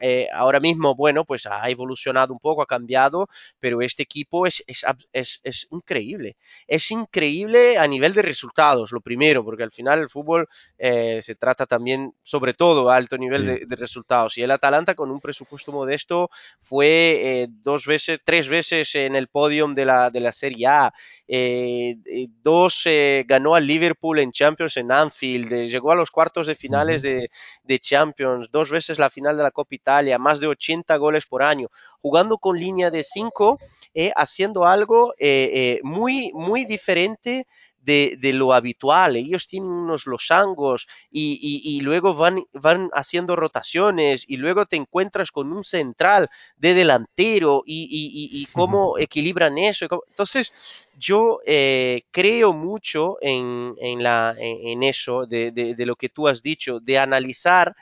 eh, 0.00 0.28
ahora 0.32 0.60
mismo, 0.60 0.94
bueno, 0.94 1.24
pues 1.24 1.46
ha 1.46 1.68
evolucionado 1.68 2.32
un 2.32 2.38
poco, 2.38 2.62
ha 2.62 2.66
cambiado, 2.66 3.28
pero 3.60 3.82
este 3.82 4.02
equipo 4.02 4.46
es, 4.46 4.62
es, 4.66 4.84
es, 5.12 5.40
es, 5.42 5.66
increíble. 5.70 6.36
Es 6.66 6.90
increíble 6.90 7.76
a 7.78 7.86
nivel 7.86 8.14
de 8.14 8.22
resultados, 8.22 8.92
lo 8.92 9.00
primero, 9.00 9.44
porque 9.44 9.62
al 9.62 9.70
final 9.70 9.98
el 10.00 10.08
fútbol 10.08 10.48
eh, 10.78 11.20
se 11.22 11.34
trata 11.34 11.66
también, 11.66 12.14
sobre 12.22 12.54
todo, 12.54 12.90
a 12.90 12.96
alto 12.96 13.18
nivel 13.18 13.46
de, 13.46 13.66
de, 13.66 13.76
resultados. 13.76 14.38
Y 14.38 14.42
el 14.42 14.50
Atalanta, 14.50 14.94
con 14.94 15.10
un 15.10 15.20
presupuesto 15.20 15.72
modesto, 15.72 16.30
fue 16.60 17.42
eh, 17.42 17.46
dos 17.50 17.86
veces, 17.86 18.20
tres 18.24 18.48
veces 18.48 18.94
en 18.94 19.16
el 19.16 19.28
podium 19.28 19.74
de 19.74 19.84
la, 19.84 20.10
de 20.10 20.20
la 20.20 20.32
Serie 20.32 20.66
A. 20.66 20.92
Eh, 21.26 21.96
dos 22.42 22.84
ganó 23.26 23.54
al 23.54 23.66
Liverpool 23.66 24.18
en 24.18 24.32
Champions 24.32 24.76
en 24.76 24.92
Anfield, 24.92 25.52
llegó 25.66 25.92
a 25.92 25.96
los 25.96 26.10
cuartos 26.10 26.46
de 26.46 26.54
finales 26.54 27.02
de, 27.02 27.30
de 27.62 27.78
Champions, 27.78 28.50
dos 28.50 28.70
veces 28.70 28.98
la 28.98 29.10
final 29.10 29.36
de 29.36 29.42
la 29.42 29.50
Copa 29.50 29.74
Italia, 29.84 30.18
más 30.18 30.40
de 30.40 30.46
80 30.46 30.96
goles 30.96 31.26
por 31.26 31.42
año, 31.42 31.68
jugando 32.00 32.38
con 32.38 32.58
línea 32.58 32.90
de 32.90 33.04
5, 33.04 33.58
eh, 33.92 34.12
haciendo 34.16 34.64
algo 34.64 35.12
eh, 35.18 35.50
eh, 35.52 35.80
muy, 35.82 36.32
muy 36.32 36.64
diferente 36.64 37.46
de, 37.84 38.16
de, 38.18 38.32
lo 38.32 38.54
habitual. 38.54 39.16
Ellos 39.16 39.46
tienen 39.46 39.68
unos 39.70 40.06
losangos 40.06 40.86
y, 41.10 41.38
y, 41.42 41.76
y, 41.76 41.80
luego 41.82 42.14
van, 42.14 42.42
van 42.54 42.88
haciendo 42.94 43.36
rotaciones 43.36 44.24
y 44.26 44.38
luego 44.38 44.64
te 44.64 44.76
encuentras 44.76 45.30
con 45.30 45.52
un 45.52 45.64
central 45.64 46.30
de 46.56 46.72
delantero 46.72 47.62
y, 47.66 47.86
y 47.90 48.46
cómo 48.54 48.98
equilibran 48.98 49.58
eso. 49.58 49.86
Entonces, 50.08 50.52
yo 50.96 51.40
eh, 51.46 52.02
creo 52.10 52.52
mucho 52.52 53.18
en, 53.20 53.74
en, 53.80 54.02
la, 54.02 54.34
en 54.38 54.82
eso, 54.82 55.26
de, 55.26 55.50
de, 55.50 55.74
de, 55.74 55.86
lo 55.86 55.96
que 55.96 56.08
tú 56.08 56.28
has 56.28 56.42
dicho, 56.42 56.80
de 56.80 56.98
analizar 56.98 57.74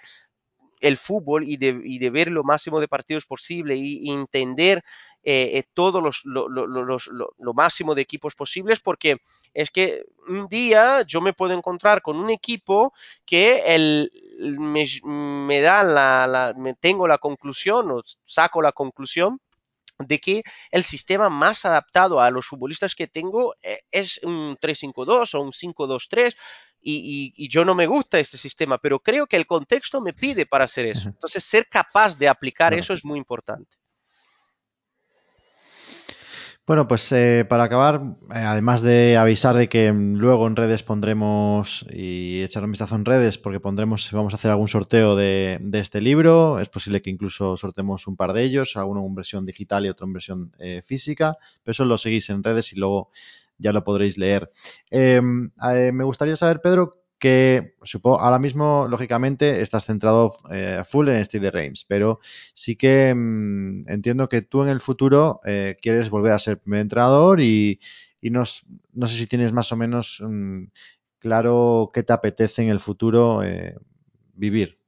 el 0.83 0.97
fútbol 0.97 1.49
y 1.49 1.57
de, 1.57 1.81
y 1.85 1.99
de 1.99 2.11
ver 2.11 2.31
lo 2.31 2.43
máximo 2.43 2.81
de 2.81 2.89
partidos 2.89 3.25
posible 3.25 3.77
y, 3.77 4.11
entender 4.11 4.85
eh, 5.23 5.51
eh, 5.55 5.65
todos 5.73 6.03
los 6.03 6.23
lo, 6.25 6.49
lo, 6.49 6.67
los, 6.67 7.07
lo, 7.07 7.55
máximo 7.55 7.95
de 7.95 8.03
equipos 8.03 8.35
posibles 8.35 8.81
porque 8.81 9.19
es 9.55 9.71
que 9.71 10.05
un 10.29 10.49
día 10.49 11.03
yo 11.03 11.21
me 11.21 11.33
puedo 11.33 11.55
encontrar 11.55 12.03
con 12.03 12.17
un 12.17 12.31
equipo 12.31 12.93
que 13.25 13.63
el, 13.75 14.11
me, 14.59 14.85
me 15.05 15.61
da 15.61 15.85
la, 15.85 16.27
la, 16.27 16.55
me 16.57 16.75
tengo 16.75 17.07
la 17.07 17.19
conclusión 17.19 17.91
o 17.93 18.03
saco 18.25 18.61
la 18.61 18.73
conclusión 18.73 19.41
de 19.99 20.19
que 20.19 20.43
el 20.73 20.83
sistema 20.83 21.29
más 21.31 21.65
adaptado 21.65 22.21
a 22.21 22.31
los 22.31 22.47
futbolistas 22.47 22.97
que 22.97 23.07
tengo 23.07 23.55
eh, 23.63 23.83
es 23.93 24.21
un 24.25 24.57
3-5-2 24.57 25.35
o 25.35 25.41
un 25.41 25.53
5-2-3 25.53 26.35
y, 26.83 27.33
y, 27.37 27.45
y, 27.45 27.49
yo 27.49 27.65
no 27.65 27.75
me 27.75 27.87
gusta 27.87 28.19
este 28.19 28.37
sistema, 28.37 28.79
pero 28.79 28.99
creo 28.99 29.27
que 29.27 29.37
el 29.37 29.47
contexto 29.47 30.01
me 30.01 30.13
pide 30.13 30.47
para 30.47 30.65
hacer 30.65 30.87
eso. 30.87 31.09
Entonces, 31.09 31.45
ser 31.45 31.69
capaz 31.69 32.19
de 32.19 32.29
aplicar 32.29 32.75
eso 32.75 32.93
es 32.93 33.05
muy 33.05 33.19
importante. 33.19 33.77
Bueno, 36.65 36.87
pues 36.87 37.11
eh, 37.11 37.45
para 37.49 37.65
acabar, 37.65 38.03
eh, 38.31 38.39
además 38.39 38.83
de 38.83 39.17
avisar 39.17 39.57
de 39.57 39.69
que 39.69 39.93
luego 39.93 40.47
en 40.47 40.55
redes 40.55 40.85
pondremos 40.85 41.85
y 41.93 42.41
echar 42.43 42.63
un 42.63 42.71
vistazo 42.71 42.95
en 42.95 43.05
redes, 43.05 43.37
porque 43.37 43.59
pondremos, 43.59 44.09
vamos 44.13 44.33
a 44.33 44.37
hacer 44.37 44.53
algún 44.53 44.69
sorteo 44.69 45.17
de, 45.17 45.59
de 45.61 45.81
este 45.81 46.01
libro, 46.01 46.61
es 46.61 46.69
posible 46.69 47.03
que 47.03 47.11
incluso 47.11 47.57
sortemos 47.57 48.07
un 48.07 48.15
par 48.17 48.33
de 48.33 48.45
ellos, 48.45 48.77
alguno 48.77 49.05
en 49.05 49.15
versión 49.17 49.45
digital 49.45 49.85
y 49.85 49.89
otro 49.89 50.07
en 50.07 50.13
versión 50.13 50.53
eh, 50.61 50.83
física, 50.87 51.37
pero 51.65 51.73
eso 51.73 51.85
lo 51.85 51.99
seguís 51.99 52.31
en 52.31 52.45
redes 52.45 52.73
y 52.73 52.77
luego 52.77 53.11
ya 53.59 53.73
lo 53.73 53.85
podréis 53.85 54.19
leer. 54.19 54.51
Em, 54.91 55.51
eh, 55.73 55.93
me 55.93 56.05
gustaría 56.05 56.37
saber, 56.37 56.61
Pedro, 56.61 56.93
que 57.19 57.75
supongo, 57.85 58.21
ahora 58.21 58.39
mismo, 58.39 58.87
lógicamente, 58.89 59.63
estás 59.63 59.85
centrado 59.85 60.33
eh, 60.51 60.83
full 60.89 61.09
en 61.09 61.25
Steve 61.25 61.51
Reims, 61.51 61.85
pero 61.87 62.19
sí 62.55 62.77
que 62.77 63.15
mm, 63.15 63.89
entiendo 63.89 64.29
que 64.29 64.43
tú 64.43 64.63
en 64.63 64.69
el 64.69 64.81
futuro 64.81 65.41
eh, 65.45 65.77
quieres 65.81 66.11
volver 66.11 66.33
a 66.33 66.39
ser 66.39 66.59
primer 66.59 66.81
entrenador 66.81 67.41
y, 67.41 67.81
no, 68.23 68.45
sé 68.45 68.65
si 69.09 69.27
tienes 69.27 69.53
más 69.53 69.71
o 69.73 69.77
menos 69.77 70.21
mm, 70.21 70.65
claro 71.19 71.91
qué 71.95 72.03
te 72.03 72.13
apetece 72.13 72.63
en 72.63 72.69
el 72.71 72.81
futuro 72.81 73.43
vivir. 74.35 74.82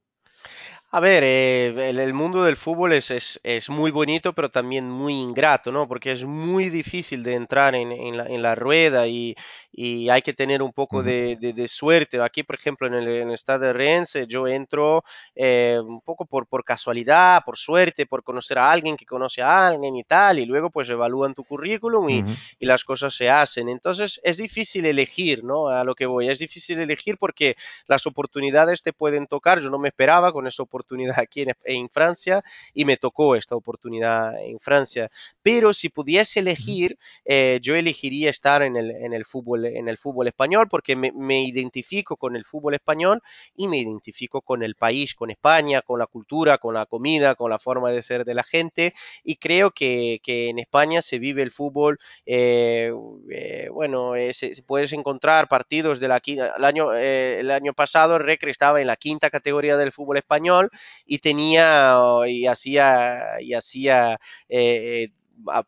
A 0.95 1.01
ver, 1.01 1.25
eh, 1.25 1.89
el, 1.89 2.13
mundo 2.13 2.45
del 2.45 2.55
fútbol 2.55 2.93
es, 2.93 3.37
es, 3.43 3.69
muy 3.69 3.91
bonito, 3.91 4.31
pero 4.31 4.49
también 4.49 4.89
muy 4.89 5.11
ingrato, 5.11 5.69
¿no? 5.69 5.89
Porque 5.89 6.13
es 6.13 6.23
muy 6.23 6.69
difícil 6.69 7.21
de 7.21 7.33
entrar 7.33 7.75
en, 7.75 7.91
en, 7.91 8.15
la, 8.15 8.25
en 8.27 8.41
la, 8.41 8.55
rueda 8.55 9.05
y, 9.05 9.35
y, 9.73 10.07
hay 10.07 10.21
que 10.21 10.31
tener 10.31 10.61
un 10.61 10.71
poco 10.71 11.03
de, 11.03 11.35
de, 11.35 11.67
suerte. 11.67 12.21
Aquí, 12.21 12.43
por 12.43 12.55
ejemplo, 12.55 12.87
en 12.87 12.93
el, 12.93 13.09
en 13.09 13.27
el 13.27 13.33
estado 13.33 13.65
de 13.65 13.73
Rennes, 13.73 14.17
yo 14.29 14.47
entro 14.47 15.03
eh, 15.35 15.77
un 15.83 15.99
poco 15.99 16.25
por, 16.25 16.47
por 16.47 16.63
casualidad, 16.63 17.43
por 17.45 17.57
suerte, 17.57 18.05
por 18.05 18.23
conocer 18.23 18.57
a 18.57 18.71
alguien 18.71 18.95
que 18.95 19.05
conoce 19.05 19.41
a 19.41 19.67
alguien 19.67 19.97
y 19.97 20.05
tal, 20.05 20.39
y 20.39 20.45
luego 20.45 20.69
pues 20.69 20.89
evalúan 20.89 21.33
tu 21.33 21.43
currículum 21.43 22.09
y, 22.09 22.23
y 22.57 22.65
las 22.65 22.85
cosas 22.85 23.13
se 23.13 23.29
hacen. 23.29 23.67
Entonces, 23.67 24.21
es 24.23 24.37
difícil 24.37 24.85
elegir, 24.85 25.43
¿no? 25.43 25.67
A 25.67 25.83
lo 25.83 25.93
que 25.93 26.05
voy, 26.05 26.29
es 26.29 26.39
difícil 26.39 26.79
elegir 26.79 27.17
porque 27.17 27.57
las 27.85 28.07
oportunidades 28.07 28.81
te 28.81 28.93
pueden 28.93 29.27
tocar. 29.27 29.59
Yo 29.59 29.69
no 29.69 29.77
me 29.77 29.89
esperaba 29.89 30.31
con 30.31 30.47
esa 30.47 30.63
oportunidad 30.63 30.84
oportunidad 30.85 31.19
aquí 31.19 31.45
en, 31.63 31.89
Francia 31.89 32.43
y 32.73 32.85
me 32.85 32.97
tocó 32.97 33.35
esta 33.35 33.55
oportunidad 33.55 34.39
en 34.41 34.59
Francia. 34.59 35.09
Pero 35.41 35.73
si 35.73 35.89
pudiese 35.89 36.39
elegir, 36.39 36.97
eh, 37.25 37.59
yo 37.61 37.75
elegiría 37.75 38.29
estar 38.29 38.61
en 38.61 38.75
el, 38.75 38.91
en 38.91 39.13
el, 39.13 39.25
fútbol, 39.25 39.65
en 39.65 39.87
el 39.87 39.97
fútbol 39.97 40.27
español 40.27 40.67
porque 40.69 40.95
me, 40.95 41.11
me, 41.11 41.43
identifico 41.43 42.17
con 42.17 42.35
el 42.35 42.45
fútbol 42.45 42.75
español 42.75 43.21
y 43.55 43.67
me 43.67 43.77
identifico 43.77 44.41
con 44.41 44.63
el 44.63 44.75
país, 44.75 45.13
con 45.15 45.31
España, 45.31 45.81
con 45.81 45.99
la 45.99 46.07
cultura, 46.07 46.57
con 46.57 46.73
la 46.73 46.85
comida, 46.85 47.35
con 47.35 47.49
la 47.49 47.59
forma 47.59 47.91
de 47.91 48.01
ser 48.01 48.25
de 48.25 48.33
la 48.33 48.43
gente 48.43 48.93
y 49.23 49.37
creo 49.37 49.71
que, 49.71 50.19
que 50.23 50.49
en 50.49 50.59
España 50.59 51.01
se 51.01 51.19
vive 51.19 51.41
el 51.41 51.51
fútbol, 51.51 51.97
eh, 52.25 52.91
eh, 53.31 53.69
bueno, 53.71 54.13
se, 54.31 54.53
puedes 54.63 54.93
encontrar 54.93 55.47
partidos 55.47 55.99
de 55.99 56.07
la 56.07 56.21
el 56.25 56.65
año, 56.65 56.93
el 56.93 57.51
año 57.51 57.73
pasado 57.73 58.15
el 58.15 58.23
Recre 58.23 58.51
estaba 58.51 58.81
en 58.81 58.87
la 58.87 58.95
quinta 58.95 59.29
categoría 59.29 59.77
del 59.77 59.91
fútbol 59.91 60.17
español 60.17 60.64
y 61.05 61.19
tenía 61.19 61.97
y 62.27 62.45
hacía, 62.47 63.41
y 63.41 63.53
hacía 63.53 64.19
eh, 64.49 65.09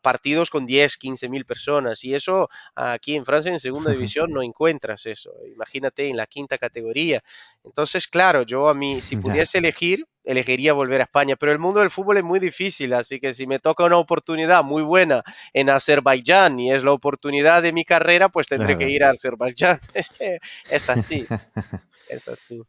partidos 0.00 0.50
con 0.50 0.66
10, 0.66 0.96
15 0.96 1.28
mil 1.28 1.44
personas. 1.44 2.04
Y 2.04 2.14
eso 2.14 2.48
aquí 2.74 3.14
en 3.14 3.24
Francia 3.24 3.52
en 3.52 3.60
segunda 3.60 3.90
división 3.92 4.30
no 4.32 4.42
encuentras 4.42 5.06
eso. 5.06 5.32
Imagínate 5.52 6.08
en 6.08 6.16
la 6.16 6.26
quinta 6.26 6.58
categoría. 6.58 7.22
Entonces, 7.64 8.06
claro, 8.06 8.42
yo 8.42 8.68
a 8.68 8.74
mí, 8.74 9.00
si 9.00 9.16
pudiese 9.16 9.58
elegir, 9.58 10.06
elegiría 10.24 10.72
volver 10.72 11.00
a 11.00 11.04
España. 11.04 11.36
Pero 11.36 11.52
el 11.52 11.58
mundo 11.58 11.80
del 11.80 11.90
fútbol 11.90 12.18
es 12.18 12.24
muy 12.24 12.40
difícil, 12.40 12.92
así 12.94 13.20
que 13.20 13.32
si 13.32 13.46
me 13.46 13.58
toca 13.58 13.84
una 13.84 13.96
oportunidad 13.96 14.62
muy 14.64 14.82
buena 14.82 15.22
en 15.52 15.70
Azerbaiyán 15.70 16.58
y 16.60 16.72
es 16.72 16.84
la 16.84 16.92
oportunidad 16.92 17.62
de 17.62 17.72
mi 17.72 17.84
carrera, 17.84 18.28
pues 18.28 18.46
tendré 18.46 18.76
que 18.76 18.88
ir 18.88 19.04
a 19.04 19.10
Azerbaiyán. 19.10 19.78
Es 20.70 20.90
así. 20.90 21.26
Es 22.08 22.28
así. 22.28 22.62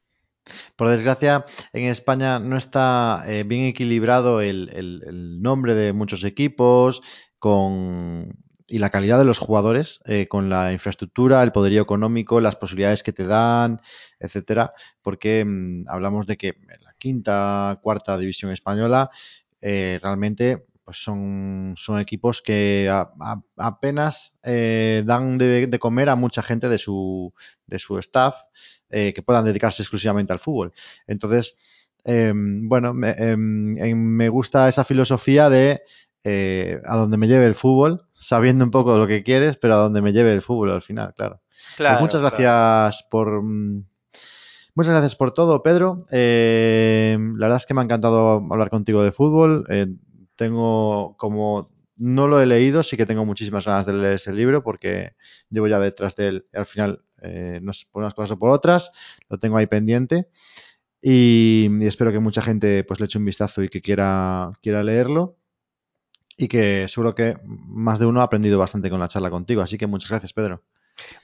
Por 0.76 0.90
desgracia, 0.90 1.46
en 1.74 1.86
España 1.86 2.40
no 2.40 2.58
está 2.58 3.24
eh, 3.28 3.44
bien 3.44 3.66
equilibrado 3.66 4.42
el, 4.42 5.40
nombre 5.42 5.76
de 5.76 5.94
muchos 5.94 6.24
equipos 6.24 7.02
con, 7.40 8.36
y 8.68 8.80
la 8.80 8.90
calidad 8.90 9.18
de 9.18 9.26
los 9.26 9.40
jugadores 9.40 10.02
eh, 10.06 10.28
con 10.28 10.50
la 10.50 10.72
infraestructura, 10.72 11.42
el 11.44 11.52
poderío 11.52 11.82
económico, 11.82 12.40
las 12.40 12.56
posibilidades 12.56 13.04
que 13.04 13.14
te 13.14 13.26
dan, 13.26 13.82
etcétera, 14.20 14.74
porque 15.02 15.44
mm, 15.46 15.86
hablamos 15.88 16.28
de 16.28 16.38
que 16.38 16.48
en 16.50 16.84
la 16.84 16.94
quinta, 16.98 17.80
cuarta 17.82 18.18
división 18.18 18.52
española 18.52 19.10
eh, 19.62 20.00
realmente 20.02 20.66
pues 20.90 21.04
son, 21.04 21.76
son 21.78 22.00
equipos 22.00 22.42
que 22.42 22.92
apenas 23.58 24.34
dan 24.42 25.38
de, 25.38 25.68
de, 25.68 25.80
comer 25.80 26.10
a 26.10 26.16
mucha 26.16 26.42
gente 26.42 26.68
de 26.68 26.80
su, 26.80 27.32
de 27.68 27.78
su 27.78 28.00
staff 28.00 28.42
eh, 28.90 29.14
que 29.14 29.22
puedan 29.22 29.46
dedicarse 29.46 29.84
exclusivamente 29.84 30.34
al 30.34 30.40
fútbol. 30.40 30.74
Entonces, 31.06 31.58
em, 32.06 32.68
bueno, 32.68 32.90
em, 33.04 33.78
em, 33.78 33.96
me, 33.96 34.30
gusta 34.30 34.68
esa 34.68 34.84
filosofía 34.84 35.48
de 35.52 35.84
eh, 36.24 36.82
a 36.84 36.98
donde 36.98 37.18
me 37.18 37.28
lleve 37.28 37.46
el 37.46 37.54
fútbol, 37.54 38.08
sabiendo 38.20 38.66
un 38.66 38.72
poco 38.72 38.98
lo 38.98 39.06
que 39.06 39.22
quieres, 39.22 39.58
pero 39.58 39.76
a 39.76 39.78
donde 39.78 40.02
me 40.02 40.12
lleve 40.12 40.34
el 40.34 40.42
fútbol 40.42 40.72
al 40.72 40.82
final, 40.82 41.14
claro. 41.14 41.40
Pues 41.78 42.02
muchas 42.02 42.22
gracias 42.22 43.04
por... 43.12 43.44
Mm, 43.44 43.86
muchas 44.74 44.94
gracias 44.94 45.16
por 45.16 45.36
todo, 45.36 45.62
Pedro. 45.62 46.00
la 46.10 47.18
verdad 47.46 47.58
es 47.58 47.68
que 47.68 47.76
me 47.76 47.82
ha 47.82 47.84
encantado 47.84 48.44
hablar 48.50 48.72
contigo 48.72 49.04
de 49.04 49.12
fútbol. 49.12 49.66
Eh, 49.70 49.86
tengo 50.40 51.18
como 51.18 51.70
no 51.98 52.30
lo 52.30 52.42
he 52.42 52.46
leído, 52.46 52.82
sí 52.82 52.96
que 52.96 53.06
tengo 53.06 53.26
muchísimas 53.26 53.66
ganas 53.66 53.86
de 53.86 53.92
leer 53.92 54.14
ese 54.14 54.32
libro 54.34 54.64
porque 54.64 55.16
llevo 55.50 55.68
ya 55.68 55.80
detrás 55.80 56.16
de 56.16 56.28
él. 56.28 56.48
Al 56.54 56.66
final 56.66 57.04
eh, 57.22 57.60
no 57.62 57.74
sé, 57.74 57.88
por 57.92 58.02
unas 58.02 58.14
cosas 58.14 58.32
o 58.32 58.40
por 58.40 58.50
otras, 58.50 58.92
lo 59.28 59.38
tengo 59.38 59.58
ahí 59.58 59.68
pendiente. 59.68 60.30
Y, 61.02 61.68
espero 61.82 62.14
que 62.14 62.20
mucha 62.20 62.42
gente 62.42 62.86
pues 62.86 63.02
le 63.02 63.06
eche 63.08 63.18
un 63.20 63.26
vistazo 63.26 63.64
y 63.64 63.70
que 63.70 63.82
quiera, 63.82 64.54
quiera 64.62 64.82
leerlo. 64.82 65.38
Y 66.38 66.48
que 66.48 66.88
seguro 66.88 67.16
que 67.16 67.36
más 67.44 68.00
de 68.00 68.06
uno 68.06 68.22
ha 68.22 68.24
aprendido 68.24 68.58
bastante 68.58 68.90
con 68.90 69.02
la 69.02 69.10
charla 69.10 69.30
contigo. 69.30 69.62
Así 69.62 69.78
que 69.78 69.88
muchas 69.88 70.10
gracias, 70.10 70.32
Pedro. 70.32 70.64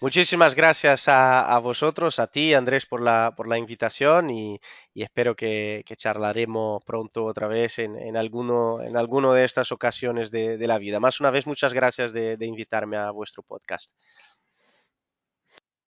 Muchísimas 0.01 0.55
gracias 0.55 1.05
a, 1.07 1.57
vosotros, 1.59 2.19
a 2.19 2.27
ti, 2.27 2.53
Andrés, 2.53 2.85
por 2.85 3.01
la, 3.01 3.33
por 3.35 3.47
la 3.47 3.57
invitación 3.57 4.29
y, 4.29 4.59
espero 4.93 5.35
que, 5.35 5.83
charlaremos 5.95 6.83
pronto 6.83 7.25
otra 7.25 7.47
vez 7.47 7.79
en, 7.79 8.17
alguno, 8.17 8.81
en 8.81 8.97
alguno 8.97 9.33
de 9.33 9.43
estas 9.45 9.71
ocasiones 9.71 10.31
de, 10.31 10.57
la 10.67 10.77
vida. 10.77 10.99
Más 10.99 11.19
una 11.19 11.31
vez, 11.31 11.47
muchas 11.47 11.73
gracias 11.73 12.13
de 12.13 12.37
invitarme 12.41 12.97
a 12.97 13.11
vuestro 13.11 13.43
podcast. 13.43 13.91